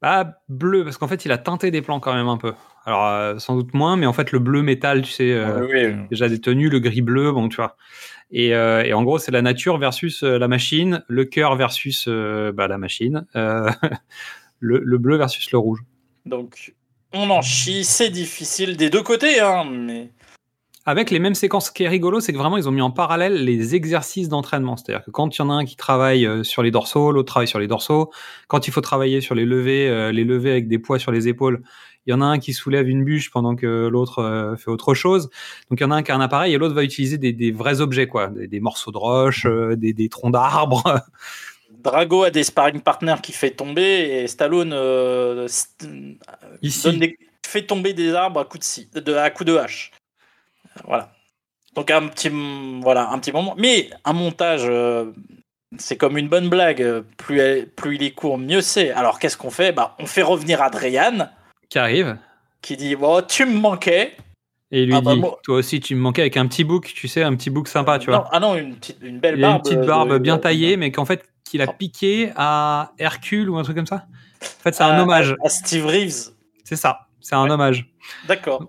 [0.07, 2.53] Ah, bleu, parce qu'en fait, il a teinté des plans quand même un peu.
[2.85, 5.87] Alors, euh, sans doute moins, mais en fait, le bleu métal, tu sais, euh, Oui,
[5.87, 5.95] oui.
[6.11, 7.79] déjà des tenues, le gris bleu, bon, tu vois.
[8.31, 12.69] Et, euh, et en gros, c'est la nature versus la machine, le cœur versus bah,
[12.69, 13.71] la machine, le,
[14.61, 15.81] le bleu versus le rouge.
[16.27, 16.75] Donc,
[17.15, 20.11] on en chie, c'est difficile des deux côtés, hein, mais
[20.87, 21.67] Avec les mêmes séquences.
[21.69, 24.77] Ce qui est rigolo, c'est que vraiment, ils ont mis en parallèle les exercices d'entraînement.
[24.77, 27.29] C'est-à-dire que quand il y en a un qui travaille euh, sur les dorsaux, l'autre
[27.29, 28.11] travaille sur les dorsaux.
[28.49, 31.27] Quand il faut travailler sur les levées, euh, les levées avec des poids sur les
[31.27, 31.63] épaules,
[32.07, 34.93] il y en a un qui soulève une bûche pendant que l'autre euh, fait autre
[34.93, 35.31] chose.
[35.71, 37.33] Donc il y en a un qui a un appareil et l'autre va utiliser des,
[37.33, 38.27] des vrais objets, quoi.
[38.29, 39.47] Des, des morceaux de roche,
[39.77, 41.01] des, des troncs d'arbres.
[41.83, 43.83] Drago a des sparring partners qui fait tomber
[44.23, 46.19] et Stallone euh, st-
[46.63, 46.83] Ici.
[46.83, 49.91] donne des- fait tomber des arbres à coups de, scie- de, à coups de hache.
[50.87, 51.13] Voilà.
[51.75, 52.31] Donc un petit,
[52.83, 53.55] voilà, un petit moment.
[53.59, 55.07] Mais un montage, euh,
[55.79, 57.03] c'est comme une bonne blague.
[57.17, 58.91] Plus, elle- plus il est court, mieux c'est.
[58.93, 59.73] Alors qu'est-ce qu'on fait?
[59.73, 61.29] Bah, On fait revenir Adrian
[61.69, 62.17] qui arrive.
[62.63, 64.17] qui dit bon, Tu me manquais.
[64.71, 66.65] Et il lui Ah bah, dit, moi- toi aussi, tu me manquais avec un petit
[66.65, 68.19] bouc, tu sais, un petit bouc sympa, tu vois.
[68.19, 69.57] Non, ah non, une, petite, une belle Il a barbe.
[69.59, 73.51] une petite euh, barbe de- bien taillée, mais qu'en fait, qu'il a piqué à Hercule
[73.51, 74.07] ou un truc comme ça.
[74.43, 75.37] En fait, c'est un hommage.
[75.45, 76.31] À Steve Reeves.
[76.65, 77.87] C'est ça, c'est un hommage.
[78.27, 78.65] D'accord.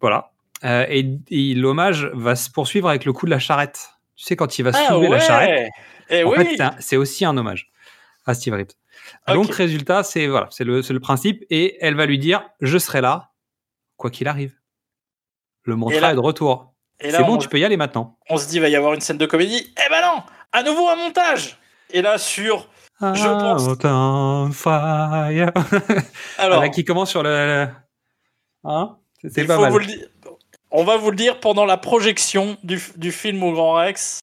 [0.00, 0.30] Voilà.
[0.64, 3.90] Euh, et et l'hommage va se poursuivre avec le coup de la charrette.
[4.16, 5.70] Tu sais, quand il va Ah soulever la charrette.
[6.10, 6.36] Eh en oui.
[6.56, 7.70] fait, c'est aussi un hommage
[8.26, 8.68] à Steve Reeves.
[9.28, 9.34] Ok.
[9.34, 11.44] Donc, résultat, c'est voilà, c'est le, principe.
[11.50, 13.30] Et elle va lui dire Je serai là,
[13.96, 14.54] quoi qu'il arrive.
[15.64, 16.72] Le mantra là- est de retour.
[17.00, 18.18] et là, C'est bon, on- tu peux y aller maintenant.
[18.30, 19.72] on se dit va y avoir une scène de comédie.
[19.84, 20.22] Eh ben non,
[20.52, 21.58] à nouveau un montage.
[21.90, 22.68] Et là sur,
[23.00, 23.66] je pense.
[23.66, 25.50] Out on fire.
[25.52, 25.54] Alors,
[26.58, 27.66] Voilà, qui commence sur le.
[28.64, 29.72] Hein C'est il pas faut mal.
[29.72, 30.06] vous le dire-
[30.76, 34.18] On va vous le dire pendant la projection du, du film au Grand Rex.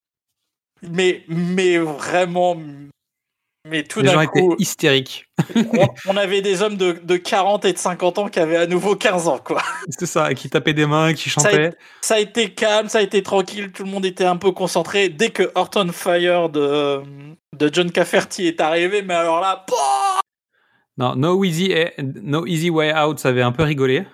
[0.82, 2.58] Mais, mais vraiment,
[3.66, 5.26] Mais tout Les gens d'un étaient coup, hystériques.
[5.56, 8.66] on, on avait des hommes de, de 40 et de 50 ans qui avaient à
[8.68, 9.62] nouveau 15 ans, quoi.
[9.88, 11.66] C'est ça, qui tapaient des mains, qui Ça a, chantaient.
[11.68, 14.52] été, ça a été calme, ça a été tranquille, tout le monde était un peu
[14.52, 15.08] concentré.
[15.10, 17.02] Dès que Horton Fire de,
[17.58, 19.66] de John Cafferty est arrivé, mais alors là,
[21.02, 21.74] Non, no easy,
[22.22, 24.06] no easy way out, ça avait un peu rigolé.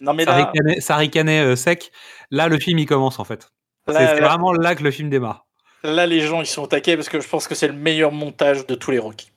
[0.00, 1.90] non mais ça, là, ricanait, ça ricanait, euh, sec.
[2.30, 3.50] Là, le film, il commence en fait.
[3.88, 5.46] C'est vraiment là que le film démarre.
[5.82, 8.12] là, les gens ils sont au taquet parce que je pense que c'est le meilleur
[8.12, 9.32] montage de tous les Rocky.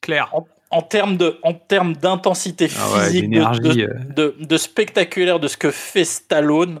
[0.00, 0.28] Claire.
[0.32, 3.98] En, en termes de, en termes d'intensité Ah ouais, physique, de, d'énergie, de, euh.
[4.14, 6.80] de- de spectaculaire de ce que fait Stallone.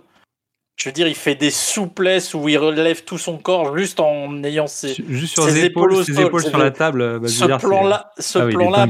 [0.78, 4.44] Je veux dire, il fait des souplesses où il relève tout son corps juste en
[4.44, 7.18] ayant ses, Juste sur ses les épaules, ses sur la table.
[7.18, 8.86] bah, je veux ce plan-là, ce Ah oui, plan-là,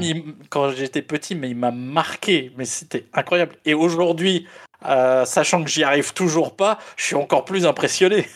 [0.51, 2.52] quand j'étais petit, mais il m'a marqué.
[2.59, 3.55] Mais c'était incroyable.
[3.65, 4.47] Et aujourd'hui,
[4.85, 8.27] euh, sachant que j'y arrive toujours pas, je suis encore plus impressionné.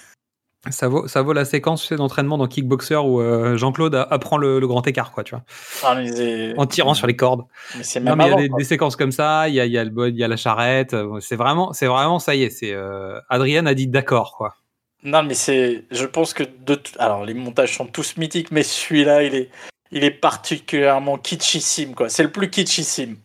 [0.71, 4.67] Ça vaut, ça vaut la séquence d'entraînement dans Kickboxer où euh, Jean-Claude apprend le, le
[4.69, 5.43] grand écart, quoi, tu vois,
[5.83, 7.43] Ah, mais en tirant sur les cordes.
[7.77, 9.67] Mais c'est Non, même mais il y a des, séquences comme ça, il y a,
[9.67, 10.95] il y a le bo- il y a la charrette.
[10.95, 14.55] euh, C'est vraiment, c'est vraiment, ça y est, c'est euh, Adrien a dit d'accord, quoi.
[15.03, 15.85] Non, mais c'est.
[15.91, 16.77] Je pense que de.
[16.77, 19.51] t- Alors, les montages sont tous mythiques, mais celui-là, il est,
[19.91, 22.09] il est particulièrement kitschissime, quoi.
[22.09, 23.17] C'est le plus kitschissime.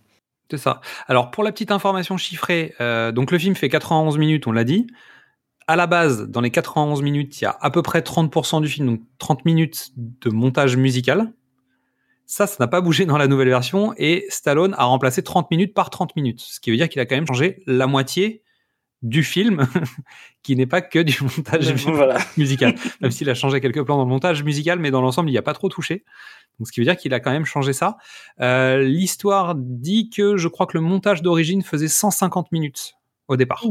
[0.50, 0.82] C'est ça.
[1.08, 4.64] Alors, pour la petite information chiffrée, euh, donc le film fait 91 minutes, on l'a
[4.64, 4.88] dit.
[5.68, 8.68] À la base, dans les 91 minutes, il y a à peu près 30% du
[8.70, 11.34] film, donc 30 minutes de montage musical.
[12.26, 15.74] Ça, ça n'a pas bougé dans la nouvelle version et Stallone a remplacé 30 minutes
[15.74, 16.42] par 30 minutes.
[16.42, 18.44] Ce qui veut dire qu'il a quand même changé la moitié
[19.02, 19.68] du film,
[20.44, 22.18] qui n'est pas que du montage Voilà.
[22.38, 22.76] musical.
[23.02, 25.38] Même s'il a changé quelques plans dans le montage musical, mais dans l'ensemble, il n'y
[25.38, 26.04] a pas trop touché.
[26.60, 27.98] Donc, ce qui veut dire qu'il a quand même changé ça.
[28.42, 32.96] Euh, L'histoire dit que je crois que le montage d'origine faisait 150 minutes
[33.28, 33.64] au départ.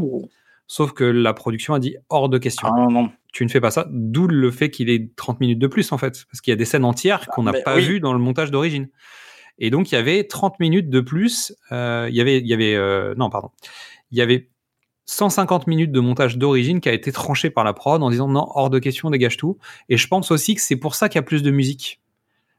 [0.66, 2.68] Sauf que la production a dit hors de question.
[2.68, 2.88] Ah,
[3.32, 3.86] Tu ne fais pas ça.
[3.90, 6.24] D'où le fait qu'il ait 30 minutes de plus, en fait.
[6.30, 7.84] Parce qu'il y a des scènes entières qu'on n'a pas oui.
[7.84, 8.88] vues dans le montage d'origine.
[9.58, 11.54] Et donc, il y avait 30 minutes de plus.
[11.72, 13.50] euh, il y avait, il y avait euh, non, pardon.
[14.10, 14.48] Il y avait
[15.06, 18.46] 150 minutes de montage d'origine qui a été tranché par la prod en disant non,
[18.54, 19.58] hors de question, dégage tout.
[19.88, 22.00] Et je pense aussi que c'est pour ça qu'il y a plus de musique.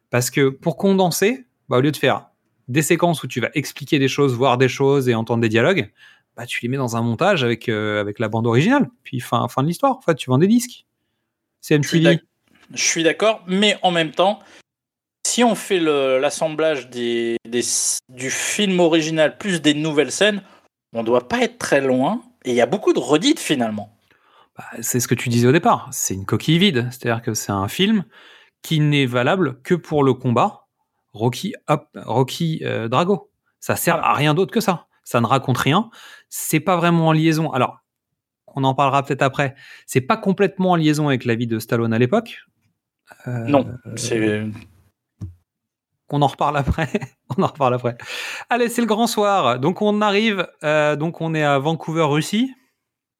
[0.09, 2.27] Parce que pour condenser, bah, au lieu de faire
[2.69, 5.91] des séquences où tu vas expliquer des choses, voir des choses et entendre des dialogues,
[6.37, 8.89] bah, tu les mets dans un montage avec, euh, avec la bande originale.
[9.03, 9.97] Puis fin, fin de l'histoire.
[9.97, 10.85] En fait, tu vends des disques.
[11.59, 12.21] C'est Je suis MTV.
[12.73, 14.39] Je suis d'accord, mais en même temps,
[15.25, 17.63] si on fait l'assemblage des, des-
[18.09, 20.43] du film original plus des nouvelles scènes,
[20.93, 22.21] on doit pas être très loin.
[22.45, 23.97] Et il y a beaucoup de redites finalement.
[24.57, 25.87] Bah, c'est ce que tu disais au départ.
[25.91, 26.87] C'est une coquille vide.
[26.91, 28.03] C'est-à-dire que c'est un film
[28.61, 30.65] qui n'est valable que pour le combat
[31.13, 33.31] Rocky, hop, Rocky euh, Drago.
[33.59, 34.86] Ça sert à rien d'autre que ça.
[35.07, 35.89] Ça ne raconte rien.
[36.27, 37.49] C'est pas vraiment en liaison.
[37.53, 37.77] Alors,
[38.45, 39.55] on en parlera peut-être après.
[39.85, 42.39] C'est pas complètement en liaison avec la vie de Stallone à l'époque.
[43.25, 43.65] Euh, Non,
[43.95, 44.43] c'est.
[46.09, 46.89] On en reparle après.
[47.37, 47.97] on en reparle après.
[48.49, 49.61] Allez, c'est le grand soir.
[49.61, 50.45] Donc on arrive.
[50.65, 52.53] euh, donc on est à Vancouver, Russie.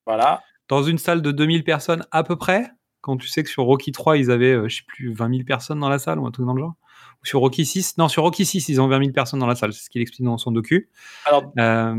[0.05, 0.41] Voilà.
[0.68, 2.69] Dans une salle de 2000 personnes à peu près.
[2.99, 5.43] Quand tu sais que sur Rocky 3, ils avaient, euh, je sais plus, 20 000
[5.45, 6.76] personnes dans la salle ou un truc dans le genre.
[7.23, 7.98] Ou sur Rocky 6.
[7.98, 9.73] Non, sur Rocky 6, ils ont 20 000 personnes dans la salle.
[9.73, 10.89] C'est ce qu'il explique dans son docu.
[11.26, 11.94] Alors, Euh,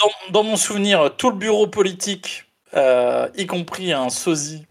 [0.00, 2.44] dans, dans mon souvenir, tout le bureau politique,
[2.74, 4.66] euh, y compris un sosie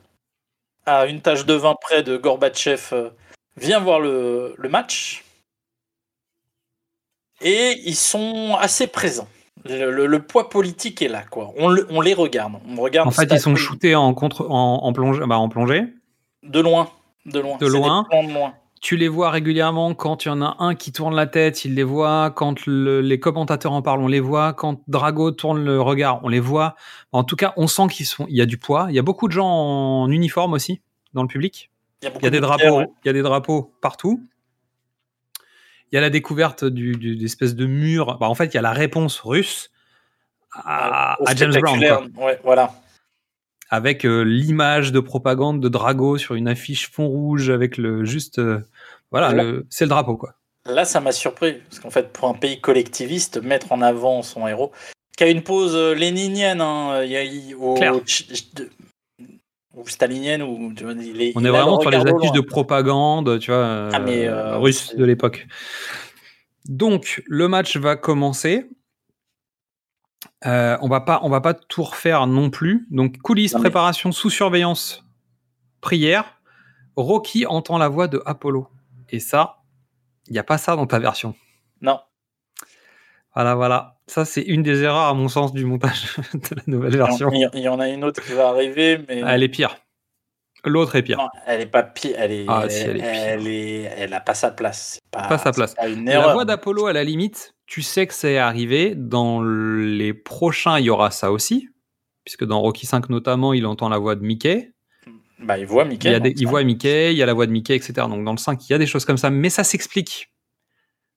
[0.86, 3.10] à une tache de vin près de Gorbatchev, euh,
[3.58, 5.24] vient voir le, le match.
[7.42, 9.28] Et ils sont assez présents.
[9.66, 11.54] Le, le- le poids politique est là, quoi.
[11.58, 12.54] On, le- on les regarde.
[12.68, 15.84] On regarde en fait, ils sont shootés en, contre, en, en plongée, bah, en plongée.
[16.44, 16.90] de loin.
[17.26, 17.58] De loin.
[17.58, 18.06] De C'est des loin.
[18.10, 18.54] plans de loin.
[18.82, 21.76] Tu les vois régulièrement quand il y en a un qui tourne la tête, il
[21.76, 22.32] les voit.
[22.32, 24.54] Quand le- les commentateurs en parlent, on les voit.
[24.54, 26.76] Quand Drago tourne le regard, on les voit.
[27.12, 28.26] En tout cas, on sent qu'ils sont.
[28.28, 28.88] Il y a du poids.
[28.90, 30.82] Il y a beaucoup de gens en uniforme aussi
[31.14, 31.70] dans le public.
[32.02, 32.82] Il y a, beaucoup Il y a des de drapeaux.
[33.06, 34.28] Il y a des drapeaux partout.
[35.92, 38.18] Il y a la découverte du, du- d'espèce de mur.
[38.20, 39.70] Bah, en fait, il y a la réponse russe
[40.54, 42.12] à, à James Brown.
[42.18, 42.72] Ouais, voilà.
[43.72, 48.38] Avec euh, l'image de propagande de Drago sur une affiche fond rouge avec le juste
[48.40, 48.60] euh,
[49.12, 50.36] voilà Là- le- c'est le drapeau quoi.
[50.68, 54.48] Là, ça m'a surpris, parce qu'en fait, pour un pays collectiviste, mettre en avant son
[54.48, 54.72] héros,
[55.18, 55.42] qui a une
[55.74, 57.24] euh, léninienne, hein, y a-
[59.76, 63.40] ou, stalinienne, ou tu vois, il est, on est vraiment sur les affiches de propagande
[63.40, 65.48] tu vois Ah, mais, euh, russes c'est- de l'époque.
[66.66, 68.70] Donc le match va commencer
[70.46, 73.64] Euh, on va pas on va pas tout refaire non plus donc coulisses Non, mais-
[73.70, 75.04] préparation sous surveillance
[75.82, 76.40] prière
[76.96, 78.68] Rocky entend la voix de Apollo
[79.10, 79.58] et ça
[80.28, 81.36] il n'y a pas ça dans ta version
[81.82, 82.00] Non.
[83.34, 83.98] Voilà, voilà.
[84.08, 87.30] Ça, c'est une des erreurs, à mon sens, du montage de la nouvelle version.
[87.32, 89.78] Il y, en a une autre qui va arriver, mais Elle est pire.
[90.64, 91.18] L'autre est pire.
[91.18, 93.10] Non, elle est pas pire, elle est, Ah, elle, si, elle est pire.
[93.12, 95.00] elle est- elle a pas sa place.
[95.10, 95.74] Pas, pas sa place.
[95.74, 96.34] pas une La erreur.
[96.34, 98.94] voix d'Apollo, à la limite, tu sais que c'est arrivé.
[98.96, 101.70] Dans les prochains, il y aura ça aussi.
[102.24, 104.72] Puisque dans Rocky 5 notamment, il entend la voix de Mickey.
[105.40, 106.10] Bah, il voit Mickey.
[106.10, 107.94] il, y a des- il voit Mickey, il y a la voix de Mickey, etc.
[108.08, 110.32] Donc dans le 5, il y a des choses comme ça, mais ça s'explique.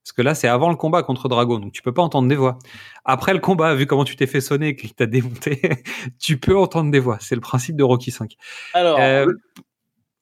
[0.04, 2.36] Parce que là, c'est avant le combat contre Drago, donc tu peux pas entendre des
[2.36, 2.58] voix.
[3.06, 5.60] Après le combat, vu comment tu t'es fait sonner et qu'il t'a démonté,
[6.20, 7.16] tu peux entendre des voix.
[7.20, 8.32] C'est le principe de Rocky 5.
[8.74, 9.26] Alors, Euh,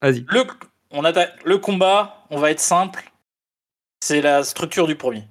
[0.00, 0.24] Vas-y.
[0.28, 0.44] le,
[0.92, 3.10] on attaque, le combat, on va être simple.
[4.00, 5.24] C'est la structure du premier.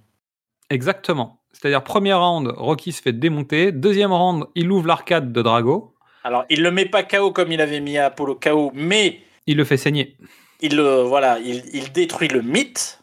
[0.70, 1.42] Exactement.
[1.54, 3.72] C'est-à-dire, premier round, Rocky se fait démonter.
[3.72, 5.94] Deuxième round, il ouvre l'arcade de Drago.
[6.24, 9.64] Alors, il le met pas KO comme il avait mis Apollo KO, mais Il le
[9.64, 10.18] fait saigner.
[10.62, 13.01] il le voilà, il, il détruit le mythe.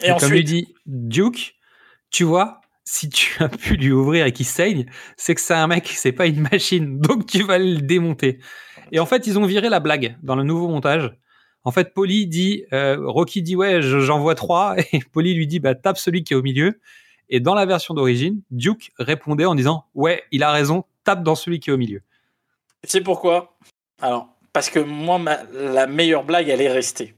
[0.00, 1.54] Et, Et, comme lui dit Duke,
[2.10, 5.66] tu vois, si tu as pu lui ouvrir et qu'il saigne, c'est que c'est un
[5.66, 8.38] mec, c'est pas une machine, donc tu vas le démonter.
[8.92, 11.12] Et en fait, ils ont viré la blague dans le nouveau montage.
[11.64, 15.46] En fait, Polly dit, euh, Rocky dit ouais, je- j'en vois trois, et Polly lui
[15.46, 16.80] dit bah tape celui qui est au milieu.
[17.28, 21.34] Et dans la version d'origine, Duke répondait en disant ouais, il a raison, tape dans
[21.34, 22.00] celui qui est au milieu.
[22.82, 23.58] tu sais pourquoi?
[24.00, 27.14] Alors, parce que moi, ma- la meilleure blague, elle est restée.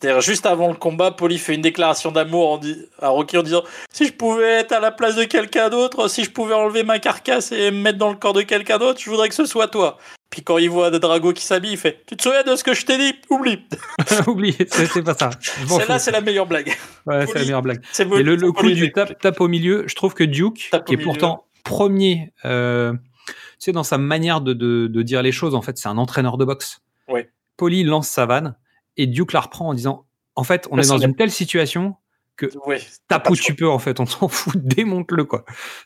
[0.00, 2.60] C'est-à-dire, juste avant le combat, Polly fait une déclaration d'amour
[3.00, 6.22] à Rocky en disant Si je pouvais être à la place de quelqu'un d'autre, si
[6.22, 9.08] je pouvais enlever ma carcasse et me mettre dans le corps de quelqu'un d'autre, je
[9.08, 9.96] voudrais que ce soit toi.
[10.28, 12.74] Puis quand il voit Drago qui s'habille, il fait Tu te souviens de ce que
[12.74, 13.14] je t'ai dit?
[13.30, 13.64] Oublie
[14.26, 15.30] Oublie, c'est pas ça.
[15.40, 16.76] Celle-là, c'est la meilleure blague.
[17.06, 17.80] Ouais, c'est la meilleure blague.
[17.98, 20.96] Et le, coup du tape, tape au milieu, je trouve que Duke, Tape qui est
[20.98, 21.06] milieu.
[21.06, 25.62] pourtant premier, euh, tu sais, dans sa manière de, de, de dire les choses, en
[25.62, 26.82] fait, c'est un entraîneur de boxe.
[27.08, 27.30] Ouais.
[27.56, 28.56] Polly lance sa vanne
[28.96, 31.96] et Duke la reprend en disant En fait, on est dans une telle situation
[32.36, 35.44] que Ouais, tape où tu peux, en fait, on s'en fout, démonte-le, quoi.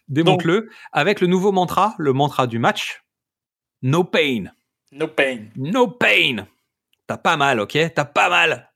[0.09, 3.03] Démonte-le avec le nouveau mantra, le mantra du match
[3.83, 4.45] No pain.
[4.93, 5.45] No pain.
[5.57, 6.47] No pain.
[7.07, 7.79] T'as pas mal, ok?
[7.95, 8.67] T'as pas mal.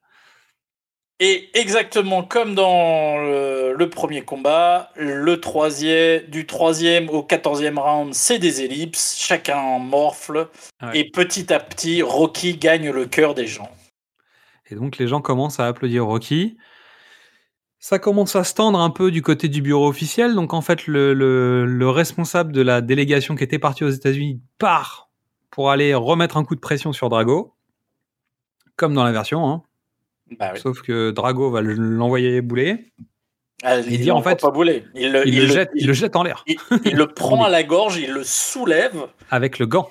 [1.21, 8.13] Et exactement comme dans le, le premier combat, le troisième, du troisième au quatorzième round,
[8.15, 10.49] c'est des ellipses, chacun morfle,
[10.83, 10.99] Ouais.
[10.99, 13.71] et petit à petit, Rocky gagne le cœur des gens.
[14.71, 16.57] Et donc les gens commencent à applaudir Rocky.
[17.79, 20.35] Ça commence à se tendre un peu du côté du bureau officiel.
[20.35, 24.41] Donc en fait, le, le- le responsable de la délégation qui était partie aux États-Unis
[24.59, 25.11] part
[25.51, 27.55] pour aller remettre un coup de pression sur Drago,
[28.77, 29.47] comme dans la version.
[29.49, 29.63] hein.
[30.39, 30.61] Bah oui.
[30.61, 32.93] Sauf que Drago va le- l'envoyer bouler.
[33.63, 34.85] Ah, Il il dit, en fait, pas bouler.
[34.95, 36.43] Il le, Il, il jette, il le jette en l'air
[36.85, 39.89] il le prend à la gorge, il le soulève avec le gant.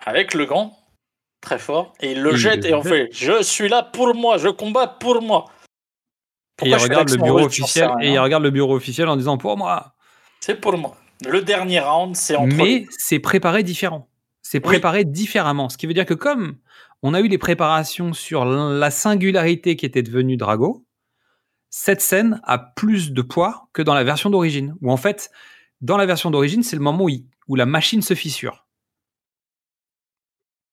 [0.00, 0.76] avec le gant,
[1.44, 4.48] très fort, et il le jette et on fait Je suis là pour moi, je
[4.48, 5.46] combats pour moi.
[6.62, 9.56] Et il regarde le bureau officiel et il regarde le bureau officiel en disant pour
[9.56, 9.94] moi.
[10.40, 10.96] C'est pour moi.
[11.26, 14.08] Le dernier round, c'est entre Mais c'est préparé différent.
[14.42, 15.68] C'est préparé différemment.
[15.68, 16.56] Ce qui veut dire que comme
[17.02, 20.84] on a eu les préparations sur la singularité qui était devenue Drago,
[21.70, 24.74] cette scène a plus de poids que dans la version d'origine.
[24.80, 25.30] Où en fait,
[25.80, 28.63] dans la version d'origine, c'est le moment où, il- où la machine se fissure.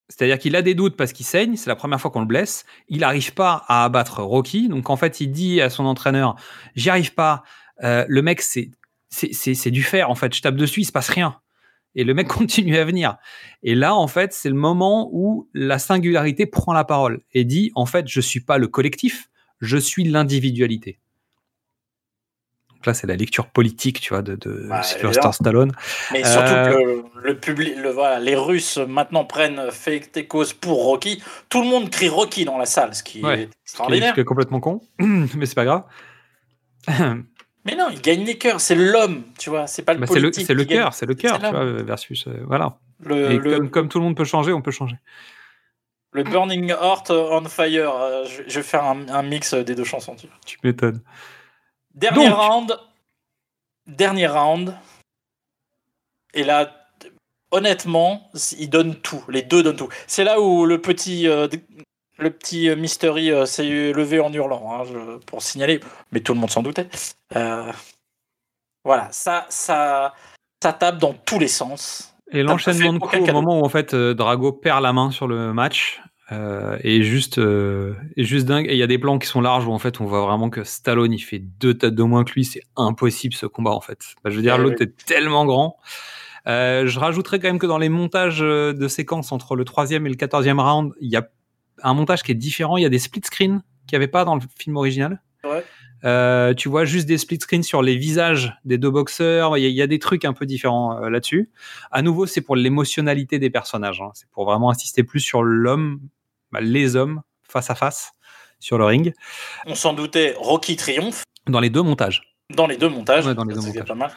[0.08, 2.64] C'est-à-dire qu'il a des doutes parce qu'il saigne, c'est la première fois qu'on le blesse.
[2.88, 4.68] Il n'arrive pas à abattre Rocky.
[4.68, 6.36] Donc en fait, il dit à son entraîneur
[6.74, 7.42] J'y arrive pas.
[7.82, 8.70] Euh, le mec, c'est
[9.10, 10.34] c'est- du fer en fait.
[10.34, 11.38] Je tape dessus, il se passe rien.
[11.94, 13.16] Et le mec continue à venir.
[13.62, 17.70] Et là, en fait, c'est le moment où la singularité prend la parole et dit
[17.74, 19.28] en fait, je suis pas le collectif,
[19.60, 20.98] je suis l'individualité.
[22.82, 25.30] Donc là, c'est la lecture politique, tu vois, de, de Bah, Sylvester.
[25.30, 25.70] Stallone.
[26.10, 29.62] Mais surtout Euh, que le public, le, voilà, les Russes maintenant prennent
[30.16, 31.22] et cause pour Rocky.
[31.48, 34.08] Tout le monde crie Rocky dans la salle, ce qui ouais, est extraordinaire.
[34.08, 35.84] ce qui est complètement con, mais c'est pas grave.
[37.64, 38.60] Mais non, il gagne les cœurs.
[38.60, 39.68] C'est l'homme, tu vois.
[39.68, 40.44] C'est pas le Bah, politique.
[40.44, 42.78] c'est le cœur, c'est le cœur, tu vois, versus euh, voilà.
[43.04, 44.96] Le- Et le- comme, comme tout le monde peut changer, on peut changer.
[46.10, 47.94] Le Burning Heart on Fire.
[47.94, 50.16] euh, je, vais faire un, un mix des deux chansons.
[50.16, 50.26] Tu.
[50.44, 51.00] Tu m'étonnes.
[51.94, 52.38] Dernier Donc.
[52.38, 52.78] round.
[53.86, 54.76] Dernier round.
[56.34, 56.72] Et là,
[57.50, 59.22] honnêtement, ils donnent tout.
[59.28, 59.88] Les deux donnent tout.
[60.06, 61.48] C'est là où le petit, euh,
[62.18, 65.80] le petit euh, Mystery euh, s'est levé en hurlant, hein, je- pour signaler.
[66.12, 66.88] Mais tout le monde s'en doutait.
[67.36, 67.70] Euh,
[68.84, 70.14] voilà, ça, ça,
[70.62, 72.14] ça tape dans tous les sens.
[72.30, 75.52] Et l'enchaînement de coups au moment où en fait Drago perd la main sur le
[75.52, 76.00] match
[76.30, 78.66] euh, est juste euh, est juste dingue.
[78.68, 80.50] Et il y a des plans qui sont larges où en fait on voit vraiment
[80.50, 82.44] que Stallone il fait deux têtes de moins que lui.
[82.44, 83.98] C'est impossible ce combat en fait.
[84.22, 84.86] Bah, je veux dire Ouais, l'autre ouais.
[84.86, 85.78] est tellement grand.
[86.46, 90.06] Euh, je rajouterais quand même que dans les montages euh, de séquences entre le troisième
[90.06, 91.28] et le quatorzième round, il y a
[91.82, 92.76] un montage qui est différent.
[92.76, 95.22] Il y a des split screens qu'il n'y avait pas dans le film original.
[95.44, 95.64] Ouais.
[96.04, 99.56] Euh, tu vois juste des split screens sur les visages des deux boxeurs.
[99.56, 101.50] Il y, a- il y a des trucs un peu différents euh, là-dessus.
[101.90, 104.00] À nouveau, c'est pour l'émotionnalité des personnages.
[104.00, 104.10] hein.
[104.14, 106.00] C'est pour vraiment insister plus sur l'homme,
[106.50, 108.12] bah, les hommes face à face
[108.58, 109.12] sur le ring,
[109.66, 112.34] On s'en doutait, Rocky triomphe dans les deux montages.
[112.54, 113.26] dans les deux montages.
[113.26, 113.88] Ouais, dans les deux Ça, c'est montages.
[113.88, 114.12] pas mal.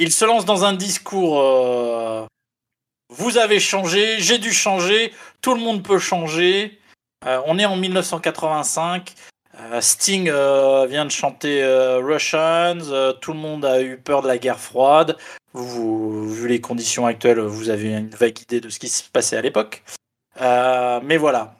[0.00, 1.40] Il se lance dans un discours.
[1.40, 2.24] euh,
[3.10, 6.78] Vous avez changé, j'ai dû changer, tout le monde peut changer.
[7.46, 9.14] On est en 1985.
[9.60, 12.78] Euh, Sting euh, vient de chanter euh, Russians.
[13.20, 15.16] tout le monde a eu peur de la guerre froide.
[15.52, 19.08] Vous, vous- vu les conditions actuelles, vous avez une vague idée de ce qui se
[19.10, 19.82] passait à l'époque.
[20.40, 21.54] Mais voilà,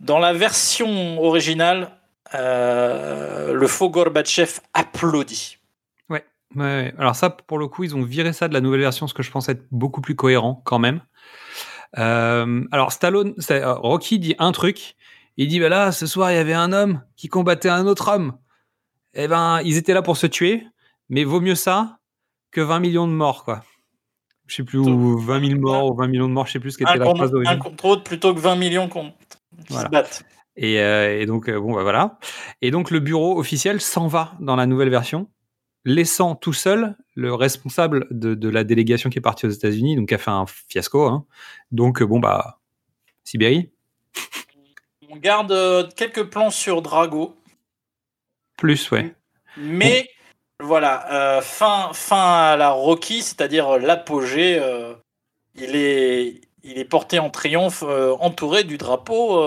[0.00, 1.90] dans la version originale,
[2.34, 5.56] le faux Gorbatchev applaudit.
[6.10, 6.24] Ouais.
[6.56, 6.92] ouais.
[6.98, 9.22] Alors ça, pour le coup, ils ont viré ça de la nouvelle version, ce que
[9.22, 11.00] je pense être beaucoup plus cohérent quand même.
[11.94, 14.94] Alors Stallone, Rocky dit un truc.
[15.36, 18.08] Il dit bah là, ce soir, il y avait un homme qui combattait un autre
[18.12, 18.36] homme.
[19.14, 20.66] Eh ben, ils étaient là pour se tuer,
[21.08, 21.98] mais vaut mieux ça
[22.50, 23.62] que 20 millions de morts, quoi.
[24.46, 26.72] Je sais plus où, 20 000 morts ou 20 millions de morts, je sais plus
[26.72, 27.58] ce qu'était Un la contre, phrase un d'origine.
[27.58, 29.12] contre autre plutôt que 20 millions qu'on-
[29.70, 29.86] Voilà.
[29.86, 30.24] se battent.
[30.56, 32.18] Et, euh, et donc, euh, bon, bah voilà.
[32.60, 35.28] Et donc, le bureau officiel s'en va dans la nouvelle version,
[35.84, 40.08] laissant tout seul le responsable de, de la délégation qui est partie aux États-Unis, donc
[40.08, 41.06] qui a fait un fiasco.
[41.06, 41.24] hein.
[41.72, 42.60] Donc, euh, bon, bah,
[43.24, 43.70] Sibérie,
[45.14, 47.36] On garde euh, quelques plans sur Drago,
[48.56, 49.14] plus, ouais.
[49.56, 50.10] mais
[50.60, 54.58] voilà, euh, fin, fin à la Rocky, c'est-à-dire l'apogée.
[54.60, 54.94] euh,
[55.54, 59.40] il, est, il est porté en triomphe, entouré du drapeau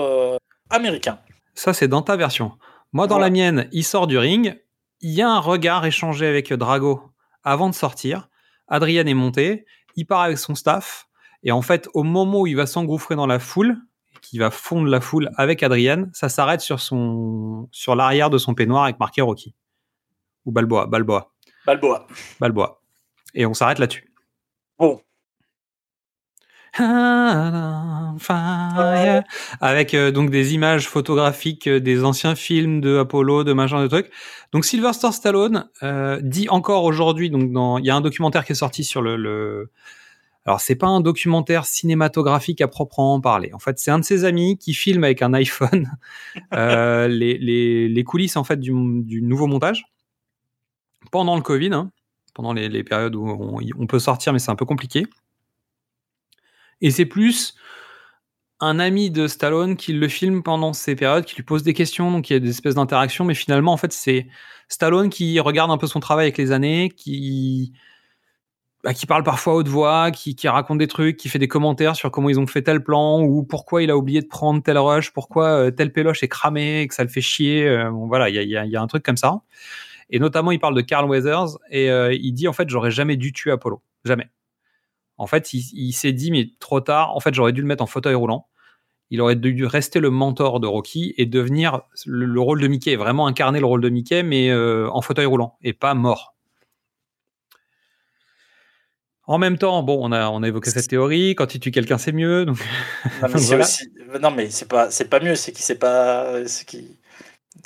[0.70, 1.18] américain.
[1.54, 2.52] Ça, c'est dans ta version.
[2.94, 4.58] Moi, dans la mienne, il sort du ring.
[5.02, 7.02] Il y a un regard échangé avec Drago
[7.44, 8.30] avant de sortir.
[8.68, 9.66] Adrian est monté.
[9.96, 11.08] Il part avec son staff.
[11.42, 13.76] Et en fait, au moment où il va s'engouffrer dans la foule,
[14.20, 18.54] qui va fondre la foule avec Adrian, ça s'arrête sur son sur l'arrière de son
[18.54, 19.54] peignoir avec marqué Rocky.
[20.44, 21.32] Ou Balboa, Balboa,
[21.66, 22.06] Balboa.
[22.40, 22.80] Balboa.
[23.34, 24.12] Et on s'arrête là-dessus.
[24.78, 25.00] Bon.
[29.60, 33.88] Avec euh, donc des images photographiques euh, des anciens films de Apollo, de machin, de
[33.88, 34.10] trucs.
[34.52, 38.52] Donc Sylvester Stallone euh, dit encore aujourd'hui, donc dans, il y a un documentaire qui
[38.52, 39.70] est sorti sur le, le...
[40.48, 43.50] alors c'est pas un documentaire cinématographique à proprement parler.
[43.52, 45.92] En fait, c'est un de ses amis qui filme avec un iPhone
[46.54, 47.36] euh, les,
[47.86, 49.84] les, coulisses en fait du, nouveau montage
[51.10, 51.90] pendant le Covid, hein,
[52.32, 55.06] pendant les, les périodes où on, on peut sortir, mais c'est un peu compliqué.
[56.80, 57.54] Et c'est plus
[58.58, 62.10] un ami de Stallone qui le filme pendant ces périodes, qui lui pose des questions,
[62.10, 64.26] donc il y a des espèces d'interactions, mais finalement, en fait, c'est
[64.68, 67.74] Stallone qui regarde un peu son travail avec les années, qui,
[68.88, 72.10] bah, qui parle parfois haute voix, qui, raconte des trucs, qui fait des commentaires sur
[72.10, 75.12] comment ils ont fait tel plan, ou pourquoi il a oublié de prendre tel rush,
[75.12, 77.68] pourquoi euh, tel péloche est cramé, et que ça le fait chier.
[77.68, 79.42] euh, voilà, il y a, un truc comme ça.
[80.08, 83.16] Et notamment, il parle de Carl Weathers, et euh, il dit, en fait, j'aurais jamais
[83.16, 83.82] dû tuer Apollo.
[84.06, 84.30] Jamais.
[85.18, 87.86] En fait, il, s'est dit, mais trop tard, en fait, j'aurais dû le mettre en
[87.86, 88.48] fauteuil roulant.
[89.10, 92.96] Il aurait dû rester le mentor de Rocky et devenir le, le rôle de Mickey,
[92.96, 96.37] vraiment incarner le rôle de Mickey, mais en fauteuil roulant et pas mort.
[99.28, 101.34] En même temps, bon, on a, on a évoqué cette théorie.
[101.34, 102.46] Quand il tue quelqu'un, c'est mieux.
[102.46, 102.58] Donc,
[103.22, 103.64] Non, mais c'est voilà.
[103.64, 103.88] aussi-
[104.20, 106.96] non, mais c'est pas, c'est pas mieux, c'est qu'il sait pas, c'est qu'il-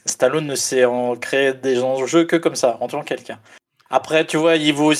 [0.04, 3.38] Stallone ne sait en créer des enjeux que comme ça, en tuant quelqu'un.
[3.90, 4.92] Après, tu vois, il vaut,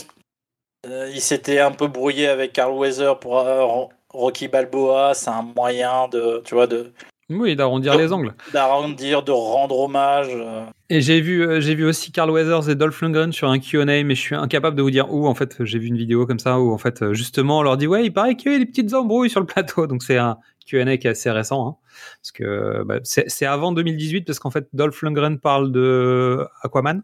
[0.87, 5.31] euh, il s'était un peu brouillé avec Carl Weather pour euh, Ro- Rocky Balboa, c'est
[5.31, 6.93] un moyen de, tu vois, de
[7.35, 8.35] Oui, d'arrondir les angles.
[8.53, 10.29] d'arrondir, de rendre hommage.
[10.31, 10.65] euh.
[10.91, 13.85] Et j'ai vu, euh, j'ai vu aussi Carl Weathers et Dolph Lundgren sur un Q&A,
[13.85, 15.27] mais je suis incapable de vous dire où.
[15.27, 17.77] En fait, j'ai vu une vidéo comme ça où en fait, euh, justement, on leur
[17.77, 19.87] dit ouais, il paraît qu'il y a des petites embrouilles sur le plateau.
[19.87, 20.37] Donc c'est un
[20.67, 21.77] Q&A qui est assez récent, hein,
[22.21, 27.03] parce que bah, c'est avant 2018 parce qu'en fait, Dolph Lundgren parle de Aquaman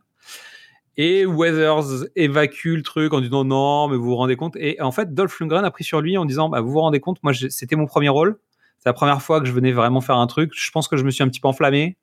[0.96, 4.56] et Weathers évacue le truc en disant non, mais vous vous rendez compte.
[4.56, 7.00] Et en fait, Dolph Lundgren a pris sur lui en disant bah, vous vous rendez
[7.00, 8.38] compte, moi c'était mon premier rôle.
[8.78, 10.52] C'est la première fois que je venais vraiment faire un truc.
[10.54, 11.96] Je pense que je me suis un petit peu enflammé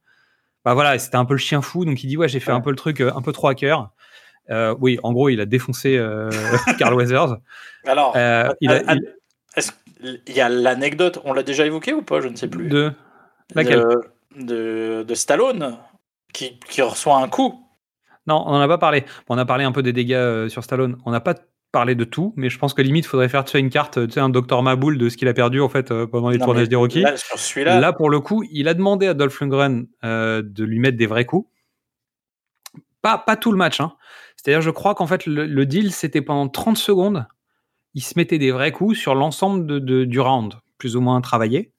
[0.63, 2.59] bah voilà, c'était un peu le chien fou, donc il dit ouais, j'ai fait un
[2.59, 3.91] peu le truc euh, un peu trop à cœur.
[4.49, 6.31] Euh, oui, en gros, il a défoncé euh,
[6.79, 7.37] Carl Weathers.
[7.85, 9.15] Alors, Euh, il a- ah, il-
[9.55, 9.71] est-ce
[10.25, 12.19] qu'il y a l'anecdote, on l'a déjà évoqué ou pas?
[12.19, 12.67] Je ne sais plus.
[12.67, 12.91] de
[13.53, 13.85] laquelle?
[14.35, 15.77] De, Stallone
[16.33, 17.63] qui, qui reçoit un coup.
[18.25, 19.05] Non, on n'en a pas parlé.
[19.29, 20.97] On a parlé un peu des dégâts euh, sur Stallone.
[21.05, 21.35] On n'a pas
[21.75, 24.13] parlé de tout, mais je pense que limite, faudrait faire tu sais, une carte, tu
[24.13, 26.45] sais, un docteur Maboul de ce qu'il a perdu en fait euh, pendant les Non,
[26.45, 27.01] tournages des Rocky.
[27.01, 30.63] là, sur celui-là- Là, pour le coup, il a demandé à Dolph Lundgren euh, de
[30.63, 31.49] lui mettre des vrais coups.
[33.01, 33.79] Pas, pas tout le match.
[33.81, 33.93] Hein.
[34.37, 37.27] C'est-à-dire, je crois qu'en fait, le, le deal, c'était pendant 30 secondes,
[37.93, 41.19] il se mettait des vrais coups sur l'ensemble de, de- du round, plus ou moins
[41.21, 41.71] travaillé.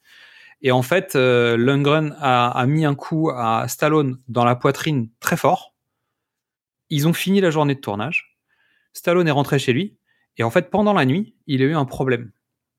[0.62, 5.09] Et en fait, euh, Lundgren a, a mis un coup à Stallone dans la poitrine
[5.20, 5.74] très fort.
[6.90, 8.36] Ils ont fini la journée de tournage.
[8.97, 9.97] Stallone est rentré chez lui.
[10.39, 12.31] Et en fait, pendant la nuit, il a eu un problème.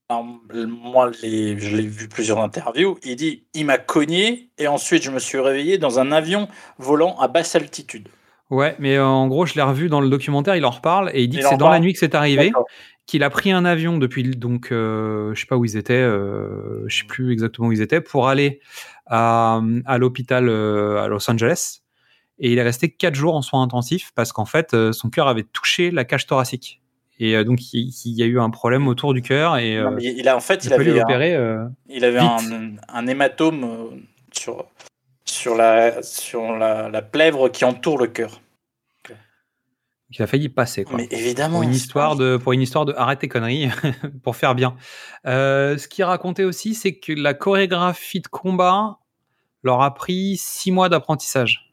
[0.08, 2.98] Alors, moi, les- je l'ai vu plusieurs interviews.
[3.04, 7.16] Il dit il m'a cogné et ensuite je me suis réveillé dans un avion volant
[7.18, 8.08] à basse altitude.
[8.50, 11.22] Ouais, mais euh, en gros, je l'ai revu dans le documentaire, il en reparle et
[11.24, 12.50] il dit Il que c'est dans la nuit que c'est arrivé,
[13.06, 16.82] qu'il a pris un avion depuis donc euh, je sais pas où ils étaient, euh,
[16.88, 18.60] je sais plus exactement où ils étaient pour aller
[19.06, 21.80] à, à l'hôpital euh, à Los Angeles
[22.38, 25.28] et il est resté quatre jours en soins intensifs parce qu'en fait euh, son cœur
[25.28, 26.80] avait touché la cage thoracique
[27.18, 29.98] et euh, donc il, y a eu un problème autour du cœur et Non, euh,
[30.00, 34.02] il a en fait, il avait, un, il avait un, un hématome
[34.32, 34.66] sur,
[35.24, 38.40] sur, la, sur la, la plèvre qui entoure le cœur.
[40.10, 40.96] Il a failli passer quoi.
[40.96, 43.68] Mais évidemment, Pour une histoire de, pour une histoire de arrête tes conneries,
[44.22, 44.74] pour faire bien.
[45.26, 49.00] Euh, ce qu'il racontait aussi, c'est que la chorégraphie de combat
[49.62, 51.67] leur a pris six mois d'apprentissage.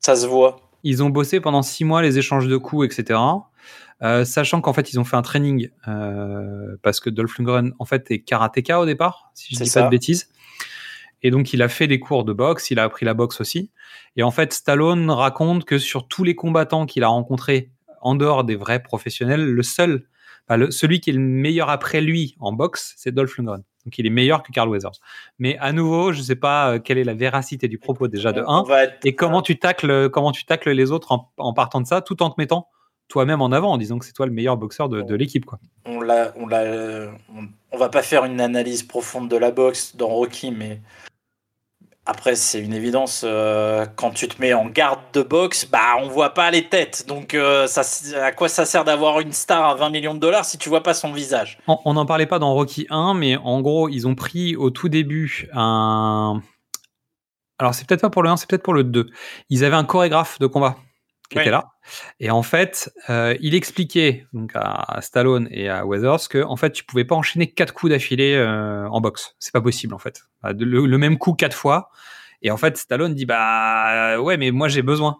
[0.00, 0.60] Ça se voit.
[0.82, 3.18] Ils ont bossé pendant six mois les échanges de coups, etc.
[4.02, 7.84] Euh, sachant qu'en fait ils ont fait un training euh, parce que Dolph Lundgren en
[7.84, 10.30] fait est karatéka au départ, si je C'est dis pas de bêtises.
[11.22, 13.70] Et donc il a fait des cours de boxe, il a appris la boxe aussi.
[14.16, 18.44] Et en fait Stallone raconte que sur tous les combattants qu'il a rencontrés en dehors
[18.44, 20.06] des vrais professionnels, le seul,
[20.48, 23.62] enfin, le- celui qui est le meilleur après lui en boxe, c'est Dolph Lundgren.
[23.86, 24.92] Donc il est meilleur que Carl Weathers.
[25.38, 28.42] Mais à nouveau, je sais pas euh, quelle est la véracité du propos déjà de
[28.46, 31.52] On 1 va être- et comment tu tacles comment tu tacles les autres en, en
[31.54, 32.68] partant de ça tout en te mettant
[33.08, 35.58] toi-même en avant en disant que c'est toi le meilleur boxeur de, de l'équipe quoi.
[35.84, 39.96] on l'a, on l'a, on, on va pas faire une analyse profonde de la boxe
[39.96, 40.80] dans Rocky, mais
[42.10, 43.22] après c'est une évidence.
[43.24, 47.06] euh, quand tu te mets en garde de boxe, bah on voit pas les têtes.
[47.08, 47.66] Donc euh,
[48.20, 50.82] à quoi ça sert d'avoir une star à 20 millions de dollars si tu vois
[50.82, 51.58] pas son visage?
[51.66, 54.88] On n'en parlait pas dans Rocky 1, mais en gros, ils ont pris au tout
[54.88, 56.42] début un.
[57.58, 59.06] Alors, c'est peut-être pas pour le 1, c'est peut-être pour le 2.
[59.50, 60.76] Ils avaient un chorégraphe de combat
[61.30, 61.70] qui était là.
[62.18, 66.56] Et en fait, euh, il expliquait donc à, à Stallone et à Weathers que en
[66.56, 69.36] fait, tu pouvais pas enchaîner quatre coups d'affilée euh, en boxe.
[69.38, 70.22] C'est pas possible en fait.
[70.42, 71.90] Bah, Le, le même coup quatre fois.
[72.42, 75.16] Et en fait, Stallone dit bah ouais, mais moi j'ai besoin.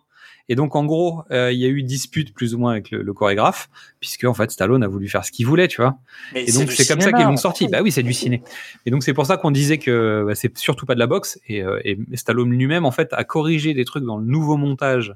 [0.48, 3.02] Et donc en gros, euh, il y a eu dispute plus ou moins avec le,
[3.02, 3.68] le chorégraphe,
[4.00, 5.98] puisque en fait Stallone a voulu faire ce qu'il voulait, tu vois.
[6.34, 7.68] Mais et donc c'est comme ça qu'ils l'ont on sorti.
[7.68, 8.42] Bah oui, c'est du ciné.
[8.84, 11.38] Et donc c'est pour ça qu'on disait que bah, c'est surtout pas de la boxe.
[11.46, 15.14] Et, euh, et Stallone lui-même en fait a corrigé des trucs dans le nouveau montage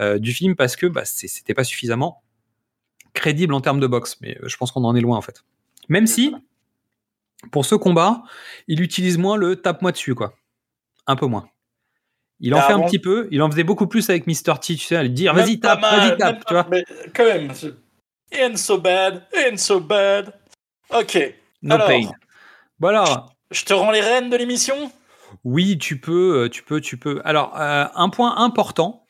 [0.00, 2.22] euh, du film parce que bah, c'était pas suffisamment
[3.14, 4.16] crédible en termes de boxe.
[4.20, 5.44] Mais euh, je pense qu'on en est loin en fait.
[5.88, 6.34] Même si
[7.50, 8.22] pour ce combat,
[8.68, 10.34] il utilise moins le tape-moi dessus quoi,
[11.06, 11.48] un peu moins.
[12.40, 14.58] Il en Bah, fait un petit peu, il en faisait beaucoup plus avec Mr.
[14.60, 16.66] T, tu sais, à lui dire vas-y tape, vas-y tape, tu vois.
[16.70, 17.52] Mais quand même,
[18.32, 20.32] ain't so bad, ain't so bad.
[20.90, 21.34] Ok.
[21.62, 22.10] No Alors, pain.
[22.80, 23.26] Voilà.
[23.52, 24.90] je te rends les rênes de l'émission?
[25.44, 27.22] Oui, tu peux, euh, tu peux, tu peux.
[27.24, 29.01] Alors, euh, un point important,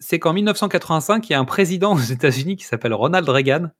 [0.00, 3.70] c'est qu'en 1985, il y a un président aux États-Unis qui s'appelle Ronald Reagan,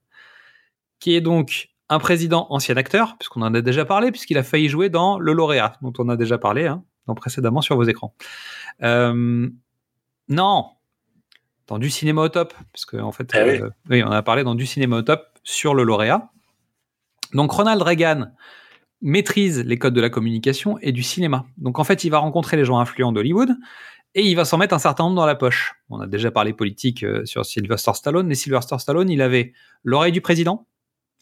[1.01, 4.69] qui est donc un président ancien acteur, puisqu'on en a déjà parlé, puisqu'il a failli
[4.69, 8.15] jouer dans Le Lauréat, dont on a déjà parlé hein, dans précédemment sur vos écrans.
[8.83, 9.49] Euh,
[10.29, 10.67] non,
[11.67, 13.61] dans du cinéma au top, puisque en fait, oui.
[13.61, 16.31] euh, oui, on a parlé dans du cinéma au top sur Le Lauréat.
[17.33, 18.29] Donc Ronald Reagan
[19.03, 21.47] maîtrise les codes de la communication et du cinéma.
[21.57, 23.57] Donc en fait, il va rencontrer les gens influents d'Hollywood
[24.15, 25.75] et il va s'en mettre un certain nombre dans la poche.
[25.89, 29.53] On a déjà parlé politique euh, sur Sylvester Stallone, mais Sylvester Stallone, il avait
[29.85, 30.67] l'oreille du président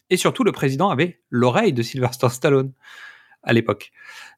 [0.09, 2.71] et surtout le président avait l'oreille de Sylvester Stallone
[3.43, 3.91] à l'époque.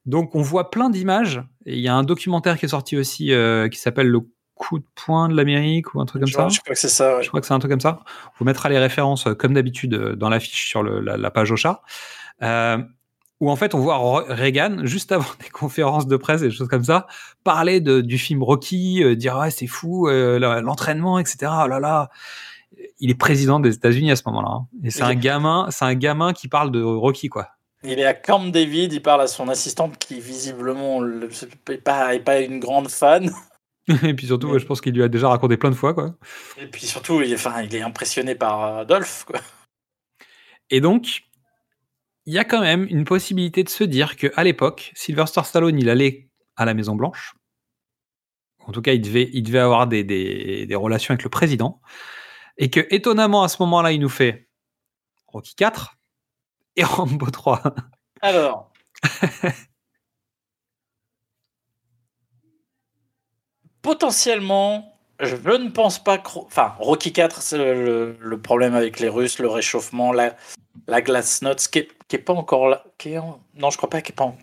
[0.05, 3.31] Donc on voit plein d'images et il y a un documentaire qui est sorti aussi
[3.33, 4.21] euh, qui s'appelle Le
[4.55, 6.47] coup de poing de l'Amérique ou un truc comme je, ça.
[6.49, 7.15] je crois que c'est ça.
[7.17, 7.23] ouais.
[7.23, 8.01] Je crois que c'est un truc comme ça.
[8.27, 11.31] On vous mettra les références, euh, comme d'habitude, euh, dans l'affiche sur le- la, la
[11.31, 11.81] page au chat.
[12.43, 12.77] Euh,
[13.41, 16.69] où en fait, on voit Reagan, juste avant des conférences de presse et des choses
[16.69, 17.07] comme ça,
[17.43, 21.51] parler de, du film Rocky, euh, dire ouais, c'est fou, euh, l'entraînement, etc.
[21.63, 22.09] Oh là là.
[22.99, 24.49] Il est président des États-Unis à ce moment-là.
[24.49, 24.68] hein.
[24.84, 27.49] Et c'est un gamin, c'est un gamin qui parle de Rocky, quoi.
[27.84, 32.19] Il est à Camp David, il parle à son assistante qui visiblement n'est pas, est
[32.19, 33.31] pas une grande fan.
[34.03, 36.13] et puis surtout, je pense qu'il lui a déjà raconté plein de fois, quoi.
[36.59, 39.26] Et puis surtout, il est, enfin, il est impressionné par euh, Adolphe.
[39.26, 39.39] Quoi.
[40.69, 41.23] Et donc,
[42.26, 45.80] il y a quand même une possibilité de se dire que à l'époque, Sylvester Stallone,
[45.80, 47.34] il allait à la Maison Blanche.
[48.60, 51.81] En tout cas, il devait, avoir des, relations avec le président.
[52.57, 54.48] Et que, étonnamment, à ce moment-là, il nous fait
[55.27, 55.98] Rocky 4
[56.76, 57.64] et Rambo 3.
[58.22, 58.72] Alors.
[63.81, 66.19] Potentiellement, je ne pense pas.
[66.19, 70.35] que- Enfin, Rocky 4, c'est le problème avec les Russes, le réchauffement, la,
[70.88, 72.84] la glace note, qui est, qui est pas encore là.
[72.98, 74.34] qui est en- Non, je crois pas qu'il est pas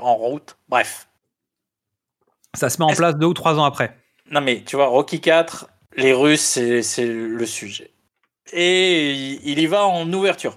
[0.00, 0.56] en route.
[0.68, 1.08] Bref.
[2.54, 3.96] Ça se met en place deux ou trois ans après.
[4.30, 7.92] Non, mais tu vois, Rocky 4, les Russes, c'est le sujet.
[8.52, 10.56] Et il y va en ouverture.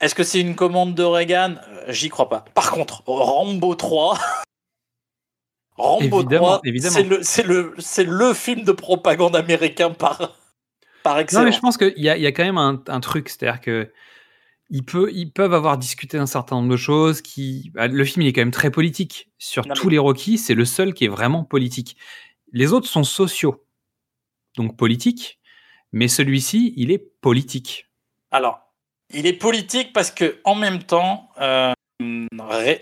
[0.00, 1.56] Est-ce que c'est une commande de Reagan?
[1.68, 2.44] Euh, J'y crois pas.
[2.54, 4.18] Par contre, Rambo 3.
[5.76, 7.18] Rambo Évidemment, 3, évidemment.
[7.22, 10.36] c'est le, film de propagande américain par,
[11.04, 11.44] par Non, excellence.
[11.44, 13.92] mais je pense qu'il y a, y a quand même un, un truc, c'est-à-dire que
[14.70, 14.84] ils,
[15.32, 17.22] peuvent avoir discuté d'un certain nombre de choses.
[17.22, 19.30] Qui, bah, le film il est quand même très politique.
[19.38, 21.96] Sur Non, tous mais- les Rocky, c'est le seul qui est vraiment politique.
[22.52, 23.64] Les autres sont sociaux,
[24.56, 25.38] donc politiques,
[25.92, 27.88] mais celui-ci, il est politique.
[28.30, 28.60] Alors,
[29.12, 31.72] il est politique parce que en même temps, euh,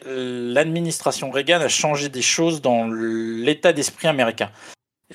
[0.05, 4.51] l'administration Reagan a changé des choses dans l'état d'esprit américain.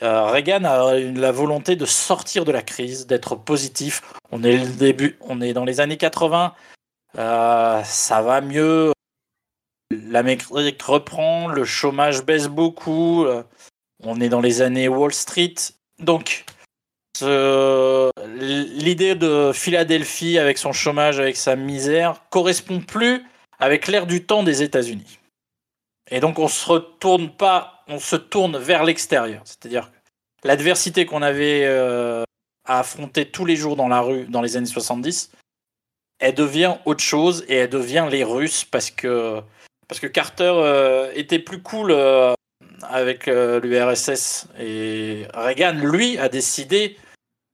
[0.02, 4.02] Euh, Reagan a la volonté de sortir de la crise, d'être positif.
[4.32, 6.54] On est le début, on est dans les années 80,
[7.18, 8.94] euh, ça va mieux.
[9.92, 13.26] L'Amérique reprend, le chômage baisse beaucoup.
[13.26, 13.44] euh,
[14.04, 15.56] on est dans les années Wall Street,
[16.00, 16.46] donc
[17.22, 23.24] l'idée de Philadelphie avec son chômage, avec sa misère, correspond plus
[23.60, 25.20] avec l'ère du temps des États-Unis.
[26.10, 29.42] Et donc on se retourne pas, on se tourne vers l'extérieur.
[29.46, 29.92] C'est-à-dire
[30.42, 32.24] que l'adversité qu'on avait euh,
[32.66, 35.32] à affronter tous les jours dans la rue dans les années 70,
[36.20, 39.42] elle devient autre chose et elle devient les Russes parce que
[39.88, 42.34] parce que Carter euh, était plus cool euh,
[42.84, 46.98] avec l'URSS et Reagan lui a décidé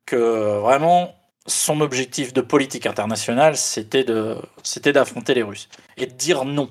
[0.05, 1.15] que vraiment
[1.47, 6.69] son objectif de politique internationale c'était d'affronter les Russes et de dire non.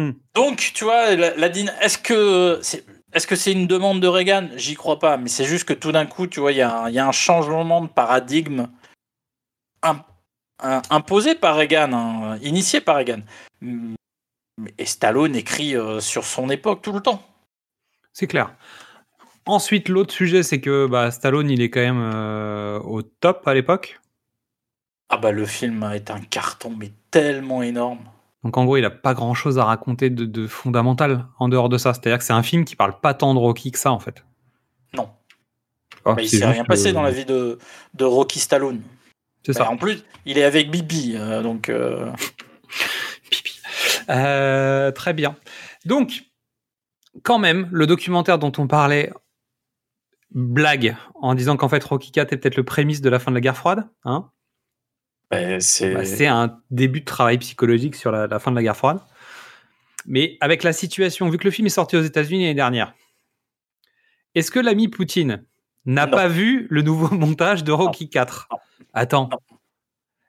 [0.00, 0.12] Hmm.
[0.34, 4.48] Donc tu vois la, est-ce que c'est est-ce que c'est une demande de Reagan?
[4.56, 6.84] J'y crois pas, mais c'est juste que tout d'un coup, tu vois, il y, a
[6.84, 8.68] un- il y a un changement de paradigme
[9.82, 10.02] un-
[10.90, 13.20] imposé par Reagan, hein, initié par Reagan.
[13.60, 13.94] Mm,
[14.78, 17.22] Et Stallone écrit euh, sur son époque tout le temps.
[18.12, 18.54] C'est clair.
[19.46, 23.54] Ensuite, l'autre sujet, c'est que bah, Stallone, il est quand même euh, au top à
[23.54, 24.00] l'époque.
[25.08, 28.09] Ah bah le film été un carton, mais tellement énorme.
[28.44, 31.68] Donc en gros, il a pas grand chose à raconter de, de fondamental en dehors
[31.68, 31.92] de ça.
[31.92, 34.24] C'est-à-dire que c'est un film qui parle pas tant de Rocky que ça en fait.
[34.94, 35.10] Non.
[36.04, 37.58] Ah, Bah, il s'est rien passé dans la vie de,
[37.94, 38.80] de Rocky Stallone.
[39.44, 39.70] C'est Bah, ça.
[39.70, 41.68] En plus, il est avec Bibi, euh, donc.
[41.68, 42.10] euh,
[44.08, 45.36] Euh, très bien.
[45.84, 46.24] Donc,
[47.22, 49.12] quand même, le documentaire dont on parlait
[50.32, 53.36] blague en disant qu'en fait Rocky 4 est peut-être le prémisse de la fin de
[53.36, 53.86] la guerre froide.
[54.04, 54.30] Hein
[55.30, 58.62] bah, c'est Bah, c'est un début de travail psychologique sur la, la fin de la
[58.62, 59.00] guerre froide.
[60.06, 62.94] Mais avec la situation, vu que le film est sorti aux États-Unis l'année dernière,
[64.34, 65.44] est-ce que l'ami Poutine
[65.86, 68.48] n'a pas vu le nouveau montage de Rocky 4
[68.92, 69.28] Attends.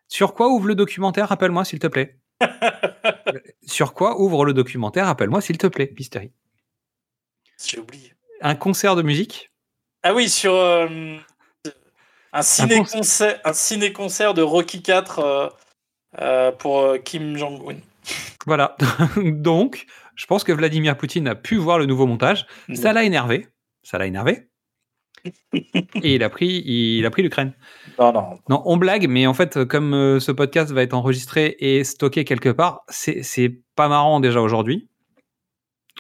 [0.08, 2.18] Sur quoi ouvre le documentaire Rappelle-moi, s'il te plaît?
[3.66, 6.32] Sur quoi ouvre le documentaire Rappelle-moi, s'il te plaît, Mystery?
[7.66, 8.14] J'ai oublié.
[8.42, 9.52] Un concert de musique?
[10.04, 11.16] Ah oui, sur euh,
[12.34, 15.50] un ciné-concert un ciné-concert de Rocky 4 euh,
[16.20, 17.78] euh, pour euh, Kim Jong-un.
[18.46, 18.76] Voilà.
[19.18, 19.86] Donc,
[20.16, 22.46] je pense que Vladimir Poutine a pu voir le nouveau montage.
[22.74, 23.48] Ça l'a énervé.
[23.84, 24.48] Ça l'a énervé.
[26.04, 27.54] Et il a pris, il a pris l'Ukraine.
[28.00, 28.40] Non, non.
[28.50, 32.26] Non, on blague, mais en fait, comme euh, ce podcast va être enregistré et stocké
[32.26, 34.90] quelque part, c'est pas marrant déjà aujourd'hui.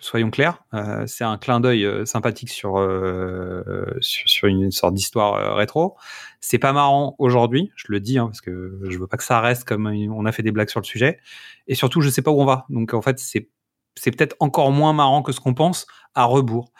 [0.03, 4.95] Soyons clairs, Euh, c'est un clin d'œil euh, sympathique sur, euh, sur sur une sorte
[4.95, 5.95] d'histoire rétro.
[6.40, 9.40] C'est pas marrant aujourd'hui, je le dis hein, parce que je veux pas que ça
[9.40, 11.19] reste comme on a fait des blagues sur le sujet.
[11.68, 12.65] Et surtout, je sais pas où on va.
[12.69, 13.49] Donc en fait, c'est
[13.95, 16.72] c'est peut-être encore moins marrant que ce qu'on pense à rebours.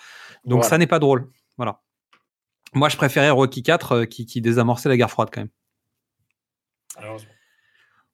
[0.46, 0.70] Donc Voilà.
[0.70, 1.30] ça n'est pas drôle.
[1.58, 1.82] Voilà.
[2.74, 5.50] Moi, je préférais Rocky 4 euh, qui, qui désamorçait la guerre froide quand même.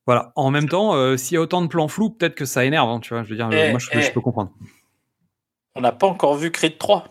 [0.06, 0.32] Voilà.
[0.36, 2.90] En même temps, euh, s'il y a autant de plans flous, peut-être que ça énerve.
[2.90, 4.02] hein, tu vois, je veux dire, Eh, moi, je, eh.
[4.02, 4.52] je peux comprendre.
[5.78, 7.04] On n'a pas encore vu Creed 3.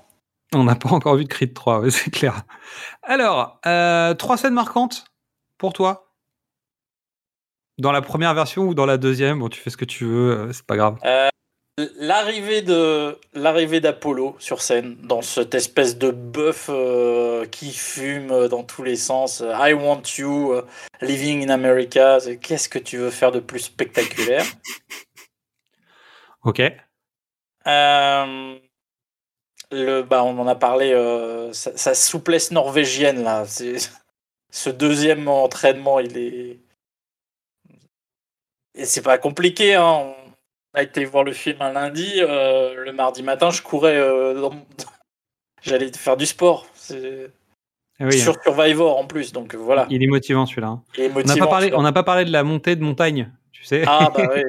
[0.52, 2.42] On n'a pas encore vu de Creed 3, ouais, c'est clair.
[3.04, 5.04] Alors, euh, trois scènes marquantes
[5.56, 6.12] pour toi?
[7.78, 9.38] Dans la première version ou dans la deuxième?
[9.38, 10.96] Bon, tu fais ce que tu veux, euh, c'est pas grave.
[11.04, 11.28] Euh,
[11.96, 18.64] l'arrivée de l'arrivée d'Apollo sur scène dans cette espèce de bœuf euh, qui fume dans
[18.64, 19.44] tous les sens.
[19.46, 20.60] I want you,
[21.00, 22.18] living in America.
[22.40, 24.44] Qu'est-ce que tu veux faire de plus spectaculaire?
[26.42, 26.62] Ok.
[27.66, 28.58] Euh,
[29.72, 33.44] le, bah, on en a parlé, euh, sa, sa souplesse norvégienne, là.
[34.52, 36.60] Ce deuxième entraînement, il est.
[38.74, 40.14] Et c'est pas compliqué, hein.
[40.74, 42.12] On a été voir le film un lundi.
[42.18, 43.98] euh, le mardi matin, je courais.
[44.34, 44.54] dans-
[45.62, 46.66] J'allais faire du sport.
[46.74, 47.30] C'est
[47.98, 48.40] Ah oui, sur hein.
[48.44, 49.86] Survivor en plus, donc voilà.
[49.90, 50.68] Il est motivant celui-là.
[50.68, 50.82] hein.
[50.96, 51.78] Il est On n'a pas, parlé- celui-là.
[51.78, 53.32] on n'a pas parlé de la montée de montagne.
[53.66, 53.82] Tu sais.
[53.86, 54.44] Ah bah ouais.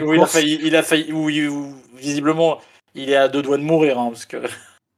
[0.02, 2.58] Où il a failli, il a failli, où il- où, visiblement,
[2.94, 4.38] il est à deux doigts de mourir, hein, parce que.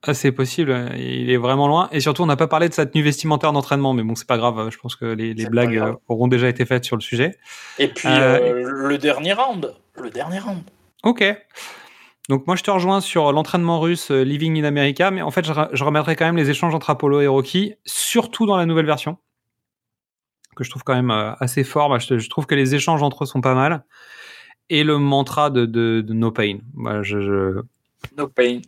[0.07, 1.89] Ah, c'est possible, il est vraiment loin.
[1.93, 4.37] Et surtout, on n'a pas parlé de sa tenue vestimentaire d'entraînement, mais bon, c'est pas
[4.39, 4.69] grave.
[4.71, 7.37] Je pense que les, les blagues auront déjà été faites sur le sujet.
[7.79, 10.63] Et puis Euh, euh, le dernier round, le dernier round.
[11.05, 11.25] Ok.
[12.29, 15.45] Donc moi je te rejoins sur l'entraînement russe euh, Living in America, mais en fait
[15.45, 18.87] je, je remettrai quand même les échanges entre Apollo et Rocky, surtout dans la nouvelle
[18.87, 19.19] version,
[20.55, 21.89] que je trouve quand même euh, assez fort.
[21.89, 23.85] Moi, je, trouve que les échanges entre eux sont pas mal.
[24.71, 26.59] Et le mantra de, de- de No Pain.
[26.75, 27.63] Moi, je, je-
[28.17, 28.61] No pain.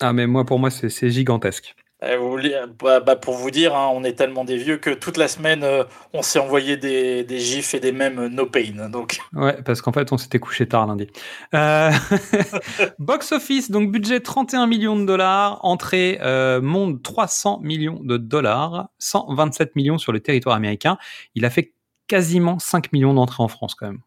[0.00, 1.74] Ah mais moi pour moi c'est gigantesque.
[2.02, 5.28] Voulez- bah, bah, pour vous dire, hein, on est tellement des vieux que toute la
[5.28, 5.82] semaine, euh,
[6.12, 8.88] on s'est envoyé des, des gifs et des mèmes euh, no pain.
[8.90, 11.06] Donc, Ouais, parce qu'en fait, on s'était couché tard lundi.
[11.54, 11.90] Euh,
[12.98, 18.90] box office, donc budget 31 millions de dollars, entrée euh, monde 300 millions de dollars,
[18.98, 20.98] 127 millions sur le territoire américain.
[21.34, 21.72] Il a fait
[22.08, 24.00] quasiment 5 millions d'entrées en France quand même.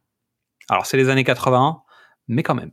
[0.69, 1.81] Alors, c'est les années 81,
[2.29, 2.71] mais quand même.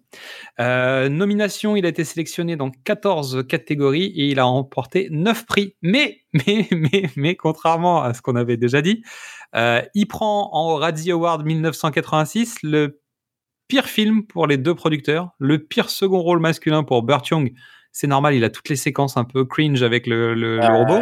[0.60, 5.74] Euh, nomination, il a été sélectionné dans 14 catégories et il a remporté 9 prix.
[5.82, 9.02] Mais, mais, mais, mais, contrairement à ce qu'on avait déjà dit,
[9.56, 13.00] euh, il prend en Razzie Award 1986 le
[13.68, 17.52] pire film pour les deux producteurs, le pire second rôle masculin pour Burt Young.
[17.90, 20.98] C'est normal, il a toutes les séquences un peu cringe avec le, le- le robot,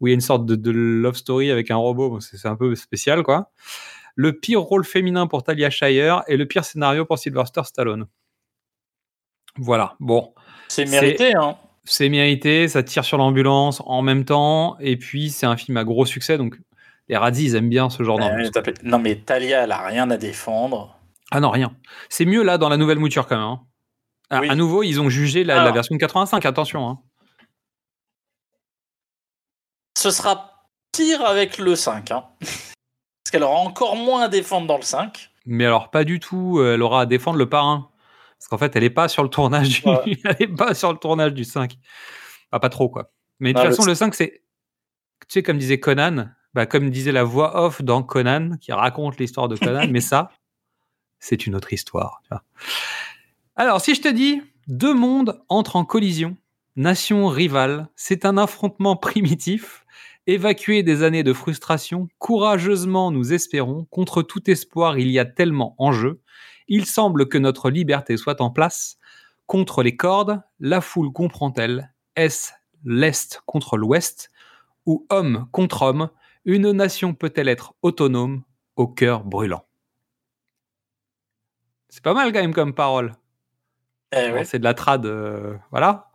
[0.00, 2.10] où il y a une sorte de, de love story avec un robot.
[2.10, 3.50] Bon, c'est un peu spécial, quoi.
[4.16, 8.06] Le pire rôle féminin pour Talia Shire et le pire scénario pour Sylvester Stallone.
[9.56, 10.34] Voilà, bon.
[10.68, 11.34] c'est mérité.
[11.34, 11.56] Hein.
[11.84, 15.84] C'est mérité, ça tire sur l'ambulance en même temps, et puis c'est un film à
[15.84, 16.56] gros succès, donc
[17.08, 18.50] les radis, ils aiment bien ce genre d'ambiance.
[18.56, 20.98] Euh, fait- non, mais Talia, elle a rien à défendre.
[21.30, 21.76] Ah non, rien.
[22.08, 23.44] C'est mieux là dans la nouvelle mouture quand même.
[23.44, 23.60] hein.
[24.30, 24.48] Ah, Oui.
[24.48, 25.74] À nouveau, ils ont jugé la, la Alors.
[25.74, 26.88] version de 85, attention.
[26.88, 27.00] hein.
[29.98, 32.10] Ce sera pire avec le 5.
[32.12, 32.24] Hein.
[33.24, 35.30] Parce qu'elle aura encore moins à défendre dans le 5.
[35.46, 37.88] Mais alors, pas du tout, euh, elle aura à défendre le parrain.
[38.38, 39.98] Parce qu'en fait, elle est pas sur le tournage du, Ouais.
[40.24, 41.74] elle est pas sur le tournage du 5.
[42.52, 43.10] Ah, pas trop, quoi.
[43.40, 44.42] Mais de Ah, toute le façon, le 5, c'est.
[45.26, 49.16] Tu sais, comme disait Conan, bah, comme disait la voix off dans Conan, qui raconte
[49.18, 50.30] l'histoire de Conan, mais ça,
[51.18, 52.20] c'est une autre histoire.
[52.24, 52.42] tu vois.
[53.56, 56.36] Alors, si je te dis deux mondes entrent en collision,
[56.76, 59.83] nations rivales, c'est un affrontement primitif.
[60.26, 65.74] Évacué des années de frustration, courageusement nous espérons, contre tout espoir il y a tellement
[65.76, 66.22] en jeu,
[66.66, 68.96] il semble que notre liberté soit en place.
[69.46, 72.52] Contre les cordes, la foule comprend-elle Est-ce
[72.84, 74.30] l'Est contre l'Ouest
[74.86, 76.08] Ou homme contre homme,
[76.46, 78.44] une nation peut-elle être autonome
[78.76, 79.66] au cœur brûlant?
[81.90, 83.14] C'est pas mal quand même comme parole.
[84.16, 84.44] Eh ouais.
[84.44, 86.08] C'est de la trad, euh, voilà.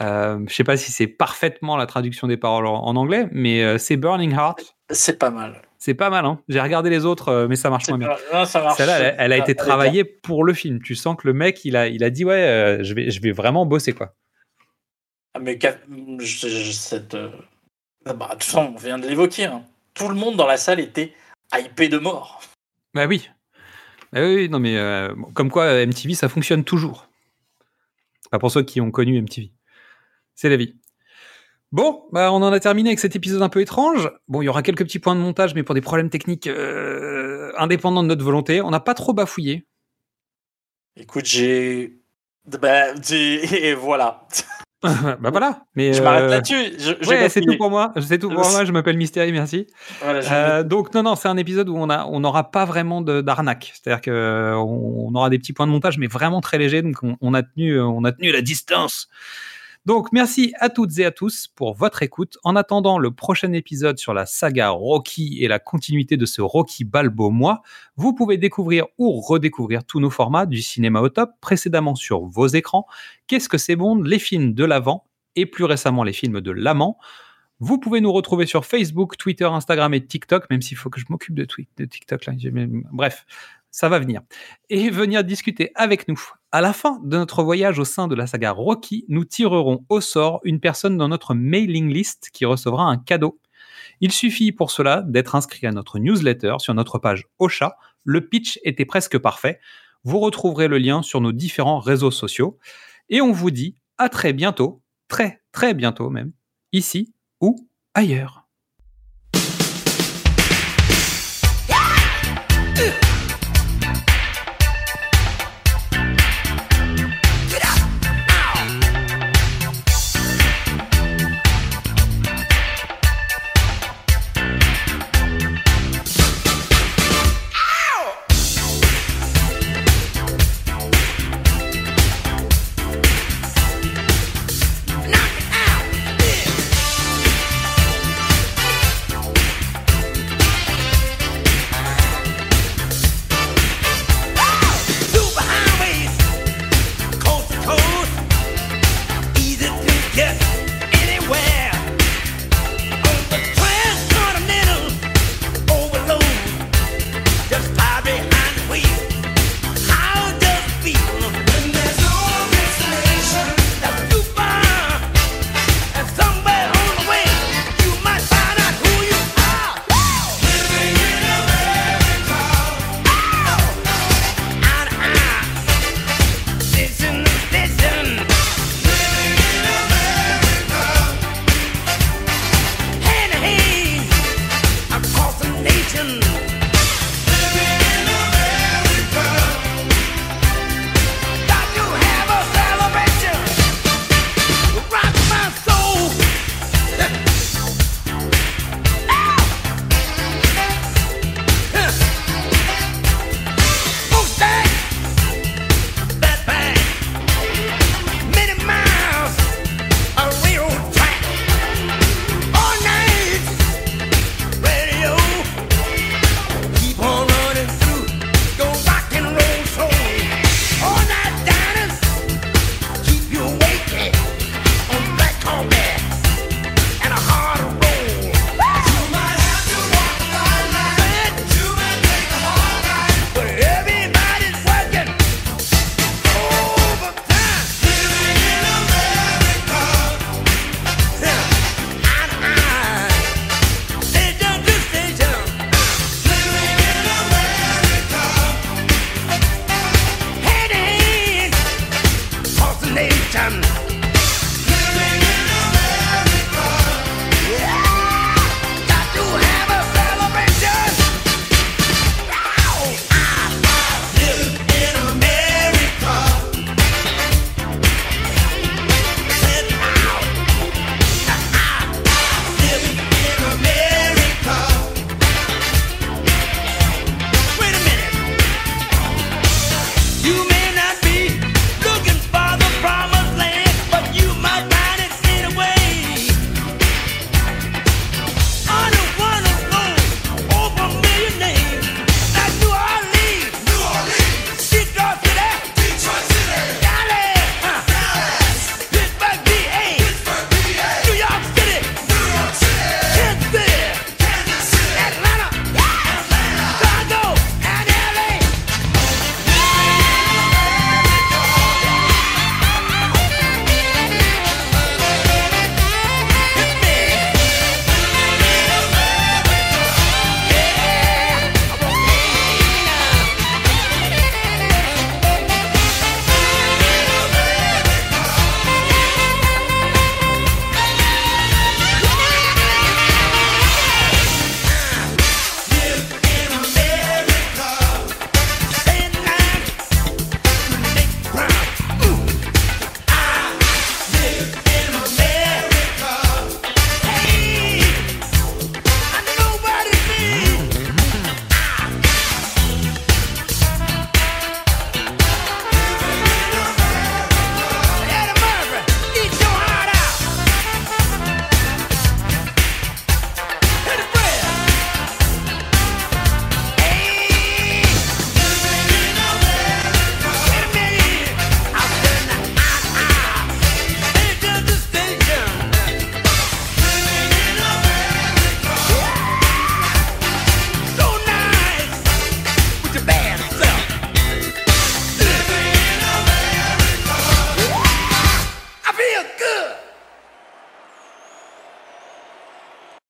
[0.00, 3.62] Euh, je sais pas si c'est parfaitement la traduction des paroles en, en anglais, mais
[3.62, 4.74] euh, c'est Burning Heart.
[4.90, 5.62] C'est pas mal.
[5.78, 6.40] C'est pas mal, hein.
[6.48, 8.08] J'ai regardé les autres, euh, mais ça marche moins bien.
[8.32, 8.76] non, ça marche.
[8.76, 10.80] Celle-là, elle, elle a Ah, été est travaillée pour le film.
[10.82, 13.20] Tu sens que le mec, il a, il a dit ouais, euh, je vais, je
[13.20, 14.14] vais vraiment bosser quoi.
[15.34, 15.58] Ah, mais
[16.18, 17.14] je- je- cette.
[17.14, 17.30] euh,
[18.06, 19.46] ah bah, de toute façon, on vient de l'évoquer.
[19.46, 19.62] hein.
[19.94, 21.12] Tout le monde dans la salle était
[21.54, 22.40] hypé de mort.
[22.94, 23.28] Bah oui.
[24.12, 27.06] Bah oui, non mais euh, comme quoi euh, MTV, ça fonctionne toujours.
[28.32, 29.52] Pas pour ceux qui ont connu MTV.
[30.34, 30.74] C'est la vie.
[31.70, 34.10] Bon, bah on en a terminé avec cet épisode un peu étrange.
[34.26, 37.52] Bon, il y aura quelques petits points de montage, mais pour des problèmes techniques euh,
[37.58, 39.66] indépendants de notre volonté, on n'a pas trop bafouillé.
[40.96, 42.00] Écoute, j'ai.
[42.46, 44.26] Bah, et voilà.
[45.20, 45.64] bah voilà.
[45.76, 46.54] Mais Je m'arrête euh, là-dessus.
[47.08, 47.92] Ouais, c'est tout pour moi.
[48.00, 48.64] C'est tout pour moi.
[48.64, 49.66] Je m'appelle Mystérie, merci.
[50.02, 53.00] Voilà, Euh, donc non, non, c'est un épisode où on a, on n'aura pas vraiment
[53.00, 53.72] de- d'arnaque.
[53.74, 56.82] C'est-à-dire que euh, on, on aura des petits points de montage, mais vraiment très légers.
[56.82, 59.08] Donc on, on a tenu, on a tenu la distance.
[59.84, 62.38] Donc merci à toutes et à tous pour votre écoute.
[62.44, 66.84] En attendant le prochain épisode sur la saga Rocky et la continuité de ce Rocky
[66.84, 67.62] Balbo moi,
[67.96, 72.46] vous pouvez découvrir ou redécouvrir tous nos formats du cinéma au top précédemment sur vos
[72.46, 72.86] écrans.
[73.26, 76.96] Qu'est-ce que c'est bon Les films de l'avant et plus récemment les films de l'amant.
[77.58, 81.06] Vous pouvez nous retrouver sur Facebook, Twitter, Instagram et TikTok, même s'il faut que je
[81.08, 81.44] m'occupe de,
[81.76, 82.26] de TikTok.
[82.26, 82.34] Là.
[82.92, 83.26] Bref,
[83.72, 84.20] ça va venir.
[84.70, 86.20] Et venir discuter avec nous.
[86.54, 90.02] À la fin de notre voyage au sein de la saga Rocky, nous tirerons au
[90.02, 93.40] sort une personne dans notre mailing list qui recevra un cadeau.
[94.02, 97.78] Il suffit pour cela d'être inscrit à notre newsletter sur notre page Ocha.
[98.04, 99.60] Le pitch était presque parfait.
[100.04, 102.58] Vous retrouverez le lien sur nos différents réseaux sociaux.
[103.08, 106.32] Et on vous dit à très bientôt, très très bientôt même,
[106.72, 108.41] ici ou ailleurs.